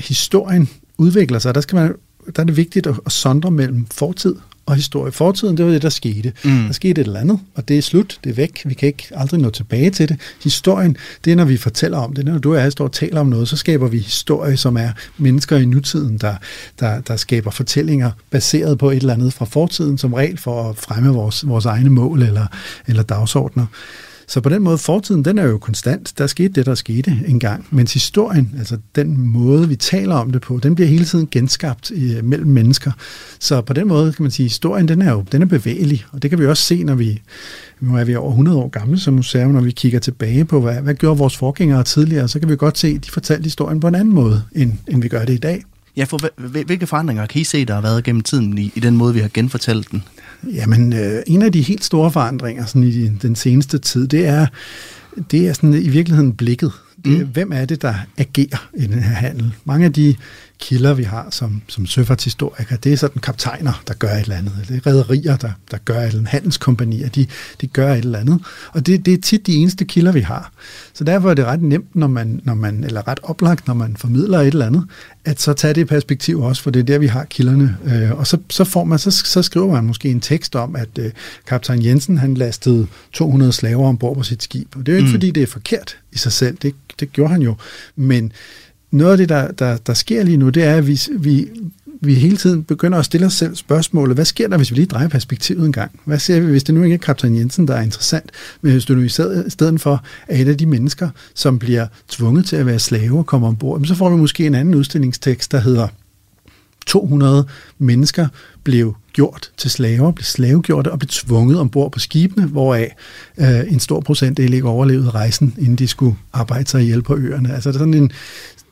historien 0.00 0.68
udvikler 0.98 1.38
sig. 1.38 1.54
Der, 1.54 1.60
skal 1.60 1.76
man, 1.76 1.94
der 2.36 2.42
er 2.42 2.46
det 2.46 2.56
vigtigt 2.56 2.86
at, 2.86 2.94
at 3.06 3.12
sondre 3.12 3.50
mellem 3.50 3.86
fortid 3.86 4.34
og 4.66 4.76
historie. 4.76 5.12
Fortiden, 5.12 5.56
det 5.56 5.66
var 5.66 5.72
det, 5.72 5.82
der 5.82 5.88
skete. 5.88 6.32
Mm. 6.44 6.64
Der 6.66 6.72
skete 6.72 7.00
et 7.00 7.06
eller 7.06 7.20
andet, 7.20 7.40
og 7.54 7.68
det 7.68 7.78
er 7.78 7.82
slut, 7.82 8.18
det 8.24 8.30
er 8.30 8.34
væk. 8.34 8.62
Vi 8.64 8.74
kan 8.74 8.86
ikke 8.86 9.08
aldrig 9.10 9.40
nå 9.40 9.50
tilbage 9.50 9.90
til 9.90 10.08
det. 10.08 10.16
Historien, 10.44 10.96
det 11.24 11.32
er, 11.32 11.36
når 11.36 11.44
vi 11.44 11.56
fortæller 11.56 11.98
om 11.98 12.14
det. 12.14 12.24
Når 12.24 12.38
du 12.38 12.54
og 12.54 12.60
jeg 12.60 12.72
står 12.72 12.84
og 12.84 12.92
taler 12.92 13.20
om 13.20 13.26
noget, 13.26 13.48
så 13.48 13.56
skaber 13.56 13.88
vi 13.88 13.98
historie, 13.98 14.56
som 14.56 14.76
er 14.76 14.90
mennesker 15.18 15.56
i 15.56 15.64
nutiden, 15.64 16.18
der, 16.18 16.34
der, 16.80 17.00
der 17.00 17.16
skaber 17.16 17.50
fortællinger 17.50 18.10
baseret 18.30 18.78
på 18.78 18.90
et 18.90 18.96
eller 18.96 19.14
andet 19.14 19.32
fra 19.32 19.44
fortiden, 19.44 19.98
som 19.98 20.14
regel 20.14 20.38
for 20.38 20.70
at 20.70 20.76
fremme 20.76 21.08
vores, 21.08 21.48
vores 21.48 21.64
egne 21.64 21.90
mål 21.90 22.22
eller, 22.22 22.46
eller 22.86 23.02
dagsordner. 23.02 23.66
Så 24.30 24.40
på 24.40 24.48
den 24.48 24.62
måde, 24.62 24.78
fortiden, 24.78 25.24
den 25.24 25.38
er 25.38 25.46
jo 25.46 25.58
konstant. 25.58 26.12
Der 26.18 26.26
skete 26.26 26.48
det, 26.48 26.66
der 26.66 26.74
skete 26.74 27.22
engang. 27.26 27.66
Mens 27.70 27.92
historien, 27.92 28.54
altså 28.58 28.78
den 28.94 29.20
måde, 29.26 29.68
vi 29.68 29.76
taler 29.76 30.14
om 30.14 30.30
det 30.30 30.40
på, 30.40 30.60
den 30.62 30.74
bliver 30.74 30.88
hele 30.88 31.04
tiden 31.04 31.28
genskabt 31.30 31.90
i, 31.90 32.20
mellem 32.22 32.50
mennesker. 32.50 32.92
Så 33.38 33.60
på 33.60 33.72
den 33.72 33.88
måde 33.88 34.12
kan 34.12 34.22
man 34.22 34.30
sige, 34.30 34.44
at 34.44 34.50
historien, 34.50 34.88
den 34.88 35.02
er 35.02 35.12
jo 35.12 35.24
den 35.32 35.42
er 35.42 35.46
bevægelig. 35.46 36.04
Og 36.12 36.22
det 36.22 36.30
kan 36.30 36.38
vi 36.38 36.46
også 36.46 36.62
se, 36.62 36.84
når 36.84 36.94
vi, 36.94 37.22
nu 37.80 37.96
er 37.96 38.04
vi 38.04 38.14
over 38.14 38.30
100 38.30 38.58
år 38.58 38.68
gamle 38.68 38.98
som 38.98 39.14
museum, 39.14 39.50
når 39.50 39.60
vi 39.60 39.70
kigger 39.70 39.98
tilbage 39.98 40.44
på, 40.44 40.60
hvad, 40.60 40.74
hvad 40.74 40.94
gjorde 40.94 41.18
vores 41.18 41.36
forgængere 41.36 41.84
tidligere, 41.84 42.28
så 42.28 42.40
kan 42.40 42.48
vi 42.48 42.56
godt 42.56 42.78
se, 42.78 42.88
at 42.88 43.04
de 43.06 43.10
fortalte 43.10 43.44
historien 43.44 43.80
på 43.80 43.88
en 43.88 43.94
anden 43.94 44.14
måde, 44.14 44.42
end, 44.52 44.72
end 44.88 45.02
vi 45.02 45.08
gør 45.08 45.24
det 45.24 45.34
i 45.34 45.38
dag. 45.38 45.64
Ja, 45.96 46.04
for 46.04 46.18
hvilke 46.64 46.86
forandringer 46.86 47.26
kan 47.26 47.40
I 47.40 47.44
se, 47.44 47.64
der 47.64 47.74
har 47.74 47.80
været 47.80 48.04
gennem 48.04 48.22
tiden 48.22 48.58
i, 48.58 48.72
i 48.74 48.80
den 48.80 48.96
måde, 48.96 49.14
vi 49.14 49.20
har 49.20 49.30
genfortalt 49.34 49.90
den? 49.90 50.02
Jamen, 50.44 50.92
øh, 50.92 51.22
en 51.26 51.42
af 51.42 51.52
de 51.52 51.62
helt 51.62 51.84
store 51.84 52.10
forandringer 52.10 52.66
sådan 52.66 52.84
i 52.84 53.08
den 53.08 53.36
seneste 53.36 53.78
tid, 53.78 54.08
det 54.08 54.26
er, 54.26 54.46
det 55.30 55.48
er 55.48 55.52
sådan 55.52 55.74
i 55.74 55.88
virkeligheden 55.88 56.32
blikket 56.32 56.72
Mm. 57.04 57.26
Hvem 57.26 57.52
er 57.52 57.64
det, 57.64 57.82
der 57.82 57.94
agerer 58.18 58.68
i 58.76 58.86
den 58.86 58.98
her 58.98 59.14
handel? 59.14 59.54
Mange 59.64 59.86
af 59.86 59.92
de 59.92 60.14
kilder, 60.60 60.94
vi 60.94 61.02
har 61.02 61.28
som, 61.30 61.62
som 61.68 61.86
søfartshistorikere, 61.86 62.78
det 62.84 62.92
er 62.92 62.96
sådan 62.96 63.20
kaptajner, 63.22 63.82
der 63.88 63.94
gør 63.94 64.08
et 64.08 64.20
eller 64.20 64.36
andet. 64.36 64.52
Det 64.68 64.76
er 64.76 64.86
rædderier, 64.86 65.36
der, 65.36 65.52
der 65.70 65.78
gør 65.84 66.00
et 66.00 66.06
eller 66.06 66.18
andet. 66.18 66.28
Handelskompanier, 66.28 67.08
de, 67.08 67.26
de 67.60 67.66
gør 67.66 67.92
et 67.92 67.98
eller 67.98 68.18
andet. 68.18 68.40
Og 68.72 68.86
det, 68.86 69.06
det 69.06 69.14
er 69.14 69.18
tit 69.18 69.46
de 69.46 69.54
eneste 69.54 69.84
kilder, 69.84 70.12
vi 70.12 70.20
har. 70.20 70.52
Så 70.92 71.04
derfor 71.04 71.30
er 71.30 71.34
det 71.34 71.44
ret 71.44 71.62
nemt, 71.62 71.96
når 71.96 72.06
man, 72.06 72.40
når 72.44 72.54
man, 72.54 72.84
eller 72.84 73.08
ret 73.08 73.20
oplagt, 73.22 73.66
når 73.66 73.74
man 73.74 73.96
formidler 73.96 74.40
et 74.40 74.46
eller 74.46 74.66
andet, 74.66 74.84
at 75.24 75.40
så 75.40 75.52
tage 75.52 75.74
det 75.74 75.88
perspektiv 75.88 76.40
også, 76.40 76.62
for 76.62 76.70
det 76.70 76.80
er 76.80 76.84
der, 76.84 76.98
vi 76.98 77.06
har 77.06 77.24
kilderne. 77.24 77.76
Øh, 77.84 78.18
og 78.18 78.26
så, 78.26 78.38
så, 78.50 78.64
får 78.64 78.84
man, 78.84 78.98
så, 78.98 79.10
så 79.10 79.42
skriver 79.42 79.72
man 79.72 79.84
måske 79.84 80.08
en 80.08 80.20
tekst 80.20 80.56
om, 80.56 80.76
at 80.76 80.88
øh, 80.98 81.10
kaptajn 81.46 81.84
Jensen, 81.84 82.18
han 82.18 82.34
lastede 82.34 82.86
200 83.12 83.52
slaver 83.52 83.88
ombord 83.88 84.16
på 84.16 84.22
sit 84.22 84.42
skib. 84.42 84.76
Og 84.76 84.86
det 84.86 84.92
er 84.92 84.96
jo 84.96 84.98
ikke, 84.98 85.06
mm. 85.06 85.12
fordi 85.12 85.30
det 85.30 85.42
er 85.42 85.46
forkert 85.46 85.96
i 86.12 86.18
sig 86.18 86.32
selv. 86.32 86.56
Det, 86.62 86.74
det 87.00 87.12
gjorde 87.12 87.32
han 87.32 87.42
jo. 87.42 87.54
Men 87.96 88.32
noget 88.90 89.12
af 89.12 89.18
det, 89.18 89.28
der, 89.28 89.50
der, 89.50 89.76
der 89.76 89.94
sker 89.94 90.22
lige 90.22 90.36
nu, 90.36 90.48
det 90.48 90.62
er, 90.62 90.74
at 90.74 90.86
vi, 90.86 91.00
vi, 91.18 91.48
vi 92.00 92.14
hele 92.14 92.36
tiden 92.36 92.64
begynder 92.64 92.98
at 92.98 93.04
stille 93.04 93.26
os 93.26 93.34
selv 93.34 93.54
spørgsmålet, 93.54 94.16
hvad 94.16 94.24
sker 94.24 94.48
der, 94.48 94.56
hvis 94.56 94.70
vi 94.70 94.76
lige 94.76 94.86
drejer 94.86 95.08
perspektivet 95.08 95.66
en 95.66 95.72
gang? 95.72 96.00
Hvad 96.04 96.18
ser 96.18 96.40
vi, 96.40 96.46
hvis 96.46 96.64
det 96.64 96.74
nu 96.74 96.82
ikke 96.82 96.94
er 96.94 96.98
kaptajn 96.98 97.36
Jensen, 97.36 97.68
der 97.68 97.74
er 97.74 97.82
interessant, 97.82 98.30
men 98.60 98.72
hvis 98.72 98.84
du 98.84 98.94
nu 98.94 99.02
i 99.02 99.08
stedet 99.48 99.80
for 99.80 100.04
er 100.28 100.42
et 100.42 100.48
af 100.48 100.58
de 100.58 100.66
mennesker, 100.66 101.08
som 101.34 101.58
bliver 101.58 101.86
tvunget 102.08 102.46
til 102.46 102.56
at 102.56 102.66
være 102.66 102.78
slave 102.78 103.18
og 103.18 103.26
komme 103.26 103.46
ombord, 103.46 103.84
så 103.84 103.94
får 103.94 104.10
vi 104.10 104.16
måske 104.16 104.46
en 104.46 104.54
anden 104.54 104.74
udstillingstekst, 104.74 105.52
der 105.52 105.60
hedder 105.60 105.88
200 106.86 107.46
mennesker 107.78 108.28
blev 108.64 108.94
gjort 109.12 109.50
til 109.56 109.70
slaver, 109.70 110.10
blev 110.10 110.24
slavegjorte 110.24 110.92
og 110.92 110.98
blev 110.98 111.08
tvunget 111.08 111.58
ombord 111.58 111.92
på 111.92 111.98
skibene, 111.98 112.46
hvoraf 112.46 112.96
øh, 113.38 113.72
en 113.72 113.80
stor 113.80 114.00
procentdel 114.00 114.54
ikke 114.54 114.68
overlevede 114.68 115.10
rejsen, 115.10 115.54
inden 115.58 115.76
de 115.76 115.88
skulle 115.88 116.16
arbejde 116.32 116.68
sig 116.68 116.82
ihjel 116.82 117.02
på 117.02 117.16
øerne. 117.16 117.54
Altså 117.54 117.72
der 117.72 117.74
er 117.74 117.78
sådan 117.78 117.94
en, 117.94 118.12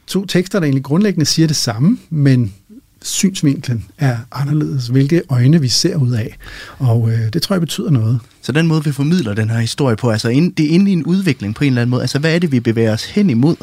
to 0.08 0.26
tekster, 0.26 0.58
der 0.58 0.64
egentlig 0.64 0.84
grundlæggende 0.84 1.26
siger 1.26 1.46
det 1.46 1.56
samme, 1.56 1.98
men 2.10 2.54
synsvinklen 3.02 3.84
er 3.98 4.16
anderledes, 4.32 4.86
hvilke 4.86 5.22
øjne 5.28 5.60
vi 5.60 5.68
ser 5.68 5.96
ud 5.96 6.12
af. 6.12 6.36
Og 6.78 7.10
øh, 7.10 7.32
det 7.32 7.42
tror 7.42 7.54
jeg 7.54 7.60
betyder 7.60 7.90
noget. 7.90 8.20
Så 8.42 8.52
den 8.52 8.66
måde, 8.66 8.84
vi 8.84 8.92
formidler 8.92 9.34
den 9.34 9.50
her 9.50 9.58
historie 9.58 9.96
på, 9.96 10.10
altså 10.10 10.28
ind, 10.28 10.54
det 10.54 10.66
er 10.66 10.70
inde 10.70 10.90
i 10.90 10.92
en 10.92 11.04
udvikling 11.04 11.54
på 11.54 11.64
en 11.64 11.68
eller 11.68 11.82
anden 11.82 11.90
måde. 11.90 12.02
Altså 12.02 12.18
hvad 12.18 12.34
er 12.34 12.38
det, 12.38 12.52
vi 12.52 12.60
bevæger 12.60 12.92
os 12.92 13.04
hen 13.04 13.30
imod? 13.30 13.56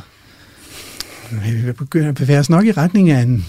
Vi 1.66 1.72
begynder 1.72 2.10
at 2.10 2.16
bevæge 2.16 2.40
os 2.40 2.50
nok 2.50 2.66
i 2.66 2.72
retning 2.72 3.10
af 3.10 3.22
en, 3.22 3.46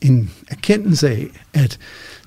en 0.00 0.30
erkendelse 0.48 1.08
af, 1.08 1.26
at 1.54 1.78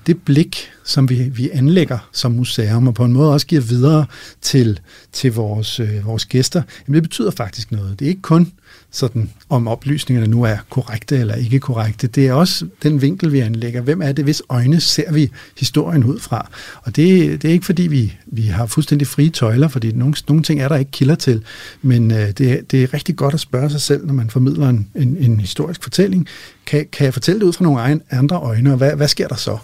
det 0.06 0.22
blik, 0.22 0.70
som 0.84 1.08
vi, 1.08 1.22
vi 1.22 1.50
anlægger 1.50 2.08
som 2.12 2.32
museum, 2.32 2.88
og 2.88 2.94
på 2.94 3.04
en 3.04 3.12
måde 3.12 3.32
også 3.32 3.46
giver 3.46 3.62
videre 3.62 4.06
til, 4.40 4.80
til 5.12 5.32
vores, 5.32 5.80
øh, 5.80 6.06
vores 6.06 6.26
gæster, 6.26 6.62
jamen 6.88 6.94
det 6.94 7.02
betyder 7.02 7.30
faktisk 7.30 7.72
noget. 7.72 7.98
Det 7.98 8.04
er 8.04 8.08
ikke 8.08 8.22
kun 8.22 8.52
sådan, 8.94 9.30
om 9.48 9.68
oplysningerne 9.68 10.30
nu 10.30 10.42
er 10.42 10.56
korrekte 10.70 11.16
eller 11.16 11.34
ikke 11.34 11.60
korrekte. 11.60 12.06
Det 12.06 12.26
er 12.26 12.32
også 12.32 12.66
den 12.82 13.02
vinkel, 13.02 13.32
vi 13.32 13.40
anlægger. 13.40 13.80
Hvem 13.80 14.02
er 14.02 14.12
det, 14.12 14.24
hvis 14.24 14.42
øjne 14.48 14.80
ser 14.80 15.12
vi 15.12 15.30
historien 15.58 16.04
ud 16.04 16.20
fra? 16.20 16.48
Og 16.82 16.96
det, 16.96 17.42
det 17.42 17.48
er 17.48 17.52
ikke, 17.52 17.66
fordi 17.66 17.82
vi, 17.82 18.16
vi 18.26 18.42
har 18.42 18.66
fuldstændig 18.66 19.06
frie 19.06 19.30
tøjler, 19.30 19.68
fordi 19.68 19.92
nogle, 19.92 20.14
nogle 20.28 20.42
ting 20.42 20.60
er 20.60 20.68
der 20.68 20.76
ikke 20.76 20.90
kilder 20.90 21.14
til. 21.14 21.44
Men 21.82 22.10
øh, 22.10 22.30
det, 22.30 22.70
det 22.70 22.82
er 22.82 22.94
rigtig 22.94 23.16
godt 23.16 23.34
at 23.34 23.40
spørge 23.40 23.70
sig 23.70 23.80
selv, 23.80 24.06
når 24.06 24.14
man 24.14 24.30
formidler 24.30 24.68
en, 24.68 24.88
en, 24.94 25.16
en 25.16 25.40
historisk 25.40 25.82
fortælling. 25.82 26.26
Kan, 26.66 26.86
kan 26.92 27.04
jeg 27.04 27.12
fortælle 27.12 27.40
det 27.40 27.46
ud 27.46 27.52
fra 27.52 27.64
nogle 27.64 28.00
andre 28.10 28.36
øjne, 28.36 28.70
og 28.70 28.76
hvad, 28.76 28.96
hvad 28.96 29.08
sker 29.08 29.28
der 29.28 29.36
så? 29.36 29.58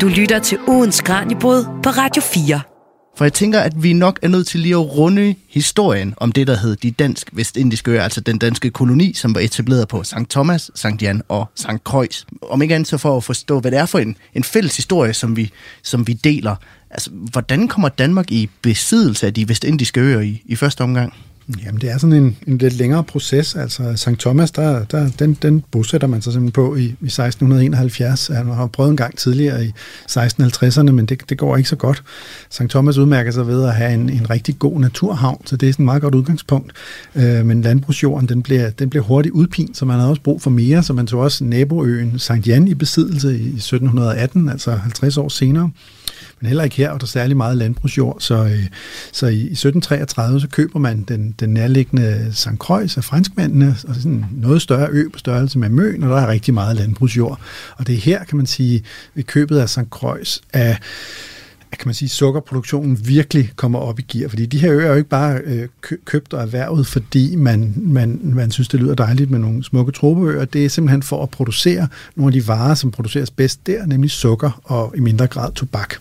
Du 0.00 0.08
lytter 0.08 0.38
til 0.38 0.58
ugens 0.68 1.00
Kranjebrud 1.00 1.64
på 1.82 1.90
Radio 1.90 2.22
4. 2.22 2.77
For 3.18 3.24
jeg 3.24 3.32
tænker, 3.32 3.60
at 3.60 3.82
vi 3.82 3.92
nok 3.92 4.18
er 4.22 4.28
nødt 4.28 4.46
til 4.46 4.60
lige 4.60 4.74
at 4.74 4.96
runde 4.96 5.34
historien 5.48 6.14
om 6.16 6.32
det, 6.32 6.46
der 6.46 6.56
hed 6.56 6.76
de 6.76 6.90
dansk-vestindiske 6.90 7.90
øer, 7.90 8.02
altså 8.02 8.20
den 8.20 8.38
danske 8.38 8.70
koloni, 8.70 9.12
som 9.14 9.34
var 9.34 9.40
etableret 9.40 9.88
på 9.88 10.04
St. 10.04 10.14
Thomas, 10.30 10.70
St. 10.74 11.02
Jan 11.02 11.22
og 11.28 11.46
St. 11.54 11.68
Croix. 11.84 12.24
Om 12.42 12.62
ikke 12.62 12.74
andet 12.74 12.88
så 12.88 12.98
for 12.98 13.16
at 13.16 13.24
forstå, 13.24 13.60
hvad 13.60 13.70
det 13.70 13.78
er 13.78 13.86
for 13.86 13.98
en, 13.98 14.16
en 14.34 14.44
fælles 14.44 14.76
historie, 14.76 15.14
som 15.14 15.36
vi, 15.36 15.50
som 15.82 16.06
vi 16.06 16.12
deler. 16.12 16.56
Altså, 16.90 17.10
hvordan 17.10 17.68
kommer 17.68 17.88
Danmark 17.88 18.32
i 18.32 18.50
besiddelse 18.62 19.26
af 19.26 19.34
de 19.34 19.48
vestindiske 19.48 20.00
øer 20.00 20.20
i, 20.20 20.42
i 20.46 20.56
første 20.56 20.80
omgang? 20.80 21.14
Jamen, 21.64 21.80
det 21.80 21.90
er 21.90 21.98
sådan 21.98 22.16
en, 22.16 22.36
en 22.46 22.58
lidt 22.58 22.74
længere 22.74 23.04
proces. 23.04 23.56
Altså, 23.56 23.92
St. 23.96 24.20
Thomas, 24.20 24.50
der, 24.50 24.84
der, 24.84 25.10
den, 25.18 25.34
den 25.42 25.64
bosætter 25.70 26.06
man 26.06 26.22
sig 26.22 26.32
simpelthen 26.32 26.52
på 26.52 26.76
i, 26.76 26.82
i 26.82 26.86
1671. 26.88 28.26
Han 28.26 28.46
har 28.46 28.66
prøvet 28.66 28.90
en 28.90 28.96
gang 28.96 29.18
tidligere 29.18 29.64
i 29.64 29.72
1650'erne, 30.10 30.90
men 30.90 31.06
det, 31.06 31.22
det 31.28 31.38
går 31.38 31.56
ikke 31.56 31.68
så 31.68 31.76
godt. 31.76 32.02
St. 32.50 32.62
Thomas 32.68 32.98
udmærker 32.98 33.30
sig 33.30 33.46
ved 33.46 33.64
at 33.64 33.74
have 33.74 33.94
en, 33.94 34.10
en 34.10 34.30
rigtig 34.30 34.58
god 34.58 34.80
naturhavn, 34.80 35.46
så 35.46 35.56
det 35.56 35.68
er 35.68 35.72
sådan 35.72 35.82
et 35.82 35.84
meget 35.84 36.02
godt 36.02 36.14
udgangspunkt. 36.14 36.72
Øh, 37.14 37.46
men 37.46 37.62
landbrugsjorden, 37.62 38.28
den 38.28 38.42
bliver, 38.42 38.70
den 38.70 38.90
bliver 38.90 39.04
hurtigt 39.04 39.32
udpint, 39.32 39.76
så 39.76 39.84
man 39.84 39.96
havde 39.96 40.10
også 40.10 40.22
brug 40.22 40.42
for 40.42 40.50
mere, 40.50 40.82
så 40.82 40.92
man 40.92 41.06
tog 41.06 41.20
også 41.20 41.44
naboøen 41.44 42.18
St. 42.18 42.46
Jan 42.46 42.68
i 42.68 42.74
besiddelse 42.74 43.38
i 43.38 43.48
1718, 43.56 44.48
altså 44.48 44.70
50 44.70 45.16
år 45.16 45.28
senere. 45.28 45.70
Men 46.40 46.48
heller 46.48 46.64
ikke 46.64 46.76
her 46.76 46.90
er 46.90 46.98
der 46.98 47.06
særlig 47.06 47.36
meget 47.36 47.56
landbrugsjord, 47.56 48.16
så, 48.20 48.44
øh, 48.44 48.66
så 49.12 49.26
i, 49.26 49.30
i 49.30 49.52
1733 49.52 50.40
så 50.40 50.48
køber 50.48 50.78
man 50.78 51.02
den, 51.02 51.34
den 51.40 51.50
nærliggende 51.50 52.30
St. 52.32 52.48
Croix 52.58 52.96
af 52.96 53.04
franskmændene, 53.04 53.76
og 53.88 53.94
sådan 53.94 54.12
en 54.12 54.26
noget 54.32 54.62
større 54.62 54.88
ø 54.90 55.08
på 55.12 55.18
størrelse 55.18 55.58
med 55.58 55.68
Møn, 55.68 56.02
og 56.02 56.10
der 56.10 56.16
er 56.16 56.28
rigtig 56.28 56.54
meget 56.54 56.76
landbrugsjord. 56.76 57.40
Og 57.76 57.86
det 57.86 57.94
er 57.94 58.00
her, 58.00 58.24
kan 58.24 58.36
man 58.36 58.46
sige, 58.46 58.82
ved 59.14 59.24
købet 59.24 59.58
af 59.58 59.68
St. 59.68 59.80
Croix 59.90 60.40
af 60.52 60.78
kan 61.72 61.88
man 61.88 61.94
sige, 61.94 62.08
sukkerproduktionen 62.08 63.08
virkelig 63.08 63.52
kommer 63.56 63.78
op 63.78 63.98
i 63.98 64.02
gear. 64.02 64.28
Fordi 64.28 64.46
de 64.46 64.58
her 64.58 64.72
øer 64.72 64.86
er 64.86 64.90
jo 64.90 64.94
ikke 64.94 65.08
bare 65.08 65.40
øh, 65.44 65.68
købt 66.04 66.34
og 66.34 66.42
erhvervet, 66.42 66.86
fordi 66.86 67.36
man, 67.36 67.74
man, 67.76 68.20
man 68.22 68.50
synes, 68.50 68.68
det 68.68 68.80
lyder 68.80 68.94
dejligt 68.94 69.30
med 69.30 69.38
nogle 69.38 69.64
smukke 69.64 69.92
tropeøer. 69.92 70.44
Det 70.44 70.64
er 70.64 70.68
simpelthen 70.68 71.02
for 71.02 71.22
at 71.22 71.30
producere 71.30 71.88
nogle 72.16 72.28
af 72.28 72.32
de 72.42 72.48
varer, 72.48 72.74
som 72.74 72.90
produceres 72.90 73.30
bedst 73.30 73.66
der, 73.66 73.86
nemlig 73.86 74.10
sukker 74.10 74.60
og 74.64 74.94
i 74.96 75.00
mindre 75.00 75.26
grad 75.26 75.52
tobak. 75.52 75.94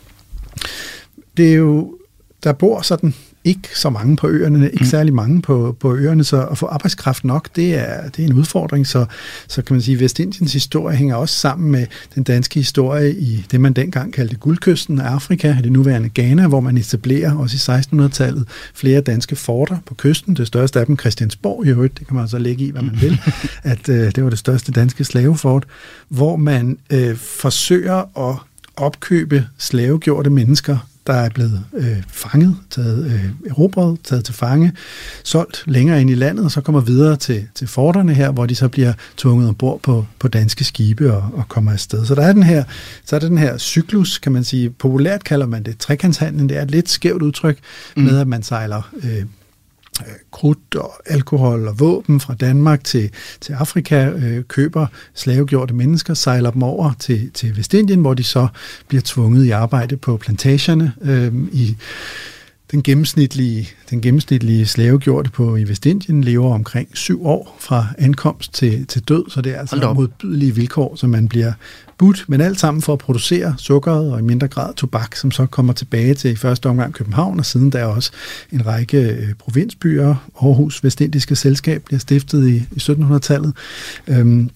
Det 1.37 1.49
er 1.49 1.55
jo, 1.55 1.95
der 2.43 2.53
bor 2.53 2.81
sådan 2.81 3.13
ikke 3.47 3.69
så 3.73 3.89
mange 3.89 4.15
på 4.15 4.27
øerne, 4.27 4.65
ikke 4.65 4.83
mm. 4.83 4.89
særlig 4.89 5.13
mange 5.13 5.41
på, 5.41 5.75
på 5.79 5.95
øerne, 5.95 6.23
så 6.23 6.45
at 6.45 6.57
få 6.57 6.65
arbejdskraft 6.65 7.23
nok, 7.23 7.49
det 7.55 7.75
er, 7.75 8.09
det 8.09 8.23
er 8.23 8.27
en 8.27 8.33
udfordring. 8.33 8.87
Så, 8.87 9.05
så 9.47 9.61
kan 9.61 9.73
man 9.73 9.81
sige, 9.81 9.95
at 9.95 10.01
Vestindiens 10.01 10.53
historie 10.53 10.97
hænger 10.97 11.15
også 11.15 11.35
sammen 11.35 11.71
med 11.71 11.85
den 12.15 12.23
danske 12.23 12.55
historie 12.55 13.15
i 13.15 13.45
det, 13.51 13.61
man 13.61 13.73
dengang 13.73 14.13
kaldte 14.13 14.35
guldkysten 14.35 14.99
af 15.01 15.05
Afrika, 15.05 15.57
det 15.63 15.71
nuværende 15.71 16.09
Ghana, 16.15 16.47
hvor 16.47 16.59
man 16.59 16.77
etablerer 16.77 17.37
også 17.37 17.73
i 17.73 17.79
1600-tallet 17.79 18.47
flere 18.73 19.01
danske 19.01 19.35
forter 19.35 19.77
på 19.85 19.93
kysten. 19.93 20.35
Det 20.35 20.47
største 20.47 20.79
af 20.79 20.85
dem, 20.85 20.99
Christiansborg 20.99 21.65
i 21.65 21.69
øvrigt, 21.69 21.99
det 21.99 22.07
kan 22.07 22.15
man 22.15 22.27
så 22.27 22.37
lægge 22.37 22.65
i, 22.65 22.71
hvad 22.71 22.81
man 22.81 23.01
vil, 23.01 23.19
at 23.63 23.89
øh, 23.89 24.11
det 24.15 24.23
var 24.23 24.29
det 24.29 24.39
største 24.39 24.71
danske 24.71 25.03
slavefort, 25.03 25.65
hvor 26.09 26.35
man 26.35 26.77
øh, 26.89 27.15
forsøger 27.15 28.29
at 28.29 28.35
opkøbe 28.77 29.47
slavegjorte 29.57 30.29
mennesker 30.29 30.77
der 31.07 31.13
er 31.13 31.29
blevet 31.29 31.63
øh, 31.73 32.03
fanget, 32.07 32.55
taget 32.69 33.05
øh, 33.05 33.49
erobret, 33.49 33.97
taget 34.03 34.25
til 34.25 34.33
fange, 34.33 34.73
solgt 35.23 35.63
længere 35.65 36.01
ind 36.01 36.09
i 36.09 36.15
landet, 36.15 36.45
og 36.45 36.51
så 36.51 36.61
kommer 36.61 36.81
videre 36.81 37.15
til, 37.15 37.47
til 37.55 37.67
forterne 37.67 38.13
her, 38.13 38.31
hvor 38.31 38.45
de 38.45 38.55
så 38.55 38.67
bliver 38.67 38.93
tvunget 39.17 39.49
ombord 39.49 39.79
på, 39.81 40.05
på 40.19 40.27
danske 40.27 40.63
skibe 40.63 41.13
og, 41.13 41.29
og 41.33 41.43
kommer 41.47 41.71
afsted. 41.71 42.05
Så 42.05 42.15
der 42.15 42.21
er 42.21 42.33
den 42.33 42.43
her, 42.43 42.63
så 43.05 43.15
er 43.15 43.19
der 43.19 43.27
den 43.27 43.37
her 43.37 43.57
cyklus, 43.57 44.17
kan 44.17 44.31
man 44.31 44.43
sige. 44.43 44.69
Populært 44.69 45.23
kalder 45.23 45.45
man 45.45 45.63
det 45.63 45.77
trekantshandlen. 45.77 46.49
Det 46.49 46.57
er 46.57 46.61
et 46.61 46.71
lidt 46.71 46.89
skævt 46.89 47.21
udtryk 47.21 47.57
mm. 47.95 48.03
med, 48.03 48.19
at 48.19 48.27
man 48.27 48.43
sejler 48.43 48.91
øh, 49.03 49.25
Øh, 50.01 50.13
krudt 50.31 50.75
og 50.75 50.93
alkohol 51.05 51.67
og 51.67 51.79
våben 51.79 52.19
fra 52.19 52.33
Danmark 52.33 52.83
til, 52.83 53.12
til 53.41 53.53
Afrika, 53.53 54.10
øh, 54.10 54.43
køber 54.43 54.88
slavegjorte 55.13 55.73
mennesker, 55.73 56.13
sejler 56.13 56.51
dem 56.51 56.63
over 56.63 56.91
til, 56.99 57.31
til 57.33 57.57
Vestindien, 57.57 58.01
hvor 58.01 58.13
de 58.13 58.23
så 58.23 58.47
bliver 58.88 59.01
tvunget 59.05 59.45
i 59.45 59.49
arbejde 59.49 59.97
på 59.97 60.17
plantagerne 60.17 60.93
øh, 61.01 61.33
i 61.51 61.77
den 62.71 62.84
gennemsnitlige, 62.84 63.69
den 63.89 64.01
gennemsnitlige 64.01 64.65
slavegjorte 64.65 65.30
på 65.30 65.56
i 65.56 65.63
Vestindien 65.63 66.23
lever 66.23 66.53
omkring 66.53 66.89
syv 66.93 67.25
år 67.25 67.58
fra 67.60 67.88
ankomst 67.97 68.53
til, 68.53 68.88
til 68.88 69.03
død, 69.03 69.30
så 69.30 69.41
det 69.41 69.56
er 69.56 69.60
altså 69.60 69.93
modbydelige 69.95 70.56
vilkår, 70.56 70.95
som 70.95 71.10
man 71.10 71.27
bliver 71.27 71.53
budt, 71.97 72.25
men 72.27 72.41
alt 72.41 72.60
sammen 72.60 72.82
for 72.82 72.93
at 72.93 72.99
producere 72.99 73.56
sukkeret 73.58 74.12
og 74.12 74.19
i 74.19 74.21
mindre 74.21 74.47
grad 74.47 74.73
tobak, 74.73 75.15
som 75.15 75.32
så 75.32 75.45
kommer 75.45 75.73
tilbage 75.73 76.13
til 76.13 76.32
i 76.32 76.36
første 76.36 76.69
omgang 76.69 76.93
København, 76.93 77.39
og 77.39 77.45
siden 77.45 77.71
der 77.71 77.86
også 77.86 78.12
en 78.51 78.65
række 78.65 78.97
øh, 78.97 79.34
provinsbyer. 79.39 80.15
Aarhus 80.41 80.84
Vestindiske 80.84 81.36
Selskab 81.36 81.84
bliver 81.84 81.99
stiftet 81.99 82.47
i, 82.47 82.56
i 82.56 82.80
1700-tallet. 82.80 83.53
Øhm, 84.08 84.49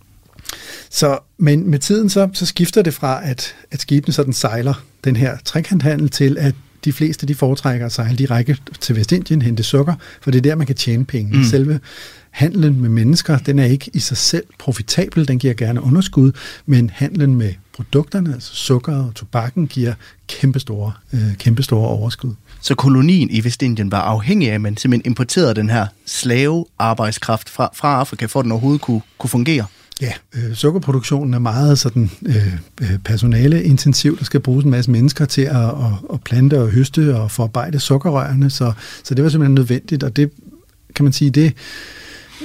så, 0.89 1.19
men 1.37 1.69
med 1.69 1.79
tiden 1.79 2.09
så, 2.09 2.29
så 2.33 2.45
skifter 2.45 2.81
det 2.81 2.93
fra, 2.93 3.29
at, 3.29 3.55
at 3.71 3.81
skibene 3.81 4.13
sådan 4.13 4.33
sejler 4.33 4.83
den 5.03 5.15
her 5.15 5.37
trekanthandel 5.45 6.09
til, 6.09 6.37
at 6.39 6.55
de 6.85 6.93
fleste 6.93 7.25
de 7.25 7.35
foretrækker 7.35 7.85
at 7.85 7.91
sejle 7.91 8.17
direkte 8.17 8.57
til 8.79 8.95
Vestindien, 8.95 9.41
hente 9.41 9.63
sukker, 9.63 9.93
for 10.21 10.31
det 10.31 10.37
er 10.37 10.41
der, 10.41 10.55
man 10.55 10.67
kan 10.67 10.75
tjene 10.75 11.05
penge. 11.05 11.37
Mm. 11.37 11.43
Selve 11.43 11.79
handlen 12.31 12.81
med 12.81 12.89
mennesker, 12.89 13.37
den 13.37 13.59
er 13.59 13.65
ikke 13.65 13.91
i 13.93 13.99
sig 13.99 14.17
selv 14.17 14.43
profitabel, 14.59 15.27
den 15.27 15.39
giver 15.39 15.53
gerne 15.53 15.83
underskud, 15.83 16.31
men 16.65 16.89
handlen 16.93 17.35
med 17.35 17.53
produkterne, 17.73 18.33
altså 18.33 18.55
sukker 18.55 18.95
og 18.95 19.15
tobakken, 19.15 19.67
giver 19.67 19.93
kæmpestore, 20.27 20.93
øh, 21.13 21.35
kæmpestore 21.37 21.87
overskud. 21.87 22.33
Så 22.61 22.75
kolonien 22.75 23.29
i 23.29 23.43
Vestindien 23.43 23.91
var 23.91 24.01
afhængig 24.01 24.49
af, 24.49 24.53
at 24.53 24.61
man 24.61 24.77
simpelthen 24.77 25.11
importerede 25.11 25.55
den 25.55 25.69
her 25.69 25.87
slavearbejdskraft 26.05 27.49
fra, 27.49 27.69
fra 27.73 27.99
Afrika, 27.99 28.25
for 28.25 28.39
at 28.39 28.43
den 28.43 28.51
overhovedet 28.51 28.81
kunne, 28.81 29.01
kunne 29.17 29.29
fungere? 29.29 29.65
Ja, 30.01 30.13
øh, 30.35 30.55
sukkerproduktionen 30.55 31.33
er 31.33 31.39
meget 31.39 31.79
sådan 31.79 32.11
øh, 32.25 32.53
øh, 32.81 32.97
personaleintensiv. 33.05 34.17
Der 34.17 34.23
skal 34.23 34.39
bruges 34.39 34.65
en 34.65 34.71
masse 34.71 34.91
mennesker 34.91 35.25
til 35.25 35.41
at, 35.41 35.55
at, 35.55 36.13
at 36.13 36.21
plante 36.25 36.61
og 36.61 36.69
høste 36.69 37.15
og 37.15 37.31
forarbejde 37.31 37.79
sukkerrørene, 37.79 38.49
så, 38.49 38.73
så 39.03 39.15
det 39.15 39.23
var 39.23 39.29
simpelthen 39.29 39.55
nødvendigt, 39.55 40.03
og 40.03 40.15
det 40.15 40.31
kan 40.95 41.05
man 41.05 41.13
sige, 41.13 41.31
det 41.31 41.53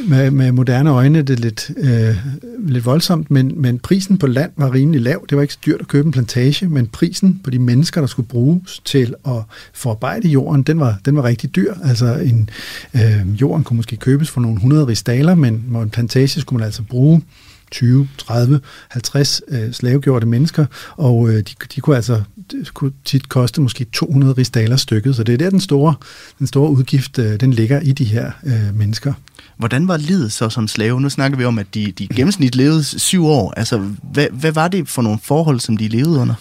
med, 0.04 0.30
med 0.30 0.52
moderne 0.52 0.90
øjne 0.90 1.22
det 1.22 1.30
er 1.30 1.42
lidt, 1.42 1.70
øh, 1.76 2.16
lidt 2.58 2.86
voldsomt, 2.86 3.30
men, 3.30 3.52
men 3.56 3.78
prisen 3.78 4.18
på 4.18 4.26
land 4.26 4.50
var 4.56 4.74
rimelig 4.74 5.00
lav. 5.00 5.26
Det 5.30 5.36
var 5.36 5.42
ikke 5.42 5.54
så 5.54 5.60
dyrt 5.66 5.80
at 5.80 5.88
købe 5.88 6.06
en 6.06 6.12
plantage, 6.12 6.68
men 6.68 6.86
prisen 6.86 7.40
på 7.44 7.50
de 7.50 7.58
mennesker, 7.58 8.00
der 8.00 8.08
skulle 8.08 8.28
bruges 8.28 8.80
til 8.84 9.14
at 9.26 9.42
forarbejde 9.72 10.28
jorden, 10.28 10.62
den 10.62 10.80
var, 10.80 10.98
den 11.04 11.16
var 11.16 11.24
rigtig 11.24 11.56
dyr. 11.56 11.74
Altså 11.84 12.14
en, 12.14 12.50
øh, 12.94 13.40
jorden 13.40 13.64
kunne 13.64 13.76
måske 13.76 13.96
købes 13.96 14.30
for 14.30 14.40
nogle 14.40 14.60
hundrede 14.60 14.86
ristaler, 14.86 15.34
men 15.34 15.52
en 15.54 15.90
plantage 15.90 16.40
skulle 16.40 16.58
man 16.58 16.66
altså 16.66 16.82
bruge 16.82 17.22
20, 17.70 18.08
30, 18.18 18.60
50 18.88 19.42
øh, 19.48 19.72
slavegjorte 19.72 20.26
mennesker, 20.26 20.66
og 20.96 21.28
øh, 21.28 21.34
de, 21.34 21.54
de 21.74 21.80
kunne 21.80 21.96
altså 21.96 22.22
det 22.50 22.74
kunne 22.74 22.92
tit 23.04 23.28
koste 23.28 23.60
måske 23.60 23.84
200 23.84 24.32
rigsdaler 24.32 24.76
stykket, 24.76 25.16
så 25.16 25.22
det 25.22 25.32
er 25.32 25.38
der 25.38 25.50
den 25.50 25.60
store, 25.60 25.94
den 26.38 26.46
store 26.46 26.70
udgift, 26.70 27.18
øh, 27.18 27.40
den 27.40 27.52
ligger 27.52 27.80
i 27.80 27.92
de 27.92 28.04
her 28.04 28.30
øh, 28.46 28.74
mennesker. 28.74 29.12
Hvordan 29.56 29.88
var 29.88 29.96
livet 29.96 30.32
så 30.32 30.48
som 30.48 30.68
slave? 30.68 31.00
Nu 31.00 31.08
snakker 31.08 31.38
vi 31.38 31.44
om, 31.44 31.58
at 31.58 31.74
de, 31.74 31.92
de 31.92 32.08
gennemsnit 32.08 32.54
levede 32.54 32.84
syv 32.84 33.26
år. 33.26 33.52
Altså, 33.56 33.78
hvad, 34.12 34.26
hvad 34.32 34.52
var 34.52 34.68
det 34.68 34.88
for 34.88 35.02
nogle 35.02 35.18
forhold, 35.22 35.60
som 35.60 35.76
de 35.76 35.88
levede 35.88 36.18
under? 36.18 36.34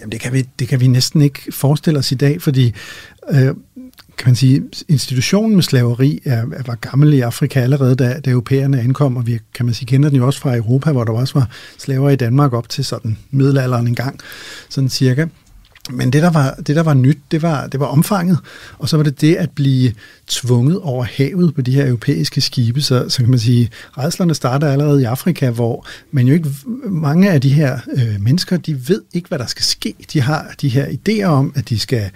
Jamen, 0.00 0.12
det 0.12 0.20
kan 0.20 0.32
vi, 0.32 0.46
det 0.58 0.68
kan 0.68 0.80
vi 0.80 0.86
næsten 0.86 1.22
ikke 1.22 1.40
forestille 1.52 1.98
os 1.98 2.12
i 2.12 2.14
dag, 2.14 2.42
fordi 2.42 2.72
øh, 3.30 3.54
kan 4.18 4.28
man 4.28 4.36
sige, 4.36 4.62
institutionen 4.88 5.54
med 5.54 5.62
slaveri 5.62 6.20
er, 6.24 6.36
er, 6.36 6.62
var 6.66 6.74
gammel 6.74 7.14
i 7.14 7.20
Afrika 7.20 7.60
allerede, 7.60 7.94
da, 7.94 8.20
da 8.24 8.30
europæerne 8.30 8.80
ankom, 8.80 9.16
og 9.16 9.26
vi 9.26 9.38
kan 9.54 9.66
man 9.66 9.74
sige, 9.74 9.86
kender 9.86 10.08
den 10.08 10.18
jo 10.18 10.26
også 10.26 10.40
fra 10.40 10.56
Europa, 10.56 10.92
hvor 10.92 11.04
der 11.04 11.12
også 11.12 11.34
var 11.34 11.50
slaver 11.78 12.10
i 12.10 12.16
Danmark 12.16 12.52
op 12.52 12.68
til 12.68 12.84
sådan 12.84 13.18
middelalderen 13.30 13.86
engang, 13.86 14.20
sådan 14.68 14.88
cirka. 14.88 15.26
Men 15.90 16.12
det 16.12 16.22
der, 16.22 16.30
var, 16.30 16.54
det, 16.66 16.76
der 16.76 16.82
var 16.82 16.94
nyt, 16.94 17.18
det 17.30 17.42
var, 17.42 17.66
det 17.66 17.80
var 17.80 17.86
omfanget, 17.86 18.38
og 18.78 18.88
så 18.88 18.96
var 18.96 19.04
det 19.04 19.20
det 19.20 19.34
at 19.34 19.50
blive 19.50 19.92
tvunget 20.26 20.80
over 20.80 21.04
havet 21.04 21.54
på 21.54 21.60
de 21.60 21.72
her 21.72 21.86
europæiske 21.86 22.40
skibe. 22.40 22.80
Så, 22.80 23.08
så 23.08 23.18
kan 23.18 23.30
man 23.30 23.38
sige, 23.38 23.70
redslerne 23.98 24.34
starter 24.34 24.72
allerede 24.72 25.02
i 25.02 25.04
Afrika, 25.04 25.50
hvor 25.50 25.86
man 26.10 26.26
jo 26.26 26.34
ikke, 26.34 26.50
mange 26.86 27.30
af 27.30 27.40
de 27.40 27.48
her 27.48 27.78
øh, 27.92 28.20
mennesker, 28.20 28.56
de 28.56 28.88
ved 28.88 29.02
ikke, 29.12 29.28
hvad 29.28 29.38
der 29.38 29.46
skal 29.46 29.64
ske. 29.64 29.94
De 30.12 30.20
har 30.20 30.54
de 30.60 30.68
her 30.68 30.86
idéer 30.86 31.24
om, 31.24 31.52
at 31.56 31.68
de 31.68 31.78
skal 31.78 32.10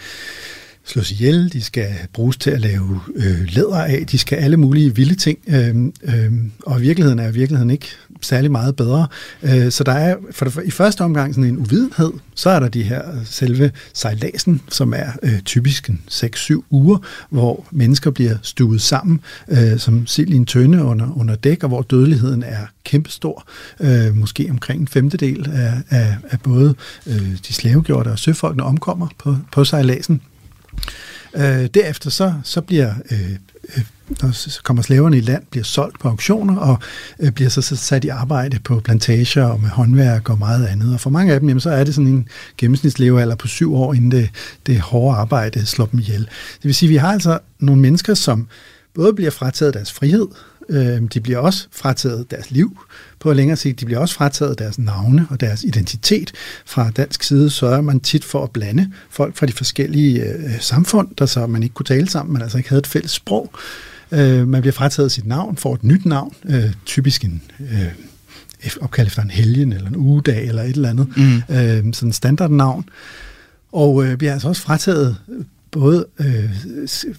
slås 0.84 1.10
ihjel, 1.10 1.52
de 1.52 1.62
skal 1.62 1.88
bruges 2.12 2.36
til 2.36 2.50
at 2.50 2.60
lave 2.60 3.00
øh, 3.14 3.48
læder 3.48 3.84
af, 3.84 4.06
de 4.10 4.18
skal 4.18 4.36
alle 4.36 4.56
mulige 4.56 4.94
vilde 4.94 5.14
ting, 5.14 5.38
øh, 5.48 5.76
øh, 6.02 6.32
og 6.66 6.78
i 6.78 6.82
virkeligheden 6.82 7.18
er 7.18 7.28
i 7.28 7.32
virkeligheden 7.32 7.70
ikke 7.70 7.88
særlig 8.20 8.50
meget 8.50 8.76
bedre. 8.76 9.06
Øh, 9.42 9.70
så 9.70 9.84
der 9.84 9.92
er 9.92 10.16
for 10.30 10.44
det, 10.44 10.60
i 10.64 10.70
første 10.70 11.02
omgang 11.02 11.34
sådan 11.34 11.50
en 11.50 11.58
uvidenhed, 11.58 12.12
så 12.34 12.50
er 12.50 12.60
der 12.60 12.68
de 12.68 12.82
her 12.82 13.12
øh, 13.12 13.18
selve 13.24 13.70
sejladsen, 13.92 14.60
som 14.68 14.92
er 14.96 15.12
øh, 15.22 15.40
typisk 15.40 15.90
6-7 16.10 16.62
uger, 16.70 16.98
hvor 17.30 17.66
mennesker 17.70 18.10
bliver 18.10 18.36
stuet 18.42 18.80
sammen 18.80 19.20
øh, 19.48 19.78
som 19.78 20.06
sild 20.06 20.28
i 20.28 20.36
en 20.36 20.46
tønde 20.46 20.84
under, 20.84 21.18
under 21.18 21.34
dæk, 21.34 21.62
og 21.62 21.68
hvor 21.68 21.82
dødeligheden 21.82 22.42
er 22.42 22.66
kæmpestor, 22.84 23.44
øh, 23.80 24.16
måske 24.16 24.46
omkring 24.50 24.80
en 24.80 24.88
femtedel 24.88 25.50
af, 25.52 25.72
af, 25.90 26.16
af 26.30 26.40
både 26.40 26.74
øh, 27.06 27.36
de 27.48 27.52
slavegjorte 27.52 28.08
og 28.08 28.18
søfolkene 28.18 28.64
omkommer 28.64 29.08
på, 29.18 29.36
på 29.52 29.64
sejladsen. 29.64 30.20
Øh, 31.34 31.66
derefter 31.74 32.10
så, 32.10 32.34
så 32.44 32.60
bliver 32.60 32.94
øh, 33.10 33.30
øh, 33.76 33.84
når 34.22 34.32
kommer 34.62 34.82
slaverne 34.82 35.16
i 35.16 35.20
land, 35.20 35.42
bliver 35.50 35.64
solgt 35.64 36.00
på 36.00 36.08
auktioner 36.08 36.56
og 36.56 36.78
øh, 37.20 37.32
bliver 37.32 37.50
så 37.50 37.62
sat 37.62 38.04
i 38.04 38.08
arbejde 38.08 38.58
på 38.58 38.80
plantager 38.80 39.44
og 39.44 39.60
med 39.60 39.68
håndværk 39.68 40.30
og 40.30 40.38
meget 40.38 40.66
andet. 40.66 40.94
Og 40.94 41.00
for 41.00 41.10
mange 41.10 41.32
af 41.32 41.40
dem, 41.40 41.48
jamen, 41.48 41.60
så 41.60 41.70
er 41.70 41.84
det 41.84 41.94
sådan 41.94 42.08
en 42.08 42.28
gennemsnitslevealder 42.58 43.34
på 43.34 43.46
syv 43.46 43.74
år, 43.74 43.94
inden 43.94 44.10
det, 44.10 44.30
det 44.66 44.80
hårde 44.80 45.16
arbejde 45.16 45.66
slår 45.66 45.86
dem 45.86 46.00
ihjel. 46.00 46.20
Det 46.56 46.64
vil 46.64 46.74
sige, 46.74 46.88
at 46.88 46.90
vi 46.90 46.96
har 46.96 47.12
altså 47.12 47.38
nogle 47.58 47.82
mennesker, 47.82 48.14
som 48.14 48.48
både 48.94 49.14
bliver 49.14 49.30
frataget 49.30 49.74
deres 49.74 49.92
frihed, 49.92 50.26
øh, 50.68 51.02
de 51.14 51.20
bliver 51.20 51.38
også 51.38 51.66
frataget 51.72 52.30
deres 52.30 52.50
liv, 52.50 52.78
på 53.20 53.32
længere 53.32 53.56
sigt. 53.56 53.80
De 53.80 53.84
bliver 53.84 54.00
også 54.00 54.14
frataget 54.14 54.58
deres 54.58 54.78
navne 54.78 55.26
og 55.30 55.40
deres 55.40 55.64
identitet. 55.64 56.32
Fra 56.66 56.90
dansk 56.90 57.22
side 57.22 57.50
sørger 57.50 57.80
man 57.80 58.00
tit 58.00 58.24
for 58.24 58.44
at 58.44 58.50
blande 58.50 58.90
folk 59.10 59.36
fra 59.36 59.46
de 59.46 59.52
forskellige 59.52 60.22
øh, 60.22 60.60
samfund, 60.60 61.08
der 61.18 61.26
så 61.26 61.46
man 61.46 61.62
ikke 61.62 61.74
kunne 61.74 61.86
tale 61.86 62.08
sammen, 62.08 62.32
man 62.32 62.42
altså 62.42 62.58
ikke 62.58 62.68
havde 62.68 62.80
et 62.80 62.86
fælles 62.86 63.10
sprog. 63.10 63.52
Øh, 64.12 64.48
man 64.48 64.60
bliver 64.60 64.72
frataget 64.72 65.12
sit 65.12 65.26
navn, 65.26 65.56
får 65.56 65.74
et 65.74 65.84
nyt 65.84 66.06
navn, 66.06 66.34
øh, 66.44 66.72
typisk 66.86 67.24
en... 67.24 67.42
Øh, 67.60 67.86
opkaldt 68.80 69.08
efter 69.08 69.22
en 69.22 69.30
helgen 69.30 69.72
eller 69.72 69.88
en 69.88 69.96
ugedag 69.96 70.48
eller 70.48 70.62
et 70.62 70.76
eller 70.76 70.90
andet, 70.90 71.16
mm. 71.16 71.54
øh, 71.56 71.94
sådan 71.94 72.12
standardnavn. 72.12 72.84
Og 73.72 74.04
øh, 74.04 74.16
bliver 74.16 74.32
altså 74.32 74.48
også 74.48 74.62
frataget 74.62 75.16
både 75.72 76.06
øh, 76.20 76.50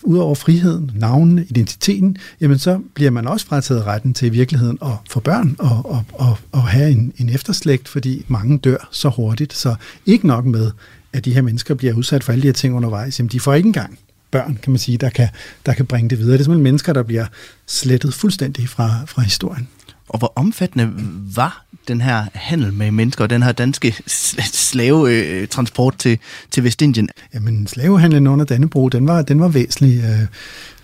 ud 0.04 0.18
over 0.18 0.36
friheden, 0.36 0.92
navnene, 0.96 1.46
identiteten, 1.50 2.18
jamen 2.42 2.60
så 2.60 2.80
bliver 2.94 3.12
man 3.12 3.28
også 3.28 3.46
frataget 3.46 3.86
retten 3.86 4.14
til 4.14 4.26
i 4.26 4.30
virkeligheden 4.30 4.78
at 4.82 4.92
få 5.10 5.20
børn 5.20 5.56
og, 5.60 5.82
og, 5.86 6.04
og, 6.14 6.38
og 6.52 6.68
have 6.68 6.92
en, 6.92 7.14
en 7.18 7.30
efterslægt, 7.30 7.88
fordi 7.88 8.26
mange 8.28 8.58
dør 8.58 8.90
så 8.92 9.10
hurtigt. 9.10 9.54
Så 9.54 9.76
ikke 10.06 10.28
nok 10.28 10.46
med, 10.46 10.72
at 11.14 11.26
de 11.26 11.34
her 11.34 11.42
mennesker 11.42 11.76
bliver 11.76 11.94
udsat 11.94 12.24
for 12.24 12.32
alle 12.32 12.42
de 12.42 12.48
her 12.48 12.54
ting 12.54 12.76
undervejs, 12.76 13.20
jamen 13.20 13.30
de 13.30 13.40
får 13.40 13.54
ikke 13.54 13.68
engang 13.68 14.00
børn, 14.32 14.60
kan 14.64 14.72
man 14.72 14.80
sige, 14.80 14.98
der 14.98 15.10
kan, 15.10 15.30
der 15.66 15.74
kan 15.74 15.86
bringe 15.86 16.10
det 16.10 16.18
videre. 16.18 16.34
Det 16.34 16.40
er 16.40 16.44
simpelthen 16.44 16.64
mennesker, 16.64 16.94
der 16.94 17.04
bliver 17.04 17.26
slettet 17.68 18.14
fuldstændig 18.14 18.70
fra, 18.70 19.06
fra 19.06 19.22
historien. 19.22 19.68
Og 20.10 20.20
hvor 20.20 20.34
omfattende 20.36 20.94
var 21.36 21.66
den 21.88 22.02
her 22.02 22.26
handel 22.34 22.74
med 22.74 22.92
mennesker 22.92 23.24
og 23.24 23.30
den 23.30 23.44
her 23.44 23.52
danske 23.52 23.96
slavetransport 24.54 25.94
øh, 25.94 26.00
til, 26.00 26.20
til 26.52 26.64
Vestindien? 26.64 27.10
Jamen, 27.34 27.68
slavehandlen 27.68 28.28
under 28.28 28.46
Dannebro, 28.46 28.90
den 28.90 29.08
var, 29.08 29.22
den 29.22 29.40
var 29.40 29.48
væsentlig. 29.48 30.04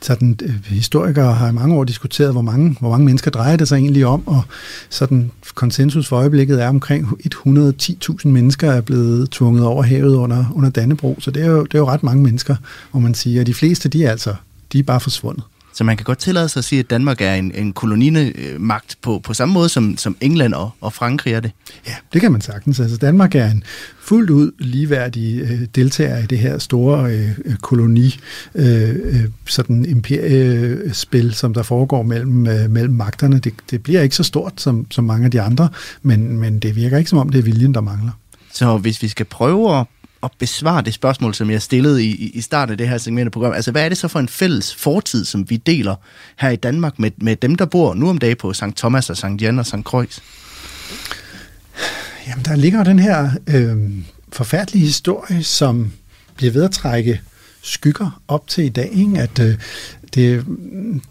Så 0.01 0.05
sådan, 0.07 0.39
øh, 0.41 0.65
historikere 0.65 1.33
har 1.33 1.49
i 1.49 1.53
mange 1.53 1.75
år 1.75 1.83
diskuteret, 1.83 2.31
hvor 2.31 2.41
mange, 2.41 2.75
hvor 2.79 2.89
mange 2.89 3.05
mennesker 3.05 3.31
drejer 3.31 3.55
det 3.55 3.67
sig 3.67 3.75
egentlig 3.75 4.05
om, 4.05 4.27
og 4.27 4.41
sådan 4.89 5.31
konsensus 5.55 6.07
for 6.07 6.17
øjeblikket 6.17 6.63
er 6.63 6.67
omkring 6.67 7.07
110.000 7.35 8.27
mennesker 8.27 8.71
er 8.71 8.81
blevet 8.81 9.31
tvunget 9.31 9.65
over 9.65 9.83
havet 9.83 10.15
under, 10.15 10.45
under 10.55 10.69
Dannebro, 10.69 11.17
så 11.19 11.31
det 11.31 11.43
er, 11.43 11.47
jo, 11.47 11.63
det 11.63 11.73
er 11.73 11.79
jo 11.79 11.89
ret 11.89 12.03
mange 12.03 12.23
mennesker, 12.23 12.55
hvor 12.91 12.99
man 12.99 13.13
siger, 13.13 13.41
at 13.41 13.47
de 13.47 13.53
fleste, 13.53 13.89
de 13.89 14.05
er 14.05 14.11
altså, 14.11 14.35
de 14.73 14.79
er 14.79 14.83
bare 14.83 14.99
forsvundet. 14.99 15.43
Så 15.79 15.83
man 15.83 15.97
kan 15.97 16.03
godt 16.03 16.17
tillade 16.17 16.49
sig 16.49 16.59
at 16.59 16.63
sige, 16.63 16.79
at 16.79 16.89
Danmark 16.89 17.21
er 17.21 17.33
en, 17.33 17.51
en 17.55 17.73
kolonimagt 17.73 18.97
på, 19.01 19.19
på 19.23 19.33
samme 19.33 19.53
måde, 19.53 19.69
som, 19.69 19.97
som 19.97 20.17
England 20.21 20.53
og, 20.53 20.71
og 20.81 20.93
Frankrig 20.93 21.33
er 21.33 21.39
det. 21.39 21.51
Ja, 21.87 21.95
det 22.13 22.21
kan 22.21 22.31
man 22.31 22.41
sagtens. 22.41 22.79
Altså 22.79 22.97
Danmark 22.97 23.35
er 23.35 23.51
en 23.51 23.63
fuldt 23.99 24.29
ud 24.29 24.51
ligeværdig 24.59 25.41
øh, 25.41 25.61
deltager 25.75 26.17
i 26.17 26.25
det 26.25 26.37
her 26.37 26.57
store 26.57 27.11
øh, 27.11 27.55
koloni, 27.61 28.19
øh, 28.55 28.89
øh, 28.89 29.23
sådan 29.45 29.85
imperiespil, 29.85 31.33
som 31.33 31.53
der 31.53 31.63
foregår 31.63 32.03
mellem, 32.03 32.47
øh, 32.47 32.69
mellem 32.69 32.93
magterne. 32.93 33.39
Det, 33.39 33.53
det 33.71 33.83
bliver 33.83 34.01
ikke 34.01 34.15
så 34.15 34.23
stort 34.23 34.53
som, 34.57 34.91
som 34.91 35.03
mange 35.03 35.25
af 35.25 35.31
de 35.31 35.41
andre, 35.41 35.69
men, 36.01 36.39
men 36.39 36.59
det 36.59 36.75
virker 36.75 36.97
ikke 36.97 37.09
som 37.09 37.19
om, 37.19 37.29
det 37.29 37.39
er 37.39 37.43
viljen, 37.43 37.73
der 37.73 37.81
mangler. 37.81 38.11
Så 38.53 38.77
hvis 38.77 39.01
vi 39.01 39.07
skal 39.07 39.25
prøve 39.25 39.79
at 39.79 39.85
at 40.23 40.31
besvare 40.39 40.81
det 40.81 40.93
spørgsmål, 40.93 41.33
som 41.33 41.49
jeg 41.49 41.61
stillede 41.61 42.05
i, 42.05 42.29
i 42.29 42.41
starten 42.41 42.71
af 42.71 42.77
det 42.77 42.89
her 42.89 42.97
segment 42.97 43.25
af 43.25 43.31
program. 43.31 43.53
Altså, 43.53 43.71
hvad 43.71 43.85
er 43.85 43.89
det 43.89 43.97
så 43.97 44.07
for 44.07 44.19
en 44.19 44.29
fælles 44.29 44.75
fortid, 44.75 45.25
som 45.25 45.49
vi 45.49 45.57
deler 45.57 45.95
her 46.37 46.49
i 46.49 46.55
Danmark 46.55 46.99
med, 46.99 47.11
med 47.17 47.35
dem, 47.35 47.55
der 47.55 47.65
bor 47.65 47.93
nu 47.93 48.09
om 48.09 48.17
dagen 48.17 48.37
på 48.37 48.53
St. 48.53 48.63
Thomas 48.77 49.09
og 49.09 49.17
St. 49.17 49.41
Jan 49.41 49.59
og 49.59 49.65
St. 49.65 49.83
Croix? 49.83 50.19
Jamen, 52.27 52.45
der 52.45 52.55
ligger 52.55 52.83
den 52.83 52.99
her 52.99 53.31
øh, 53.47 53.77
forfærdelige 54.33 54.85
historie, 54.85 55.43
som 55.43 55.91
bliver 56.35 56.53
ved 56.53 56.63
at 56.63 56.71
trække 56.71 57.21
skygger 57.61 58.21
op 58.27 58.47
til 58.47 58.63
i 58.63 58.69
dag, 58.69 58.89
ikke? 58.93 59.19
at 59.19 59.39
øh, 59.39 59.57
det, 60.15 60.45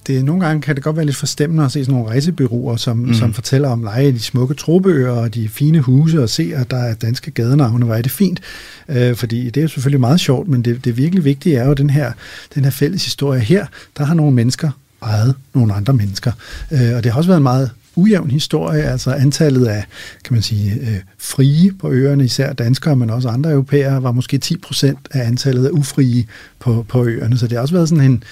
det, 0.07 0.25
nogle 0.25 0.47
gange 0.47 0.63
kan 0.63 0.75
det 0.75 0.85
godt 0.85 0.97
være 0.97 1.07
lidt 1.07 1.17
forstemmende 1.17 1.65
at 1.65 1.73
se 1.73 1.85
sådan 1.85 1.95
nogle 1.95 2.11
rejsebyråer, 2.11 2.77
som, 2.77 2.97
mm. 2.97 3.15
som 3.15 3.35
fortæller 3.35 3.69
om 3.69 3.83
leje 3.83 4.13
de 4.13 4.21
smukke 4.21 4.55
trobøger 4.55 5.11
og 5.11 5.35
de 5.35 5.49
fine 5.49 5.81
huse, 5.81 6.23
og 6.23 6.29
se, 6.29 6.53
at 6.55 6.71
der 6.71 6.77
er 6.77 6.95
danske 6.95 7.31
gadenavne, 7.31 7.85
hvor 7.85 7.95
er 7.95 8.03
det 8.03 8.13
fint. 8.13 8.41
Øh, 8.89 9.17
fordi 9.17 9.45
det 9.45 9.57
er 9.57 9.63
jo 9.63 9.69
selvfølgelig 9.69 10.01
meget 10.01 10.21
sjovt, 10.21 10.49
men 10.49 10.63
det, 10.63 10.85
det 10.85 10.97
virkelig 10.97 11.25
vigtige 11.25 11.57
er 11.57 11.67
jo 11.67 11.75
den 11.75 11.91
her, 11.91 12.13
den 12.55 12.65
her 12.65 12.71
fælles 12.71 13.05
historie 13.05 13.41
her. 13.41 13.67
Der 13.99 14.05
har 14.05 14.15
nogle 14.15 14.35
mennesker 14.35 14.71
ejet 15.03 15.35
nogle 15.55 15.75
andre 15.75 15.93
mennesker. 15.93 16.33
Øh, 16.71 16.97
og 16.97 17.05
det 17.05 17.13
har 17.13 17.19
også 17.19 17.29
været 17.29 17.37
en 17.37 17.43
meget 17.43 17.71
ujævn 17.97 18.31
historie, 18.31 18.83
altså 18.83 19.11
antallet 19.11 19.67
af, 19.67 19.85
kan 20.25 20.35
man 20.35 20.43
sige, 20.43 20.73
øh, 20.73 20.97
frie 21.19 21.73
på 21.73 21.91
øerne, 21.91 22.25
især 22.25 22.53
danskere, 22.53 22.97
men 22.97 23.11
også 23.11 23.29
andre 23.29 23.51
europæere, 23.51 24.03
var 24.03 24.13
måske 24.13 24.39
10 24.39 24.57
procent 24.57 24.99
af 25.11 25.27
antallet 25.27 25.67
af 25.67 25.71
ufrie 25.71 26.27
på, 26.59 26.87
på 26.89 27.05
øerne. 27.05 27.39
Så 27.39 27.47
det 27.47 27.53
har 27.53 27.63
også 27.63 27.75
været 27.75 27.89
sådan 27.89 28.05
en, 28.05 28.23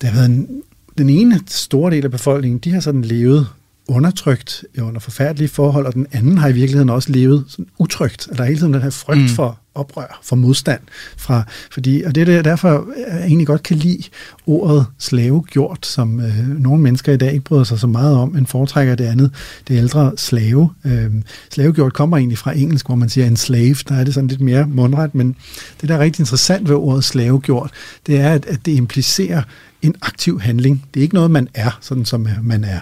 det 0.00 0.08
har 0.08 0.16
været 0.16 0.30
en, 0.30 0.62
den 0.98 1.10
ene 1.10 1.40
store 1.46 1.90
del 1.90 2.04
af 2.04 2.10
befolkningen, 2.10 2.58
de 2.58 2.72
har 2.72 2.80
sådan 2.80 3.02
levet 3.02 3.46
undertrykt 3.88 4.64
under 4.82 5.00
forfærdelige 5.00 5.48
forhold, 5.48 5.86
og 5.86 5.94
den 5.94 6.06
anden 6.12 6.38
har 6.38 6.48
i 6.48 6.52
virkeligheden 6.52 6.90
også 6.90 7.12
levet 7.12 7.44
sådan 7.48 7.66
utrygt. 7.78 8.28
At 8.30 8.36
der 8.36 8.42
er 8.42 8.48
hele 8.48 8.60
tiden 8.60 8.74
den 8.74 8.82
her 8.82 8.90
frygt 8.90 9.20
mm. 9.20 9.28
for 9.28 9.58
oprør, 9.76 10.20
for 10.22 10.36
modstand. 10.36 10.80
Fra, 11.16 11.42
fordi, 11.72 12.02
og 12.02 12.14
det 12.14 12.28
er 12.28 12.42
derfor, 12.42 12.86
jeg 13.08 13.26
egentlig 13.26 13.46
godt 13.46 13.62
kan 13.62 13.76
lide 13.76 14.02
ordet 14.46 14.86
slavegjort, 14.98 15.86
som 15.86 16.20
øh, 16.20 16.48
nogle 16.48 16.82
mennesker 16.82 17.12
i 17.12 17.16
dag 17.16 17.32
ikke 17.32 17.44
bryder 17.44 17.64
sig 17.64 17.78
så 17.78 17.86
meget 17.86 18.16
om, 18.16 18.32
men 18.32 18.46
foretrækker 18.46 18.94
det 18.94 19.04
andet, 19.04 19.30
det 19.68 19.76
ældre 19.76 20.12
slave. 20.16 20.70
Øh, 20.84 21.10
slavegjort 21.50 21.92
kommer 21.92 22.16
egentlig 22.16 22.38
fra 22.38 22.52
engelsk, 22.52 22.86
hvor 22.86 22.94
man 22.94 23.08
siger 23.08 23.26
en 23.26 23.36
slave, 23.36 23.76
der 23.88 23.94
er 23.94 24.04
det 24.04 24.14
sådan 24.14 24.28
lidt 24.28 24.40
mere 24.40 24.66
mundret, 24.66 25.14
men 25.14 25.36
det, 25.80 25.88
der 25.88 25.94
er 25.94 25.98
rigtig 25.98 26.20
interessant 26.20 26.68
ved 26.68 26.76
ordet 26.76 27.04
slavegjort, 27.04 27.70
det 28.06 28.20
er, 28.20 28.32
at, 28.32 28.46
at 28.46 28.66
det 28.66 28.72
implicerer 28.72 29.42
en 29.82 29.94
aktiv 30.02 30.40
handling. 30.40 30.84
Det 30.94 31.00
er 31.00 31.02
ikke 31.02 31.14
noget, 31.14 31.30
man 31.30 31.48
er, 31.54 31.78
sådan 31.80 32.04
som 32.04 32.26
øh, 32.26 32.44
man 32.44 32.64
er 32.64 32.80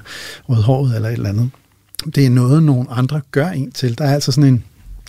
rødhåret 0.49 0.97
eller 0.97 1.09
et 1.09 1.12
eller 1.12 1.28
andet. 1.28 1.51
Det 2.14 2.26
er 2.26 2.30
noget, 2.30 2.62
nogle 2.62 2.90
andre 2.90 3.20
gør 3.30 3.49
en 3.49 3.72
til. 3.72 3.99
Der 3.99 4.05
er 4.05 4.14
altså 4.14 4.32
sådan 4.32 4.55
en 4.55 4.64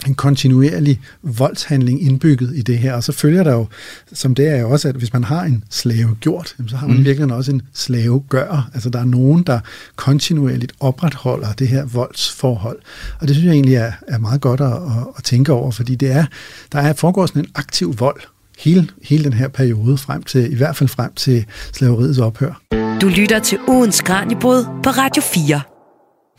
en 0.08 0.16
kontinuerlig 0.16 1.00
voldshandling 1.22 2.02
indbygget 2.02 2.52
i 2.56 2.62
det 2.62 2.78
her, 2.78 2.94
og 2.94 3.04
så 3.04 3.12
følger 3.12 3.44
der 3.44 3.54
jo, 3.54 3.68
som 4.14 4.36
det 4.36 4.48
er 4.48 4.58
jo 4.58 4.70
også, 4.70 4.88
at 4.90 4.96
hvis 4.96 5.14
man 5.14 5.24
har 5.24 5.44
en 5.44 5.64
slave 5.70 6.16
gjort, 6.20 6.56
så 6.68 6.76
har 6.78 6.88
man 6.88 6.98
mm. 6.98 7.06
virkelig 7.06 7.34
også 7.34 7.52
en 7.52 7.62
slave 7.74 8.24
gør. 8.30 8.70
Altså 8.74 8.90
der 8.90 9.00
er 9.00 9.06
nogen, 9.06 9.44
der 9.44 9.60
kontinuerligt 9.96 10.72
opretholder 10.80 11.54
det 11.54 11.68
her 11.68 11.86
voldsforhold, 11.86 12.80
og 13.20 13.28
det 13.28 13.36
synes 13.36 13.46
jeg 13.46 13.54
egentlig 13.54 13.76
er, 13.76 13.92
er 14.08 14.18
meget 14.18 14.42
godt 14.42 14.62
at, 14.62 14.74
at, 14.74 15.08
at 15.18 15.24
tænke 15.24 15.54
over, 15.54 15.72
fordi 15.72 15.96
det 15.96 16.12
er, 16.12 16.26
der 16.72 16.80
er 16.80 16.94
foregår 16.94 17.26
sådan 17.26 17.42
en 17.42 17.52
aktiv 17.56 18.00
vold 18.00 18.22
hele, 18.60 18.88
hele 19.04 19.24
den 19.24 19.34
her 19.34 19.48
periode, 19.48 19.98
frem 19.98 20.24
til, 20.24 20.52
i 20.52 20.56
hvert 20.56 20.76
fald 20.76 20.90
frem 20.90 21.14
til 21.14 21.46
slaveriets 21.74 22.20
ophør. 22.20 22.62
Du 23.02 23.08
lytter 23.08 23.40
til 23.40 23.58
ugens 23.68 24.02
Kranjebrud 24.02 24.66
på 24.84 24.90
Radio 24.90 25.22
4 25.22 25.75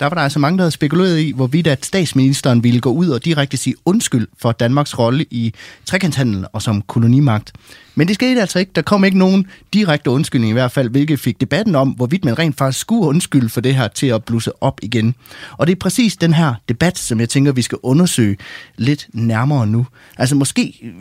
der 0.01 0.07
var 0.07 0.15
der 0.15 0.23
altså 0.23 0.39
mange, 0.39 0.59
der 0.59 0.63
havde 0.63 0.71
spekuleret 0.71 1.19
i, 1.19 1.33
hvorvidt 1.37 1.67
at 1.67 1.87
statsministeren 1.87 2.65
ville 2.65 2.81
gå 2.81 2.91
ud 2.93 3.09
og 3.09 3.25
direkte 3.25 3.57
sige 3.57 3.75
undskyld 3.85 4.29
for 4.39 4.53
Danmarks 4.53 4.99
rolle 4.99 5.27
i 5.31 5.55
trekanthandel 5.85 6.47
og 6.53 6.63
som 6.63 6.83
kolonimagt. 6.83 7.53
Men 7.95 8.09
det 8.09 8.15
skete 8.15 8.41
altså 8.41 8.59
ikke. 8.59 8.73
Der 8.75 8.83
kom 8.83 9.05
ikke 9.05 9.19
nogen 9.19 9.47
direkte 9.73 10.11
undskyldning 10.11 10.51
i 10.51 10.53
hvert 10.53 10.73
fald, 10.73 10.89
hvilket 10.89 11.21
fik 11.21 11.41
debatten 11.41 11.75
om, 11.75 11.89
hvorvidt 11.89 12.25
man 12.25 12.39
rent 12.39 12.57
faktisk 12.57 12.81
skulle 12.81 13.09
undskylde 13.09 13.49
for 13.49 13.61
det 13.61 13.75
her 13.75 13.89
til 13.89 14.07
at 14.07 14.25
blusse 14.25 14.63
op 14.63 14.81
igen. 14.83 15.15
Og 15.53 15.67
det 15.67 15.73
er 15.73 15.79
præcis 15.79 16.17
den 16.17 16.35
her 16.35 16.55
debat, 16.69 16.99
som 16.99 17.21
jeg 17.21 17.29
tænker, 17.29 17.53
vi 17.53 17.63
skal 17.63 17.79
undersøge 17.83 18.37
lidt 18.77 19.07
nærmere 19.13 19.67
nu. 19.67 19.87
Altså 20.19 20.35
måske 20.35 20.93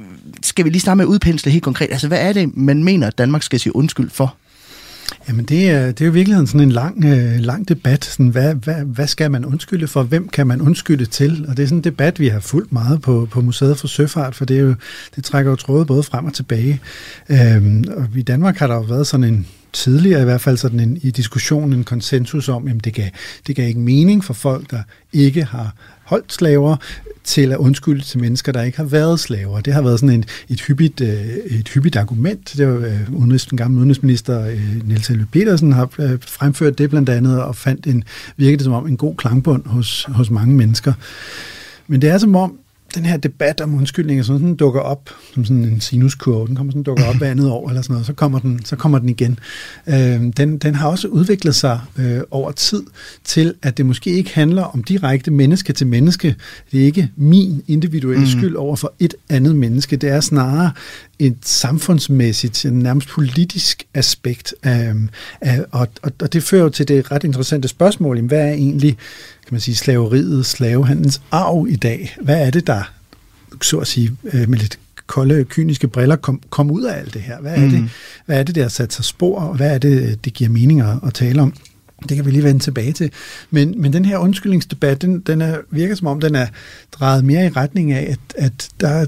skal 0.44 0.66
vi 0.66 0.70
lige 0.70 0.82
starte 0.82 0.96
med 0.96 1.06
at 1.06 1.10
udpensle 1.10 1.52
helt 1.52 1.64
konkret. 1.64 1.92
Altså 1.92 2.08
hvad 2.08 2.20
er 2.30 2.34
det, 2.34 2.58
man 2.58 2.84
mener, 2.84 3.08
at 3.08 3.18
Danmark 3.18 3.44
skal 3.44 3.60
sige 3.60 3.76
undskyld 3.76 4.10
for? 4.10 4.36
Jamen 5.28 5.46
det 5.46 5.70
er, 5.70 5.86
det 5.88 6.02
er 6.02 6.06
jo 6.06 6.12
i 6.12 6.14
virkeligheden 6.14 6.48
sådan 6.48 6.62
en 6.62 6.72
lang, 6.72 7.06
øh, 7.06 7.40
lang 7.40 7.70
debat. 7.70 8.06
Sådan, 8.06 8.28
hvad, 8.28 8.56
hvad, 8.56 8.76
hvad 8.76 9.08
skal 9.08 9.32
man 9.32 9.46
undskylde 9.46 9.88
for? 9.88 10.04
Hvem 10.04 10.30
kan 10.30 10.48
man 10.48 10.62
undskylde 10.62 11.06
til? 11.06 11.46
Og 11.48 11.58
det 11.58 11.64
er 11.64 11.68
sådan 11.68 11.78
en 11.78 11.84
debat, 11.84 12.20
vi 12.20 12.28
har 12.28 12.40
fulgt 12.40 12.72
meget 12.72 13.02
på, 13.02 13.28
på 13.32 13.42
Museet 13.42 13.78
for 13.78 13.88
Søfart, 13.88 14.36
for 14.36 14.46
det, 14.46 14.58
er 14.58 14.62
jo, 14.62 14.76
det 15.16 15.24
trækker 15.24 15.52
jo 15.52 15.56
tråde 15.56 15.86
både 15.86 16.04
frem 16.04 16.26
og 16.26 16.34
tilbage. 16.34 16.82
Øhm, 17.30 17.84
og 17.98 18.08
i 18.16 18.22
Danmark 18.22 18.58
har 18.58 18.68
der 18.68 18.76
jo 18.76 18.82
været 18.82 19.08
sådan 19.08 19.24
en 19.24 19.48
tidligere 19.74 20.22
i 20.22 20.24
hvert 20.24 20.42
fald 20.42 20.58
sådan 20.58 20.80
en, 20.80 20.98
i 21.02 21.12
diskussionen 21.12 21.74
en 21.74 21.84
konsensus 21.84 22.50
om, 22.50 22.68
at 22.68 22.86
det 22.86 22.94
gav, 22.94 23.10
det 23.48 23.56
gav 23.56 23.68
ikke 23.68 23.80
mening 23.80 24.24
for 24.24 24.34
folk, 24.34 24.72
der 24.72 24.82
ikke 25.14 25.44
har 25.44 25.76
holdt 26.06 26.34
slaver, 26.34 26.78
til 27.26 27.52
at 27.52 27.58
undskylde 27.58 28.04
til 28.04 28.20
mennesker, 28.20 28.52
der 28.52 28.62
ikke 28.62 28.78
har 28.78 28.86
været 28.86 29.20
slaver. 29.20 29.60
Det 29.60 29.74
har 29.74 29.82
været 29.82 30.00
sådan 30.00 30.16
en, 30.16 30.26
et, 30.50 30.62
hyppigt, 30.62 31.02
øh, 31.02 31.26
et 31.46 31.70
hyppigt 31.70 31.96
argument. 31.96 32.54
Det 32.58 32.68
var 32.68 32.74
øh, 32.74 33.14
udenrigs, 33.14 33.46
den 33.46 33.58
gamle 33.58 33.78
udenrigsminister 33.78 34.46
øh, 34.48 34.88
Niels 34.88 35.08
Helve 35.08 35.28
Petersen 35.32 35.72
har 35.72 35.90
fremført 36.22 36.78
det 36.78 36.90
blandt 36.90 37.10
andet, 37.10 37.44
og 37.44 37.56
fandt 37.56 37.88
en, 37.88 38.04
virkede 38.38 38.64
som 38.64 38.74
om 38.74 38.88
en 38.88 38.98
god 38.98 39.16
klangbund 39.16 39.66
hos, 39.66 40.06
hos 40.08 40.30
mange 40.30 40.56
mennesker. 40.56 40.94
Men 41.88 42.02
det 42.02 42.10
er 42.10 42.18
som 42.18 42.36
om, 42.36 42.58
den 42.96 43.06
her 43.06 43.18
debat 43.18 43.62
om 43.62 43.76
undskyldninger, 43.76 44.24
sådan, 44.24 44.42
den 44.42 44.56
dukker 44.56 44.82
op 44.82 45.10
som 45.34 45.46
sådan 45.46 45.64
en 45.64 45.82
sinuskurve. 45.82 46.48
Den 46.48 46.56
kommer 46.56 46.72
sådan 46.72 46.84
dukker 46.84 47.06
op 47.06 47.16
hver 47.20 47.32
andet 47.32 47.52
år 47.52 47.70
eller 47.70 47.82
sådan 47.82 47.94
noget, 47.94 48.06
så 48.06 48.14
kommer 48.14 48.40
den, 48.40 48.66
så 48.66 48.76
kommer 48.76 49.00
den 49.00 49.10
igen. 49.10 49.40
Øh, 49.88 50.22
den, 50.38 50.58
den 50.58 50.76
har 50.76 50.88
også 50.88 51.08
udviklet 51.08 51.56
sig 51.56 51.80
øh, 52.00 52.22
over 52.32 52.52
tid 52.52 52.84
til, 53.24 53.54
at 53.62 53.78
det 53.78 53.86
måske 53.86 54.10
ikke 54.10 54.36
handler 54.36 54.64
om 54.64 54.84
direkte 54.84 55.32
menneske 55.32 55.74
til 55.74 55.88
menneske. 55.88 56.36
Det 56.72 56.82
er 56.82 56.86
ikke 56.86 57.12
min 57.16 57.64
individuelle 57.68 58.24
mm. 58.24 58.30
skyld 58.30 58.56
over 58.56 58.76
for 58.76 58.94
et 59.00 59.14
andet 59.30 59.56
menneske. 59.56 59.96
Det 59.96 60.10
er 60.10 60.20
snarere 60.20 60.72
et 61.20 61.38
samfundsmæssigt, 61.42 62.66
nærmest 62.72 63.10
politisk 63.10 63.84
aspekt. 63.94 64.54
Øh, 64.66 64.96
af, 65.42 65.66
og, 65.72 65.88
og, 66.02 66.12
og 66.22 66.34
det 66.34 66.44
fører 66.44 66.64
jo 66.64 66.70
til 66.70 66.88
det 66.88 67.12
ret 67.12 67.24
interessante 67.24 67.68
spørgsmål, 67.68 68.22
hvad 68.22 68.42
er 68.42 68.54
egentlig 68.54 68.98
kan 69.46 69.54
man 69.54 69.62
sige, 69.62 69.76
slaveriet, 69.76 70.46
slavehandens 70.46 71.22
arv 71.32 71.68
i 71.70 71.76
dag. 71.76 72.16
Hvad 72.22 72.48
er 72.48 72.50
det, 72.52 72.68
der, 72.68 72.94
så 73.62 73.78
at 73.78 73.88
sige, 73.88 74.12
øh, 74.34 74.50
med 74.50 74.60
lidt 74.60 74.80
kolde, 75.08 75.44
kyniske 75.44 75.88
briller 75.88 76.16
kom, 76.16 76.42
kom 76.50 76.72
ud 76.72 76.84
af 76.84 77.00
alt 77.00 77.14
det 77.14 77.22
her? 77.22 77.42
Hvad 77.42 77.56
er, 77.56 77.66
mm. 77.66 77.70
det, 77.70 77.90
hvad 78.26 78.40
er 78.40 78.44
det, 78.44 78.56
der 78.56 78.62
har 78.62 78.70
sat 78.70 78.94
sig 78.94 79.06
spor, 79.06 79.40
og 79.40 79.56
hvad 79.56 79.74
er 79.74 79.78
det, 79.78 80.26
det 80.26 80.34
giver 80.34 80.50
mening 80.50 80.82
at, 80.82 80.98
at 81.08 81.14
tale 81.14 81.42
om? 81.42 81.54
Det 82.10 82.18
kan 82.18 82.26
vi 82.26 82.32
lige 82.32 82.44
vende 82.44 82.60
tilbage 82.60 82.94
til. 82.94 83.12
Men, 83.52 83.82
men 83.82 83.94
den 83.94 84.06
her 84.06 84.18
undskyldningsdebat, 84.18 85.02
den, 85.02 85.20
den 85.20 85.42
er, 85.42 85.58
virker 85.72 85.96
som 85.96 86.08
om, 86.08 86.20
den 86.20 86.36
er 86.36 86.48
drejet 86.92 87.26
mere 87.26 87.46
i 87.46 87.50
retning 87.50 87.92
af, 87.92 88.12
at, 88.12 88.20
at 88.38 88.70
der, 88.80 89.06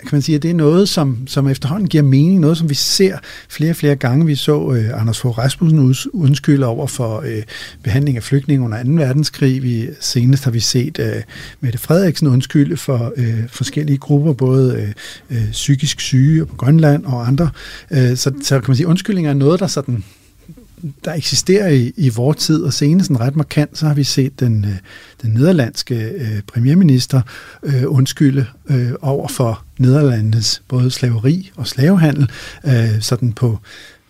kan 0.00 0.08
man 0.12 0.22
sige, 0.22 0.36
at 0.36 0.42
det 0.42 0.50
er 0.50 0.54
noget, 0.54 0.88
som, 0.88 1.18
som 1.26 1.48
efterhånden 1.48 1.88
giver 1.88 2.02
mening, 2.02 2.40
noget, 2.40 2.58
som 2.58 2.68
vi 2.68 2.74
ser 2.74 3.18
flere 3.48 3.70
og 3.70 3.76
flere 3.76 3.96
gange. 3.96 4.26
Vi 4.26 4.34
så 4.34 4.72
øh, 4.72 5.00
Anders 5.00 5.20
Fogh 5.20 5.38
Rasmussen 5.38 5.94
undskylde 6.12 6.66
over 6.66 6.86
for 6.86 7.20
øh, 7.20 7.42
behandling 7.82 8.16
af 8.16 8.22
flygtninge 8.22 8.64
under 8.64 8.82
2. 8.84 8.90
verdenskrig. 8.90 9.62
Vi, 9.62 9.88
senest 10.00 10.44
har 10.44 10.50
vi 10.50 10.60
set 10.60 10.98
øh, 10.98 11.22
Mette 11.60 11.78
Frederiksen 11.78 12.28
undskylde 12.28 12.76
for 12.76 13.12
øh, 13.16 13.48
forskellige 13.48 13.98
grupper, 13.98 14.32
både 14.32 14.94
øh, 15.30 15.38
øh, 15.38 15.50
psykisk 15.50 16.00
syge 16.00 16.46
på 16.46 16.56
Grønland 16.56 17.04
og 17.04 17.26
andre. 17.26 17.50
Øh, 17.90 18.16
så, 18.16 18.32
så 18.42 18.60
kan 18.60 18.70
man 18.70 18.76
sige, 18.76 18.86
undskyldninger 18.86 19.30
er 19.30 19.34
noget, 19.34 19.60
der 19.60 19.66
sådan 19.66 20.04
der 21.04 21.12
eksisterer 21.14 21.68
i, 21.68 21.92
i 21.96 22.08
vores 22.08 22.36
tid, 22.36 22.62
og 22.62 22.72
senest 22.72 23.10
en 23.10 23.20
ret 23.20 23.36
markant, 23.36 23.78
så 23.78 23.86
har 23.86 23.94
vi 23.94 24.04
set 24.04 24.40
den, 24.40 24.64
øh, 24.64 24.76
den 25.22 25.30
nederlandske 25.30 25.94
øh, 25.94 26.42
premierminister 26.46 27.20
øh, 27.62 27.82
undskylde 27.86 28.46
øh, 28.70 28.92
over 29.02 29.28
for 29.28 29.64
Nederlandes 29.78 30.62
både 30.68 30.90
slaveri 30.90 31.50
og 31.56 31.66
slavehandel, 31.66 32.30
øh, 32.64 33.00
sådan 33.00 33.32
på 33.32 33.58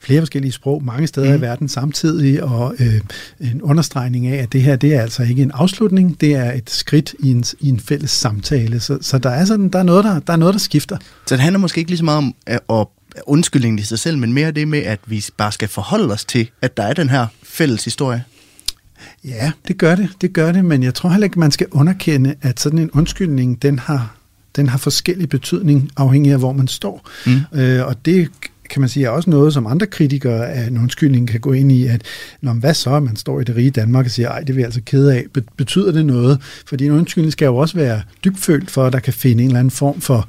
flere 0.00 0.20
forskellige 0.20 0.52
sprog, 0.52 0.84
mange 0.84 1.06
steder 1.06 1.28
mm. 1.30 1.38
i 1.38 1.40
verden 1.40 1.68
samtidig, 1.68 2.42
og 2.42 2.74
øh, 2.78 3.00
en 3.40 3.62
understregning 3.62 4.26
af, 4.26 4.42
at 4.42 4.52
det 4.52 4.62
her, 4.62 4.76
det 4.76 4.94
er 4.94 5.00
altså 5.00 5.22
ikke 5.22 5.42
en 5.42 5.50
afslutning, 5.50 6.20
det 6.20 6.34
er 6.34 6.52
et 6.52 6.70
skridt 6.70 7.14
i 7.18 7.30
en, 7.30 7.44
i 7.60 7.68
en 7.68 7.80
fælles 7.80 8.10
samtale. 8.10 8.80
Så, 8.80 8.98
så 9.00 9.18
der 9.18 9.30
er 9.30 9.44
sådan, 9.44 9.68
der 9.68 9.78
er 9.78 9.82
noget, 9.82 10.04
der, 10.04 10.18
der 10.18 10.32
er 10.32 10.36
noget, 10.36 10.54
der 10.54 10.60
skifter. 10.60 10.96
Så 11.26 11.34
det 11.34 11.42
handler 11.42 11.58
måske 11.58 11.78
ikke 11.78 11.90
lige 11.90 11.98
så 11.98 12.04
meget 12.04 12.18
om 12.18 12.34
at 12.68 12.86
undskyldningen 13.26 13.78
i 13.78 13.82
sig 13.82 13.98
selv, 13.98 14.18
men 14.18 14.32
mere 14.32 14.50
det 14.50 14.68
med, 14.68 14.78
at 14.78 15.00
vi 15.06 15.24
bare 15.36 15.52
skal 15.52 15.68
forholde 15.68 16.12
os 16.12 16.24
til, 16.24 16.50
at 16.62 16.76
der 16.76 16.82
er 16.82 16.92
den 16.92 17.10
her 17.10 17.26
fælles 17.42 17.84
historie. 17.84 18.24
Ja, 19.24 19.52
det 19.68 19.78
gør 19.78 19.94
det, 19.94 20.08
det 20.20 20.32
gør 20.32 20.52
det, 20.52 20.64
men 20.64 20.82
jeg 20.82 20.94
tror 20.94 21.10
heller 21.10 21.24
ikke, 21.24 21.38
man 21.38 21.50
skal 21.50 21.66
underkende, 21.70 22.34
at 22.42 22.60
sådan 22.60 22.78
en 22.78 22.90
undskyldning, 22.90 23.62
den 23.62 23.78
har, 23.78 24.16
den 24.56 24.68
har 24.68 24.78
forskellig 24.78 25.28
betydning, 25.28 25.90
afhængig 25.96 26.32
af, 26.32 26.38
hvor 26.38 26.52
man 26.52 26.68
står. 26.68 27.08
Mm. 27.26 27.58
Øh, 27.60 27.86
og 27.86 28.04
det 28.04 28.28
kan 28.70 28.80
man 28.80 28.88
sige, 28.88 29.06
er 29.06 29.10
også 29.10 29.30
noget, 29.30 29.54
som 29.54 29.66
andre 29.66 29.86
kritikere 29.86 30.48
af 30.48 30.66
en 30.66 30.78
undskyldning 30.78 31.28
kan 31.28 31.40
gå 31.40 31.52
ind 31.52 31.72
i, 31.72 31.86
at 31.86 32.02
når 32.40 32.52
hvad 32.52 32.74
så, 32.74 33.00
man 33.00 33.16
står 33.16 33.40
i 33.40 33.44
det 33.44 33.56
rige 33.56 33.70
Danmark 33.70 34.04
og 34.04 34.10
siger, 34.10 34.28
ej, 34.28 34.40
det 34.40 34.48
vil 34.48 34.56
jeg 34.56 34.66
altså 34.66 34.80
kede 34.86 35.14
af. 35.14 35.24
Betyder 35.56 35.92
det 35.92 36.06
noget? 36.06 36.40
Fordi 36.66 36.86
en 36.86 36.90
undskyldning 36.90 37.32
skal 37.32 37.46
jo 37.46 37.56
også 37.56 37.74
være 37.76 38.02
dybfølt 38.24 38.70
for, 38.70 38.84
at 38.86 38.92
der 38.92 38.98
kan 38.98 39.12
finde 39.12 39.42
en 39.42 39.48
eller 39.48 39.58
anden 39.58 39.70
form 39.70 40.00
for 40.00 40.28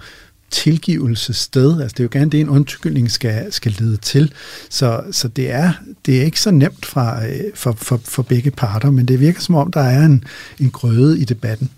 tilgivelse 0.52 1.34
sted. 1.34 1.82
Altså 1.82 1.94
det 1.94 2.00
er 2.00 2.04
jo 2.04 2.20
gerne 2.20 2.32
det, 2.32 2.40
en 2.40 2.50
undskyldning 2.50 3.12
skal, 3.12 3.54
skal 3.54 3.76
lede 3.80 3.98
til. 3.98 4.34
Så, 4.70 5.04
så 5.12 5.28
det, 5.28 5.52
er, 5.52 5.72
det 6.06 6.22
er 6.22 6.24
ikke 6.24 6.40
så 6.40 6.52
nemt 6.52 6.86
fra, 6.86 7.26
øh, 7.26 7.40
for, 7.56 7.72
for, 7.72 8.02
for 8.04 8.24
begge 8.24 8.52
parter, 8.52 8.92
men 8.92 9.08
det 9.08 9.20
virker 9.20 9.42
som 9.42 9.56
om, 9.56 9.72
der 9.72 9.82
er 9.82 10.06
en, 10.06 10.24
en 10.60 10.72
grøde 10.72 11.20
i 11.20 11.26
debatten. 11.26 11.70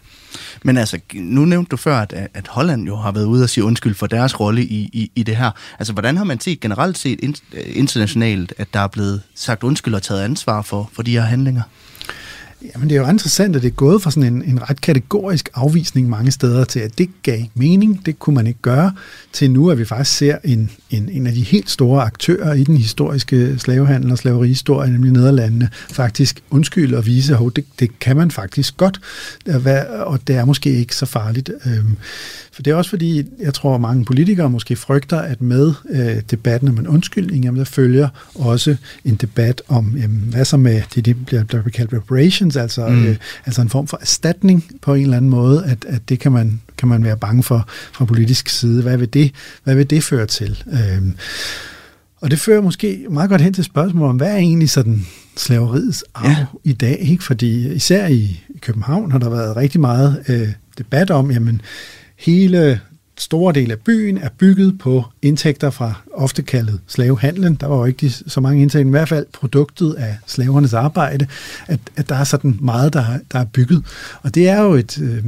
Men 0.64 0.78
altså, 0.78 1.00
nu 1.14 1.46
nævnte 1.46 1.70
du 1.70 1.78
før, 1.78 1.98
at, 1.98 2.30
at 2.34 2.48
Holland 2.48 2.86
jo 2.86 2.96
har 2.96 3.12
været 3.12 3.26
ude 3.26 3.44
og 3.44 3.50
sige 3.50 3.64
undskyld 3.64 3.96
for 3.96 4.08
deres 4.08 4.40
rolle 4.40 4.64
i, 4.64 4.90
i, 4.94 5.12
i 5.16 5.24
det 5.24 5.36
her. 5.36 5.52
Altså, 5.80 5.94
hvordan 5.94 6.18
har 6.18 6.24
man 6.24 6.40
set 6.40 6.60
generelt 6.60 6.98
set 6.98 7.42
øh, 7.54 7.64
internationalt, 7.66 8.54
at 8.58 8.68
der 8.74 8.80
er 8.80 8.88
blevet 8.88 9.22
sagt 9.36 9.64
undskyld 9.64 9.94
og 9.94 10.02
taget 10.02 10.22
ansvar 10.22 10.62
for, 10.62 10.90
for 10.94 11.04
de 11.04 11.12
her 11.12 11.22
handlinger? 11.22 11.62
Jamen, 12.64 12.90
det 12.90 12.98
er 12.98 13.02
jo 13.02 13.10
interessant, 13.10 13.56
at 13.56 13.62
det 13.62 13.68
er 13.68 13.74
gået 13.74 14.02
fra 14.02 14.12
sådan 14.12 14.34
en, 14.34 14.44
en 14.44 14.70
ret 14.70 14.82
kategorisk 14.82 15.50
afvisning 15.54 16.10
mange 16.10 16.32
steder 16.32 16.64
til, 16.64 16.80
at 16.80 16.98
det 16.98 17.10
gav 17.24 17.40
mening, 17.54 18.06
det 18.06 18.20
kunne 18.20 18.36
man 18.36 18.48
ikke 18.48 18.60
gøre, 18.62 18.94
til 19.34 19.52
nu, 19.52 19.70
at 19.70 19.78
vi 19.78 19.86
faktisk 19.86 20.18
ser 20.18 20.38
en, 20.44 20.72
en, 20.90 21.10
en 21.10 21.28
af 21.28 21.34
de 21.34 21.42
helt 21.42 21.70
store 21.70 22.04
aktører 22.04 22.54
i 22.54 22.64
den 22.64 22.78
historiske 22.78 23.60
slavehandel 23.60 24.12
og 24.12 24.18
slaverihistorie, 24.18 24.92
nemlig 24.92 25.12
Nederlandene, 25.12 25.70
faktisk 25.92 26.44
undskylde 26.50 26.98
og 26.98 27.06
vise, 27.06 27.34
at 27.34 27.56
det, 27.56 27.66
det 27.80 28.00
kan 28.00 28.18
man 28.18 28.32
faktisk 28.32 28.78
godt, 28.78 29.00
og 29.90 30.28
det 30.28 30.36
er 30.36 30.46
måske 30.46 30.70
ikke 30.70 30.96
så 30.96 31.06
farligt. 31.06 31.52
Øhm, 31.66 31.98
for 32.54 32.62
det 32.62 32.72
er 32.72 32.76
også 32.76 32.90
fordi, 32.90 33.24
jeg 33.40 33.54
tror, 33.54 33.76
at 33.76 33.82
mange 33.82 34.06
politikere 34.06 34.50
måske 34.50 34.76
frygter, 34.76 35.20
at 35.20 35.42
med 35.42 35.74
øh, 35.90 36.22
debatten 36.32 36.70
om 36.70 36.78
en 36.78 36.88
undskyldning, 36.88 37.46
jamen, 37.46 37.60
der 37.60 37.66
følger 37.66 38.10
også 38.36 38.76
en 39.06 39.16
debat 39.16 39.62
om, 39.68 39.98
jamen, 39.98 40.24
hvad 40.30 40.46
så 40.46 40.58
med 40.58 40.82
det, 40.96 41.06
der 41.06 41.14
bliver, 41.26 41.44
bliver 41.44 41.64
kaldt 41.64 41.94
reparations, 41.94 42.53
altså, 42.58 42.88
mm. 42.88 43.06
øh, 43.06 43.16
altså 43.46 43.62
en 43.62 43.70
form 43.70 43.88
for 43.88 43.98
erstatning 44.02 44.66
på 44.82 44.94
en 44.94 45.04
eller 45.04 45.18
anden 45.18 45.32
måde, 45.32 45.66
at, 45.66 45.86
at 45.88 46.10
det 46.10 46.20
kan 46.20 46.32
man, 46.32 46.62
kan 46.78 46.88
man 46.88 47.04
være 47.04 47.18
bange 47.18 47.44
for 47.44 47.68
fra 47.94 48.06
politisk 48.06 48.50
side. 48.50 48.82
Hvad 48.82 48.98
vil 48.98 49.14
det, 49.14 49.32
hvad 49.64 49.76
vil 49.76 49.90
det 49.90 50.04
føre 50.04 50.26
til? 50.26 50.64
Øhm, 50.68 51.16
og 52.22 52.32
det 52.32 52.40
fører 52.40 52.62
måske 52.62 53.06
meget 53.10 53.30
godt 53.30 53.42
hen 53.42 53.54
til 53.54 53.64
spørgsmålet 53.64 54.10
om, 54.10 54.16
hvad 54.16 54.32
er 54.32 54.38
egentlig 54.38 54.70
sådan 54.70 55.06
slaveriets 55.38 56.04
arv 56.14 56.30
ja. 56.30 56.46
i 56.64 56.74
dag? 56.74 56.98
Ikke? 57.02 57.24
Fordi 57.24 57.74
især 57.74 58.08
i 58.08 58.44
København 58.62 59.12
har 59.12 59.20
der 59.20 59.30
været 59.30 59.56
rigtig 59.56 59.82
meget 59.82 60.24
øh, 60.28 60.50
debat 60.78 61.12
om, 61.12 61.32
jamen 61.32 61.62
hele 62.20 62.80
store 63.18 63.54
del 63.54 63.72
af 63.72 63.80
byen 63.80 64.18
er 64.18 64.30
bygget 64.38 64.80
på 64.80 65.04
indtægter 65.22 65.70
fra 65.70 65.94
ofte 66.14 66.42
kaldet 66.42 66.80
slavehandlen. 66.88 67.56
Der 67.56 67.68
var 67.68 67.78
jo 67.78 67.86
ikke 67.86 68.10
så 68.10 68.42
mange 68.42 68.62
indtægter, 68.62 68.88
i 68.88 68.90
hvert 68.90 69.10
fald 69.10 69.26
produktet 69.34 69.94
af 69.94 70.18
slavernes 70.28 70.74
arbejde, 70.74 71.28
at, 71.68 71.80
at 71.96 72.10
der 72.10 72.16
er 72.16 72.24
sådan 72.24 72.58
meget, 72.62 72.94
der, 72.94 73.06
der 73.32 73.40
er 73.40 73.46
bygget. 73.46 73.84
Og 74.22 74.36
det 74.36 74.50
er 74.50 74.62
jo 74.62 74.74
et, 74.74 75.02
øh, 75.02 75.24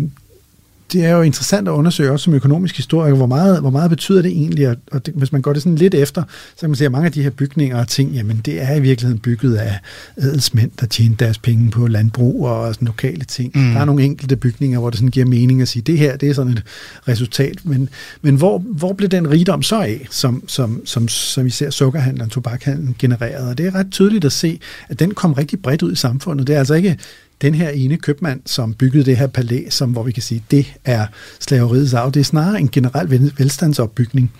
det 0.93 1.05
er 1.05 1.11
jo 1.11 1.21
interessant 1.21 1.67
at 1.67 1.71
undersøge 1.71 2.11
også 2.11 2.23
som 2.23 2.33
økonomisk 2.33 2.75
historiker, 2.75 3.15
hvor 3.15 3.25
meget, 3.25 3.61
hvor 3.61 3.69
meget 3.69 3.89
betyder 3.89 4.21
det 4.21 4.31
egentlig, 4.31 4.75
og 4.91 5.05
det, 5.05 5.13
hvis 5.13 5.31
man 5.31 5.41
går 5.41 5.53
det 5.53 5.61
sådan 5.61 5.75
lidt 5.75 5.93
efter, 5.93 6.23
så 6.55 6.59
kan 6.59 6.69
man 6.69 6.75
se, 6.75 6.85
at 6.85 6.91
mange 6.91 7.05
af 7.05 7.11
de 7.11 7.23
her 7.23 7.29
bygninger 7.29 7.79
og 7.79 7.87
ting, 7.87 8.11
jamen 8.11 8.41
det 8.45 8.61
er 8.61 8.75
i 8.75 8.79
virkeligheden 8.79 9.19
bygget 9.19 9.55
af 9.55 9.79
adelsmænd, 10.17 10.71
der 10.79 10.85
tjener 10.85 11.15
deres 11.15 11.37
penge 11.37 11.71
på 11.71 11.87
landbrug 11.87 12.47
og 12.47 12.73
sådan 12.73 12.85
lokale 12.85 13.23
ting. 13.23 13.51
Mm. 13.55 13.71
Der 13.73 13.79
er 13.79 13.85
nogle 13.85 14.03
enkelte 14.03 14.35
bygninger, 14.35 14.79
hvor 14.79 14.89
det 14.89 14.99
sådan 14.99 15.09
giver 15.09 15.25
mening 15.25 15.61
at 15.61 15.67
sige, 15.67 15.83
det 15.83 15.97
her, 15.97 16.17
det 16.17 16.29
er 16.29 16.33
sådan 16.33 16.51
et 16.51 16.63
resultat, 17.07 17.55
men, 17.63 17.89
men 18.21 18.35
hvor, 18.35 18.57
hvor 18.57 18.93
blev 18.93 19.09
den 19.09 19.31
rigdom 19.31 19.63
så 19.63 19.81
af, 19.81 20.07
som, 20.11 20.43
som, 20.47 20.81
som, 20.85 21.07
som 21.07 21.45
vi 21.45 21.49
ser 21.49 21.69
sukkerhandlen 21.69 22.21
og 22.21 22.31
tobakhandlen 22.31 22.95
genereret? 22.99 23.49
Og 23.49 23.57
det 23.57 23.65
er 23.67 23.75
ret 23.75 23.87
tydeligt 23.91 24.25
at 24.25 24.31
se, 24.31 24.59
at 24.89 24.99
den 24.99 25.13
kom 25.13 25.33
rigtig 25.33 25.61
bredt 25.61 25.81
ud 25.81 25.91
i 25.91 25.95
samfundet. 25.95 26.47
Det 26.47 26.55
er 26.55 26.59
altså 26.59 26.73
ikke 26.73 26.97
den 27.41 27.55
her 27.55 27.69
ene 27.69 27.97
købmand, 27.97 28.41
som 28.45 28.73
byggede 28.73 29.05
det 29.05 29.17
her 29.17 29.27
palæ, 29.27 29.63
som, 29.69 29.91
hvor 29.91 30.03
vi 30.03 30.11
kan 30.11 30.23
sige, 30.23 30.43
det 30.51 30.73
er 30.85 31.07
slaveriets 31.39 31.93
arv. 31.93 32.11
Det 32.11 32.19
er 32.19 32.23
snarere 32.23 32.59
en 32.59 32.69
generel 32.69 33.31
velstandsopbygning. 33.37 34.31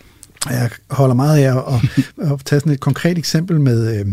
Jeg 0.49 0.69
holder 0.89 1.15
meget 1.15 1.43
af 1.43 1.57
at, 1.57 2.31
at 2.31 2.39
tage 2.45 2.59
sådan 2.59 2.71
et 2.71 2.79
konkret 2.79 3.17
eksempel 3.17 3.61
med, 3.61 3.99
øh, 3.99 4.05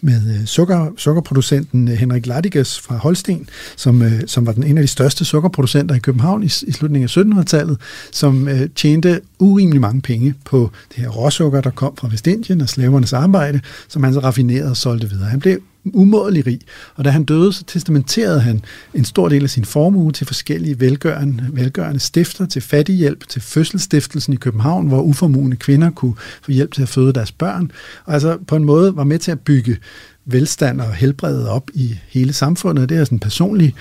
med 0.00 0.34
øh, 0.34 0.46
sukker, 0.46 0.92
sukkerproducenten 0.96 1.88
øh, 1.88 1.94
Henrik 1.94 2.26
Laddiges 2.26 2.80
fra 2.80 2.96
Holsten, 2.96 3.48
som, 3.76 4.02
som 4.26 4.46
var 4.46 4.52
den 4.52 4.62
en 4.62 4.78
af 4.78 4.82
de 4.82 4.88
største 4.88 5.24
sukkerproducenter 5.24 5.94
i 5.94 5.98
København 5.98 6.42
i, 6.42 6.46
i 6.46 6.72
slutningen 6.72 7.32
af 7.36 7.40
1700-tallet, 7.40 7.78
som 8.12 8.48
tjente 8.74 9.20
urimelig 9.38 9.80
mange 9.80 10.00
penge 10.00 10.34
på 10.44 10.70
det 10.88 11.04
her 11.04 11.08
råsukker, 11.08 11.60
der 11.60 11.70
kom 11.70 11.96
fra 11.96 12.08
Vestindien 12.08 12.60
og 12.60 12.68
slavernes 12.68 13.12
arbejde, 13.12 13.60
som 13.88 14.04
han 14.04 14.14
så 14.14 14.20
raffinerede 14.20 14.70
og 14.70 14.76
solgte 14.76 15.10
videre. 15.10 15.28
Han 15.28 15.40
blev 15.40 15.60
umådelig 15.94 16.46
rig. 16.46 16.60
Og 16.94 17.04
da 17.04 17.10
han 17.10 17.24
døde, 17.24 17.52
så 17.52 17.64
testamenterede 17.64 18.40
han 18.40 18.62
en 18.94 19.04
stor 19.04 19.28
del 19.28 19.42
af 19.42 19.50
sin 19.50 19.64
formue 19.64 20.12
til 20.12 20.26
forskellige 20.26 20.80
velgørende, 20.80 21.48
velgørende 21.52 22.00
stifter, 22.00 22.46
til 22.46 22.62
fattighjælp, 22.62 23.28
til 23.28 23.42
fødselsstiftelsen 23.42 24.32
i 24.32 24.36
København, 24.36 24.86
hvor 24.86 25.02
uformuende 25.02 25.56
kvinder 25.56 25.90
kunne 25.90 26.14
få 26.42 26.50
hjælp 26.50 26.74
til 26.74 26.82
at 26.82 26.88
føde 26.88 27.12
deres 27.12 27.32
børn. 27.32 27.70
Og 28.04 28.14
altså 28.14 28.38
på 28.46 28.56
en 28.56 28.64
måde 28.64 28.96
var 28.96 29.04
med 29.04 29.18
til 29.18 29.30
at 29.30 29.40
bygge 29.40 29.76
velstand 30.24 30.80
og 30.80 30.94
helbredet 30.94 31.48
op 31.48 31.70
i 31.74 31.98
hele 32.08 32.32
samfundet. 32.32 32.88
Det 32.88 32.96
er 32.96 33.04
sådan 33.04 33.18
personligt 33.18 33.74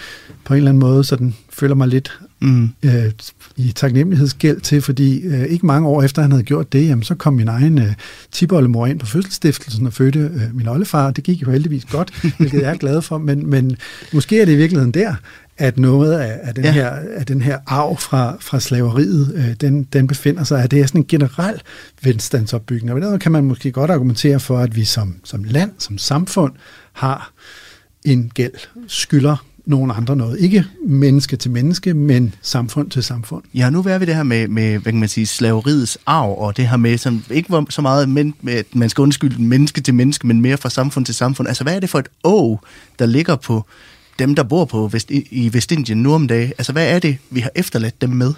på 0.44 0.54
en 0.54 0.58
eller 0.58 0.70
anden 0.70 0.80
måde, 0.80 1.04
så 1.04 1.16
den 1.16 1.36
føler 1.50 1.76
mig 1.76 1.88
lidt 1.88 2.20
mm. 2.42 2.70
øh, 2.84 3.12
i 3.56 3.72
taknemmelighedsgæld 3.72 4.62
til, 4.62 4.82
fordi 4.82 5.22
øh, 5.22 5.44
ikke 5.46 5.66
mange 5.66 5.88
år 5.88 6.04
efter 6.04 6.22
han 6.22 6.32
havde 6.32 6.44
gjort 6.44 6.74
det, 6.74 6.88
jamen, 6.88 7.04
så 7.04 7.16
kom 7.16 7.34
min 7.34 7.48
egen 7.48 7.78
øh, 7.78 7.94
tiboldemor 8.32 8.88
ind 8.88 9.00
på 9.00 9.06
fødselsstiftelsen 9.06 9.88
og 9.88 9.94
fødte 9.94 10.20
øh, 10.20 10.56
min 10.56 10.68
oldefar. 10.68 11.12
Det 11.12 11.24
gik 11.24 11.42
jo 11.42 11.52
heldigvis 11.52 11.86
godt, 11.86 12.22
hvilket 12.38 12.62
jeg 12.62 12.72
er 12.72 12.78
glad 12.78 13.02
for, 13.02 13.18
men, 13.18 13.50
men 13.50 13.78
måske 14.14 14.42
er 14.42 14.46
det 14.46 14.54
i 14.54 14.56
virkeligheden 14.56 14.92
der, 14.92 15.16
at 15.58 15.78
noget 15.78 16.14
af, 16.14 16.40
af, 16.44 16.56
den, 16.56 16.64
ja. 16.64 16.72
her, 16.72 16.90
af 16.90 17.26
den 17.26 17.42
her 17.42 17.60
arv 17.68 17.98
fra, 17.98 18.38
fra 18.40 18.60
slaveriet, 18.60 19.34
øh, 19.36 19.54
den, 19.62 19.84
den 19.84 20.08
befinder 20.08 20.44
sig, 20.44 20.64
at 20.64 20.72
det 20.72 20.82
er 20.82 20.86
sådan 20.88 21.02
en 21.02 21.08
generel 21.08 21.62
velstandsopbygning. 22.04 22.94
Og 22.94 23.02
derfor 23.02 23.18
kan 23.18 23.32
man 23.32 23.44
måske 23.44 23.72
godt 23.72 23.92
argumentere 23.92 24.40
for, 24.40 24.60
at 24.60 24.76
vi 24.76 24.84
som, 24.84 25.16
som 25.24 25.44
land, 25.44 25.72
som 25.78 25.98
samfund, 25.98 26.54
har 26.94 27.32
en 28.06 28.32
gæld, 28.34 28.54
skylder 28.88 29.46
nogen 29.66 29.92
andre 29.92 30.16
noget. 30.16 30.40
Ikke 30.40 30.66
menneske 30.88 31.38
til 31.38 31.52
menneske, 31.52 31.94
men 31.94 32.34
samfund 32.42 32.90
til 32.90 33.04
samfund. 33.04 33.44
Ja, 33.54 33.70
nu 33.70 33.80
er 33.80 33.98
vi 33.98 34.06
det 34.06 34.16
her 34.16 34.24
med, 34.24 34.48
med 34.48 34.78
hvad 34.78 34.92
kan 34.92 35.00
man 35.00 35.10
sige, 35.10 35.26
slaveriets 35.26 35.98
arv, 36.06 36.36
og 36.38 36.58
det 36.58 36.68
her 36.68 36.78
med, 36.78 36.98
som 36.98 37.24
ikke 37.32 37.66
så 37.70 37.82
meget, 37.82 38.10
men, 38.10 38.34
med, 38.42 38.54
at 38.54 38.66
man 38.76 38.90
skal 38.90 39.02
undskylde 39.02 39.42
menneske 39.42 39.82
til 39.82 39.94
menneske, 39.94 40.28
men 40.28 40.42
mere 40.42 40.58
fra 40.58 40.70
samfund 40.70 41.06
til 41.06 41.16
samfund. 41.16 41.48
Altså, 41.48 41.64
hvad 41.64 41.76
er 41.76 41.80
det 41.80 41.90
for 41.90 42.00
et 42.00 42.08
å, 42.24 42.60
der 43.00 43.06
ligger 43.06 43.36
på 43.36 43.66
dem, 44.20 44.36
der 44.36 44.44
bor 44.44 44.66
på 44.66 44.88
Vest, 44.88 45.12
i 45.12 45.50
Vestindien 45.54 46.04
nu 46.04 46.14
om 46.14 46.28
dagen? 46.28 46.54
Altså, 46.58 46.72
hvad 46.72 46.96
er 46.96 47.00
det, 47.00 47.18
vi 47.30 47.40
har 47.40 47.52
efterladt 47.56 48.02
dem 48.02 48.10
med? 48.10 48.34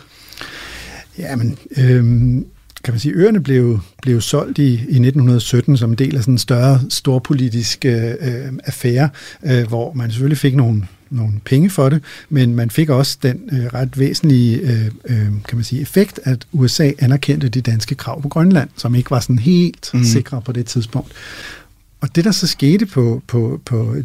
Jamen, 1.17 1.57
øhm, 1.77 2.45
kan 2.83 2.93
man 2.93 2.99
sige, 2.99 3.13
øerne 3.13 3.43
blev, 3.43 3.79
blev 4.01 4.21
solgt 4.21 4.57
i, 4.57 4.71
i 4.71 4.75
1917 4.75 5.77
som 5.77 5.89
en 5.89 5.97
del 5.97 6.15
af 6.15 6.21
sådan 6.21 6.33
en 6.33 6.37
større 6.37 6.81
storpolitisk 6.89 7.85
øh, 7.85 8.11
øh, 8.21 8.53
affære, 8.65 9.09
øh, 9.45 9.67
hvor 9.67 9.93
man 9.93 10.11
selvfølgelig 10.11 10.37
fik 10.37 10.55
nogle 10.55 10.87
nogle 11.09 11.33
penge 11.45 11.69
for 11.69 11.89
det, 11.89 12.03
men 12.29 12.55
man 12.55 12.69
fik 12.69 12.89
også 12.89 13.17
den 13.23 13.49
øh, 13.51 13.65
ret 13.65 13.99
væsentlige 13.99 14.57
øh, 14.57 14.85
øh, 15.05 15.27
kan 15.47 15.57
man 15.57 15.63
sige, 15.63 15.81
effekt, 15.81 16.19
at 16.23 16.47
USA 16.51 16.91
anerkendte 16.99 17.49
de 17.49 17.61
danske 17.61 17.95
krav 17.95 18.21
på 18.21 18.29
Grønland, 18.29 18.69
som 18.75 18.95
ikke 18.95 19.11
var 19.11 19.19
sådan 19.19 19.39
helt 19.39 19.89
mm. 19.93 20.03
sikre 20.03 20.41
på 20.41 20.51
det 20.51 20.65
tidspunkt. 20.65 21.11
Og 22.01 22.15
det, 22.15 22.25
der 22.25 22.31
så 22.31 22.47
skete 22.47 22.85
på, 22.85 23.21
på, 23.27 23.61
på 23.65 23.95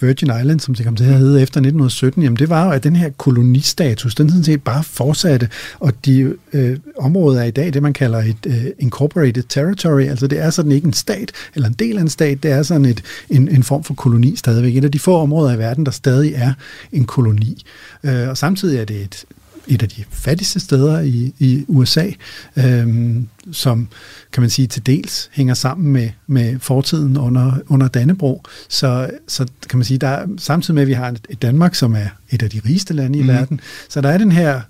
Virgin 0.00 0.30
Island, 0.40 0.60
som 0.60 0.74
det 0.74 0.86
kom 0.86 0.96
til 0.96 1.04
at 1.04 1.18
hedde 1.18 1.42
efter 1.42 1.60
1917, 1.60 2.22
jamen 2.22 2.36
det 2.36 2.48
var 2.48 2.64
jo, 2.64 2.70
at 2.70 2.84
den 2.84 2.96
her 2.96 3.10
kolonistatus, 3.10 4.14
den 4.14 4.28
sådan 4.28 4.44
set 4.44 4.62
bare 4.62 4.84
fortsatte, 4.84 5.48
og 5.80 5.92
de 6.04 6.34
øh, 6.52 6.78
områder 6.98 7.40
er 7.40 7.44
i 7.44 7.50
dag 7.50 7.72
det, 7.72 7.82
man 7.82 7.92
kalder 7.92 8.18
et 8.18 8.46
øh, 8.46 8.64
incorporated 8.78 9.42
territory, 9.48 10.02
altså 10.02 10.26
det 10.26 10.40
er 10.40 10.50
sådan 10.50 10.72
ikke 10.72 10.86
en 10.86 10.92
stat, 10.92 11.32
eller 11.54 11.68
en 11.68 11.74
del 11.74 11.96
af 11.96 12.00
en 12.00 12.08
stat, 12.08 12.42
det 12.42 12.50
er 12.50 12.62
sådan 12.62 12.84
et, 12.84 13.02
en, 13.30 13.48
en 13.48 13.62
form 13.62 13.84
for 13.84 13.94
koloni 13.94 14.36
stadigvæk. 14.36 14.76
Et 14.76 14.84
af 14.84 14.92
de 14.92 14.98
få 14.98 15.16
områder 15.16 15.54
i 15.54 15.58
verden, 15.58 15.86
der 15.86 15.92
stadig 15.92 16.32
er 16.34 16.52
en 16.92 17.04
koloni. 17.04 17.64
Øh, 18.04 18.28
og 18.28 18.36
samtidig 18.36 18.80
er 18.80 18.84
det 18.84 18.96
et 18.96 19.24
et 19.66 19.82
af 19.82 19.88
de 19.88 20.04
fattigste 20.10 20.60
steder 20.60 21.00
i, 21.00 21.32
i 21.38 21.64
USA, 21.68 22.10
øhm, 22.56 23.28
som 23.52 23.88
kan 24.32 24.40
man 24.40 24.50
sige 24.50 24.66
til 24.66 24.86
dels 24.86 25.30
hænger 25.32 25.54
sammen 25.54 25.92
med, 25.92 26.10
med 26.26 26.58
fortiden 26.58 27.16
under, 27.16 27.52
under 27.66 27.88
Dannebro. 27.88 28.42
Så, 28.68 29.10
så 29.28 29.46
kan 29.68 29.78
man 29.78 29.84
sige, 29.84 29.98
der 29.98 30.08
er, 30.08 30.26
samtidig 30.38 30.74
med 30.74 30.82
at 30.82 30.88
vi 30.88 30.92
har 30.92 31.08
et, 31.08 31.26
et 31.30 31.42
Danmark, 31.42 31.74
som 31.74 31.94
er 31.94 32.06
et 32.30 32.42
af 32.42 32.50
de 32.50 32.60
rigeste 32.66 32.94
lande 32.94 33.18
i 33.18 33.22
mm. 33.22 33.28
verden, 33.28 33.60
så 33.88 34.00
der 34.00 34.08
er 34.08 34.18
den 34.18 34.32
her 34.32 34.60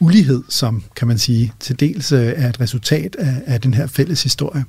ulighed, 0.00 0.42
som 0.48 0.82
kan 0.96 1.08
man 1.08 1.18
sige 1.18 1.52
til 1.60 1.80
dels 1.80 2.12
øh, 2.12 2.32
er 2.36 2.48
et 2.48 2.60
resultat 2.60 3.16
af, 3.18 3.42
af 3.46 3.60
den 3.60 3.74
her 3.74 3.86
fælles 3.86 4.22
historie. 4.22 4.64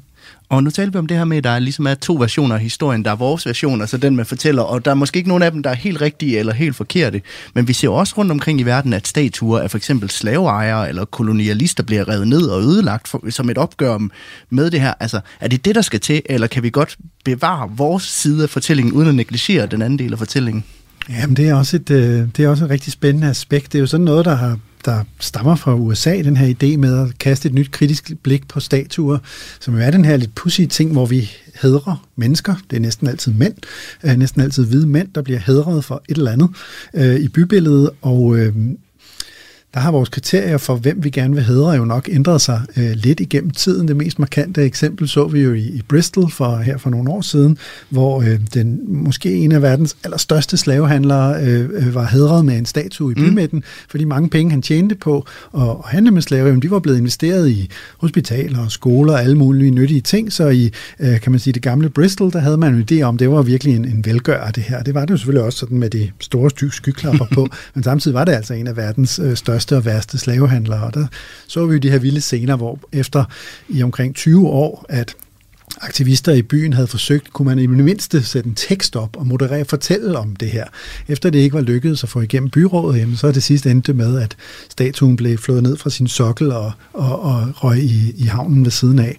Og 0.49 0.63
nu 0.63 0.69
taler 0.69 0.91
vi 0.91 0.97
om 0.97 1.07
det 1.07 1.17
her 1.17 1.25
med, 1.25 1.37
at 1.37 1.43
der 1.43 1.59
ligesom 1.59 1.87
er 1.87 1.93
to 1.93 2.13
versioner 2.13 2.55
af 2.55 2.61
historien. 2.61 3.05
Der 3.05 3.11
er 3.11 3.15
vores 3.15 3.45
version, 3.45 3.81
altså 3.81 3.97
den, 3.97 4.15
man 4.15 4.25
fortæller, 4.25 4.61
og 4.61 4.85
der 4.85 4.91
er 4.91 4.95
måske 4.95 5.17
ikke 5.17 5.29
nogen 5.29 5.43
af 5.43 5.51
dem, 5.51 5.63
der 5.63 5.69
er 5.69 5.73
helt 5.73 6.01
rigtige 6.01 6.39
eller 6.39 6.53
helt 6.53 6.75
forkerte. 6.75 7.21
Men 7.53 7.67
vi 7.67 7.73
ser 7.73 7.89
også 7.89 8.13
rundt 8.17 8.31
omkring 8.31 8.59
i 8.59 8.63
verden, 8.63 8.93
at 8.93 9.07
statuer 9.07 9.59
af 9.59 9.71
for 9.71 9.77
eksempel 9.77 10.09
slaveejere 10.09 10.89
eller 10.89 11.05
kolonialister 11.05 11.83
bliver 11.83 12.09
revet 12.09 12.27
ned 12.27 12.41
og 12.41 12.61
ødelagt 12.61 13.07
for, 13.07 13.23
som 13.29 13.49
et 13.49 13.57
opgør 13.57 14.07
med 14.49 14.71
det 14.71 14.81
her. 14.81 14.93
Altså, 14.99 15.19
er 15.39 15.47
det 15.47 15.65
det, 15.65 15.75
der 15.75 15.81
skal 15.81 15.99
til, 15.99 16.21
eller 16.25 16.47
kan 16.47 16.63
vi 16.63 16.69
godt 16.69 16.97
bevare 17.25 17.69
vores 17.75 18.03
side 18.03 18.43
af 18.43 18.49
fortællingen, 18.49 18.93
uden 18.93 19.09
at 19.09 19.15
negligere 19.15 19.65
den 19.65 19.81
anden 19.81 19.99
del 19.99 20.11
af 20.11 20.17
fortællingen? 20.17 20.63
Jamen, 21.09 21.35
det 21.35 21.49
er 21.49 21.55
også 21.55 21.75
et, 21.75 21.91
øh, 21.91 22.27
det 22.37 22.45
er 22.45 22.49
også 22.49 22.65
et 22.65 22.69
rigtig 22.69 22.93
spændende 22.93 23.29
aspekt. 23.29 23.73
Det 23.73 23.77
er 23.77 23.81
jo 23.81 23.87
sådan 23.87 24.05
noget, 24.05 24.25
der 24.25 24.35
har 24.35 24.57
der 24.85 25.03
stammer 25.19 25.55
fra 25.55 25.75
USA, 25.75 26.21
den 26.21 26.37
her 26.37 26.47
idé 26.47 26.77
med 26.77 26.99
at 26.99 27.17
kaste 27.19 27.47
et 27.49 27.53
nyt 27.53 27.71
kritisk 27.71 28.11
blik 28.23 28.47
på 28.47 28.59
statuer, 28.59 29.17
som 29.59 29.75
jo 29.75 29.81
er 29.81 29.91
den 29.91 30.05
her 30.05 30.17
lidt 30.17 30.35
pussy 30.35 30.61
ting, 30.61 30.91
hvor 30.91 31.05
vi 31.05 31.31
hedrer 31.61 32.07
mennesker. 32.15 32.55
Det 32.69 32.75
er 32.75 32.81
næsten 32.81 33.07
altid 33.07 33.33
mænd, 33.33 33.53
øh, 34.03 34.17
næsten 34.17 34.41
altid 34.41 34.65
hvide 34.65 34.87
mænd, 34.87 35.07
der 35.15 35.21
bliver 35.21 35.39
hedret 35.39 35.85
for 35.85 36.03
et 36.09 36.17
eller 36.17 36.31
andet 36.31 36.49
øh, 36.93 37.15
i 37.15 37.27
bybilledet, 37.27 37.89
og 38.01 38.37
øh, 38.37 38.55
der 39.73 39.79
har 39.79 39.91
vores 39.91 40.09
kriterier 40.09 40.57
for, 40.57 40.75
hvem 40.75 41.03
vi 41.03 41.09
gerne 41.09 41.35
vil 41.35 41.43
hedre, 41.43 41.71
jo 41.71 41.85
nok 41.85 42.09
ændret 42.11 42.41
sig 42.41 42.61
øh, 42.77 42.91
lidt 42.91 43.19
igennem 43.19 43.49
tiden. 43.49 43.87
Det 43.87 43.95
mest 43.95 44.19
markante 44.19 44.63
eksempel 44.63 45.07
så 45.07 45.27
vi 45.27 45.39
jo 45.39 45.53
i, 45.53 45.61
i 45.61 45.81
Bristol 45.89 46.31
for 46.31 46.57
her 46.57 46.77
for 46.77 46.89
nogle 46.89 47.09
år 47.11 47.21
siden, 47.21 47.57
hvor 47.89 48.21
øh, 48.21 48.39
den 48.53 48.79
måske 48.87 49.35
en 49.35 49.51
af 49.51 49.61
verdens 49.61 49.97
allerstørste 50.03 50.57
slavehandlere 50.57 51.43
øh, 51.43 51.69
øh 51.73 51.95
var 51.95 52.05
hedret 52.05 52.45
med 52.45 52.57
en 52.57 52.65
statue 52.65 53.11
i 53.11 53.15
mm. 53.15 53.25
bymidten, 53.25 53.59
mm. 53.59 53.63
fordi 53.89 54.03
mange 54.03 54.29
penge 54.29 54.51
han 54.51 54.61
tjente 54.61 54.95
på 54.95 55.25
at, 55.57 55.61
at 55.61 55.75
handle 55.85 56.11
med 56.11 56.21
slaver, 56.21 56.59
de 56.59 56.71
var 56.71 56.79
blevet 56.79 56.97
investeret 56.97 57.49
i 57.49 57.69
hospitaler 57.97 58.59
og 58.59 58.71
skoler 58.71 59.13
og 59.13 59.21
alle 59.21 59.37
mulige 59.37 59.71
nyttige 59.71 60.01
ting, 60.01 60.33
så 60.33 60.49
i, 60.49 60.71
øh, 60.99 61.19
kan 61.21 61.31
man 61.31 61.39
sige, 61.39 61.53
det 61.53 61.61
gamle 61.61 61.89
Bristol, 61.89 62.31
der 62.31 62.39
havde 62.39 62.57
man 62.57 62.73
en 62.73 62.87
idé 62.91 63.01
om, 63.01 63.17
det 63.17 63.29
var 63.29 63.41
virkelig 63.41 63.75
en, 63.75 63.85
en 63.85 64.05
velgør 64.05 64.51
det 64.55 64.63
her. 64.63 64.83
Det 64.83 64.93
var 64.93 65.05
det 65.05 65.11
jo 65.11 65.17
selvfølgelig 65.17 65.45
også 65.45 65.59
sådan 65.59 65.77
med 65.77 65.89
de 65.89 66.11
store 66.19 66.71
skyklapper 66.71 67.25
på, 67.33 67.47
men 67.75 67.83
samtidig 67.83 68.15
var 68.15 68.25
det 68.25 68.31
altså 68.31 68.53
en 68.53 68.67
af 68.67 68.77
verdens 68.77 69.19
øh, 69.19 69.35
største 69.35 69.60
og 69.77 69.85
værste 69.85 70.17
slavehandlere. 70.17 70.83
Og 70.83 70.93
der 70.93 71.07
så 71.47 71.65
vi 71.65 71.73
jo 71.73 71.79
de 71.79 71.91
her 71.91 71.99
vilde 71.99 72.21
scener, 72.21 72.55
hvor 72.55 72.79
efter 72.91 73.23
i 73.69 73.83
omkring 73.83 74.15
20 74.15 74.47
år, 74.47 74.85
at 74.89 75.15
aktivister 75.81 76.31
i 76.31 76.41
byen 76.41 76.73
havde 76.73 76.87
forsøgt, 76.87 77.33
kunne 77.33 77.45
man 77.45 77.59
i 77.59 77.61
det 77.61 77.69
mindste 77.69 78.23
sætte 78.23 78.49
en 78.49 78.55
tekst 78.55 78.95
op 78.95 79.17
og 79.17 79.27
moderere 79.27 79.65
fortælle 79.65 80.17
om 80.17 80.35
det 80.35 80.49
her. 80.49 80.65
Efter 81.07 81.29
det 81.29 81.39
ikke 81.39 81.53
var 81.53 81.61
lykkedes 81.61 82.03
at 82.03 82.09
få 82.09 82.21
igennem 82.21 82.49
byrådet, 82.49 82.99
jamen, 82.99 83.17
så 83.17 83.27
er 83.27 83.31
det 83.31 83.43
sidste 83.43 83.71
endte 83.71 83.93
med, 83.93 84.19
at 84.19 84.37
statuen 84.69 85.15
blev 85.15 85.37
flået 85.37 85.63
ned 85.63 85.77
fra 85.77 85.89
sin 85.89 86.07
sokkel 86.07 86.51
og, 86.51 86.71
og, 86.93 87.21
og 87.21 87.63
røg 87.63 87.77
i, 87.77 88.13
i 88.17 88.23
havnen 88.23 88.63
ved 88.63 88.71
siden 88.71 88.99
af. 88.99 89.17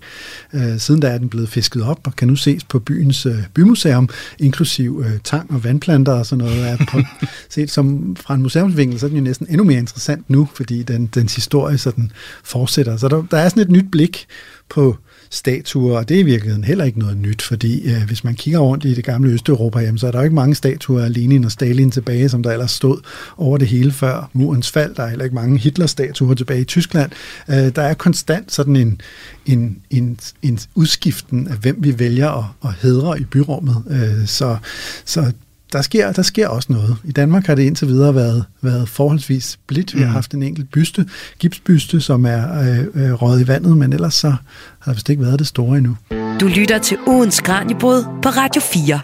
Øh, 0.53 0.79
siden 0.79 1.01
da 1.01 1.09
er 1.09 1.19
den 1.19 1.29
blevet 1.29 1.49
fisket 1.49 1.83
op 1.83 2.01
og 2.05 2.17
kan 2.17 2.29
nu 2.29 2.37
ses 2.37 2.65
på 2.65 2.79
byens 2.79 3.27
øh, 3.27 3.39
bymuseum, 3.55 4.09
inklusiv 4.39 5.05
øh, 5.07 5.19
tang 5.25 5.51
og 5.51 5.65
vandplanter 5.65 6.13
og 6.13 6.27
sådan 6.27 6.45
noget. 6.45 6.69
Er 6.69 6.77
på, 6.91 6.99
set 7.55 7.71
som 7.71 8.17
fra 8.17 8.35
en 8.35 8.43
museumsvinkel, 8.43 9.01
så 9.01 9.07
er 9.07 9.09
den 9.09 9.19
jo 9.19 9.25
næsten 9.25 9.47
endnu 9.51 9.65
mere 9.65 9.79
interessant 9.79 10.31
nu, 10.31 10.49
fordi 10.55 10.83
den, 10.83 11.07
dens 11.07 11.35
historie 11.35 11.79
sådan 11.79 12.11
fortsætter. 12.45 12.97
Så 12.97 13.09
der, 13.09 13.23
der 13.31 13.39
er 13.39 13.49
sådan 13.49 13.63
et 13.63 13.71
nyt 13.71 13.91
blik 13.91 14.27
på 14.69 14.97
statuer, 15.33 15.99
og 15.99 16.09
det 16.09 16.15
er 16.15 16.21
i 16.21 16.23
virkeligheden 16.23 16.65
heller 16.65 16.85
ikke 16.85 16.99
noget 16.99 17.17
nyt, 17.17 17.43
fordi 17.43 17.91
øh, 17.91 18.03
hvis 18.07 18.25
man 18.25 18.35
kigger 18.35 18.59
rundt 18.59 18.85
i 18.85 18.95
det 18.95 19.05
gamle 19.05 19.31
Østeuropa, 19.31 19.79
jamen, 19.79 19.99
så 19.99 20.07
er 20.07 20.11
der 20.11 20.19
jo 20.19 20.25
ikke 20.25 20.35
mange 20.35 20.55
statuer 20.55 21.05
af 21.05 21.15
Lenin 21.15 21.45
og 21.45 21.53
Stalin 21.53 21.91
tilbage, 21.91 22.29
som 22.29 22.43
der 22.43 22.53
ellers 22.53 22.71
stod 22.71 23.01
over 23.37 23.59
det 23.59 23.69
hele 23.69 23.93
før 23.93 24.31
murens 24.33 24.71
fald. 24.71 24.95
Der 24.95 25.03
er 25.03 25.09
heller 25.09 25.25
ikke 25.25 25.35
mange 25.35 25.59
Hitler-statuer 25.59 26.35
tilbage 26.35 26.61
i 26.61 26.65
Tyskland. 26.65 27.11
Øh, 27.49 27.57
der 27.57 27.83
er 27.83 27.95
konstant 27.95 28.53
sådan 28.53 28.77
en, 28.77 29.01
en, 29.47 29.79
en, 29.91 30.19
en 30.43 30.59
udskiften 30.75 31.49
af, 31.49 31.57
hvem 31.57 31.77
vi 31.79 31.99
vælger 31.99 32.29
at, 32.29 32.45
at 32.65 32.75
hedre 32.83 33.21
i 33.21 33.25
byrummet. 33.25 33.77
Øh, 33.91 34.27
så, 34.27 34.57
så 35.05 35.33
der 35.73 35.83
sker, 35.83 36.13
der 36.13 36.23
sker 36.23 36.49
også 36.49 36.73
noget. 36.73 36.97
I 37.05 37.13
Danmark 37.13 37.47
har 37.47 37.55
det 37.55 37.63
indtil 37.63 37.89
videre 37.89 38.15
været, 38.15 38.45
været 38.63 38.89
forholdsvis 38.89 39.59
blidt. 39.67 39.95
Vi 39.95 40.01
har 40.01 40.07
mm. 40.07 40.13
haft 40.13 40.35
en 40.35 40.43
enkelt 40.43 40.71
byste, 40.71 41.07
gipsbyste, 41.39 42.01
som 42.01 42.27
er 42.27 42.61
øh, 42.61 42.79
øh, 42.79 43.13
røget 43.13 43.41
i 43.41 43.49
vandet, 43.49 43.77
men 43.77 43.93
ellers 43.93 44.15
så 44.15 44.35
har 44.79 44.93
det 44.93 44.97
vist 44.97 45.09
ikke 45.09 45.23
været 45.23 45.39
det 45.39 45.47
store 45.47 45.79
endnu. 45.79 45.97
Du 46.41 46.47
lytter 46.47 46.79
til 46.79 46.99
ugens 47.07 47.41
Kranjebrud 47.41 48.05
på 48.23 48.29
Radio 48.29 48.63
4. 48.63 49.01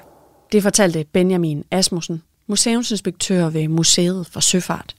Det 0.52 0.62
fortalte 0.62 1.04
Benjamin 1.12 1.64
Asmussen, 1.70 2.22
museumsinspektør 2.46 3.48
ved 3.48 3.68
Museet 3.68 4.26
for 4.32 4.40
Søfart. 4.40 4.94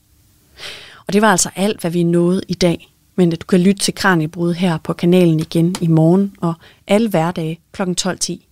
Og 1.07 1.13
det 1.13 1.21
var 1.21 1.31
altså 1.31 1.49
alt, 1.55 1.81
hvad 1.81 1.91
vi 1.91 2.03
nåede 2.03 2.41
i 2.47 2.53
dag. 2.53 2.93
Men 3.15 3.29
du 3.29 3.45
kan 3.45 3.59
lytte 3.59 3.81
til 3.81 3.95
Kranjebrud 3.95 4.53
her 4.53 4.77
på 4.77 4.93
kanalen 4.93 5.39
igen 5.39 5.75
i 5.81 5.87
morgen 5.87 6.33
og 6.41 6.53
alle 6.87 7.09
hverdage 7.09 7.59
kl. 7.71 7.81
12.10. 7.81 8.48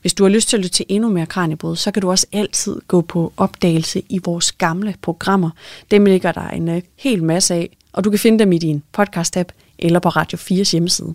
Hvis 0.00 0.14
du 0.14 0.24
har 0.24 0.30
lyst 0.30 0.48
til 0.48 0.56
at 0.56 0.60
lytte 0.62 0.76
til 0.76 0.86
endnu 0.88 1.08
mere 1.08 1.26
Kranjebrud, 1.26 1.76
så 1.76 1.90
kan 1.90 2.02
du 2.02 2.10
også 2.10 2.26
altid 2.32 2.76
gå 2.88 3.00
på 3.00 3.32
opdagelse 3.36 4.02
i 4.08 4.20
vores 4.24 4.52
gamle 4.52 4.94
programmer. 5.02 5.50
Dem 5.90 6.04
ligger 6.04 6.32
der 6.32 6.48
en 6.48 6.68
uh, 6.68 6.78
hel 6.96 7.22
masse 7.24 7.54
af, 7.54 7.76
og 7.92 8.04
du 8.04 8.10
kan 8.10 8.18
finde 8.18 8.38
dem 8.38 8.52
i 8.52 8.58
din 8.58 8.82
podcast-app 8.98 9.48
eller 9.78 9.98
på 9.98 10.08
Radio 10.08 10.38
4's 10.38 10.72
hjemmeside. 10.72 11.14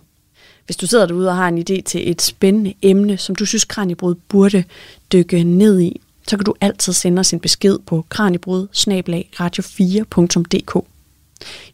Hvis 0.66 0.76
du 0.76 0.86
sidder 0.86 1.06
derude 1.06 1.28
og 1.28 1.36
har 1.36 1.48
en 1.48 1.58
idé 1.58 1.82
til 1.82 2.10
et 2.10 2.22
spændende 2.22 2.74
emne, 2.82 3.18
som 3.18 3.34
du 3.34 3.46
synes 3.46 3.64
Kranjebrud 3.64 4.14
burde 4.14 4.64
dykke 5.12 5.42
ned 5.42 5.80
i, 5.80 6.00
så 6.28 6.36
kan 6.36 6.44
du 6.44 6.54
altid 6.60 6.92
sende 6.92 7.20
os 7.20 7.32
en 7.32 7.40
besked 7.40 7.78
på 7.86 8.06
kranjebrud 8.08 8.68
radio4.dk. 9.40 10.86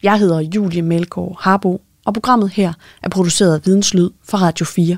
Jeg 0.03 0.19
hedder 0.19 0.39
Julie 0.39 0.81
Melgaard 0.81 1.37
Harbo, 1.39 1.81
og 2.05 2.13
programmet 2.13 2.49
her 2.49 2.73
er 3.03 3.09
produceret 3.09 3.53
af 3.53 3.65
Videnslyd 3.65 4.09
for 4.23 4.37
Radio 4.37 4.65
4. 4.65 4.97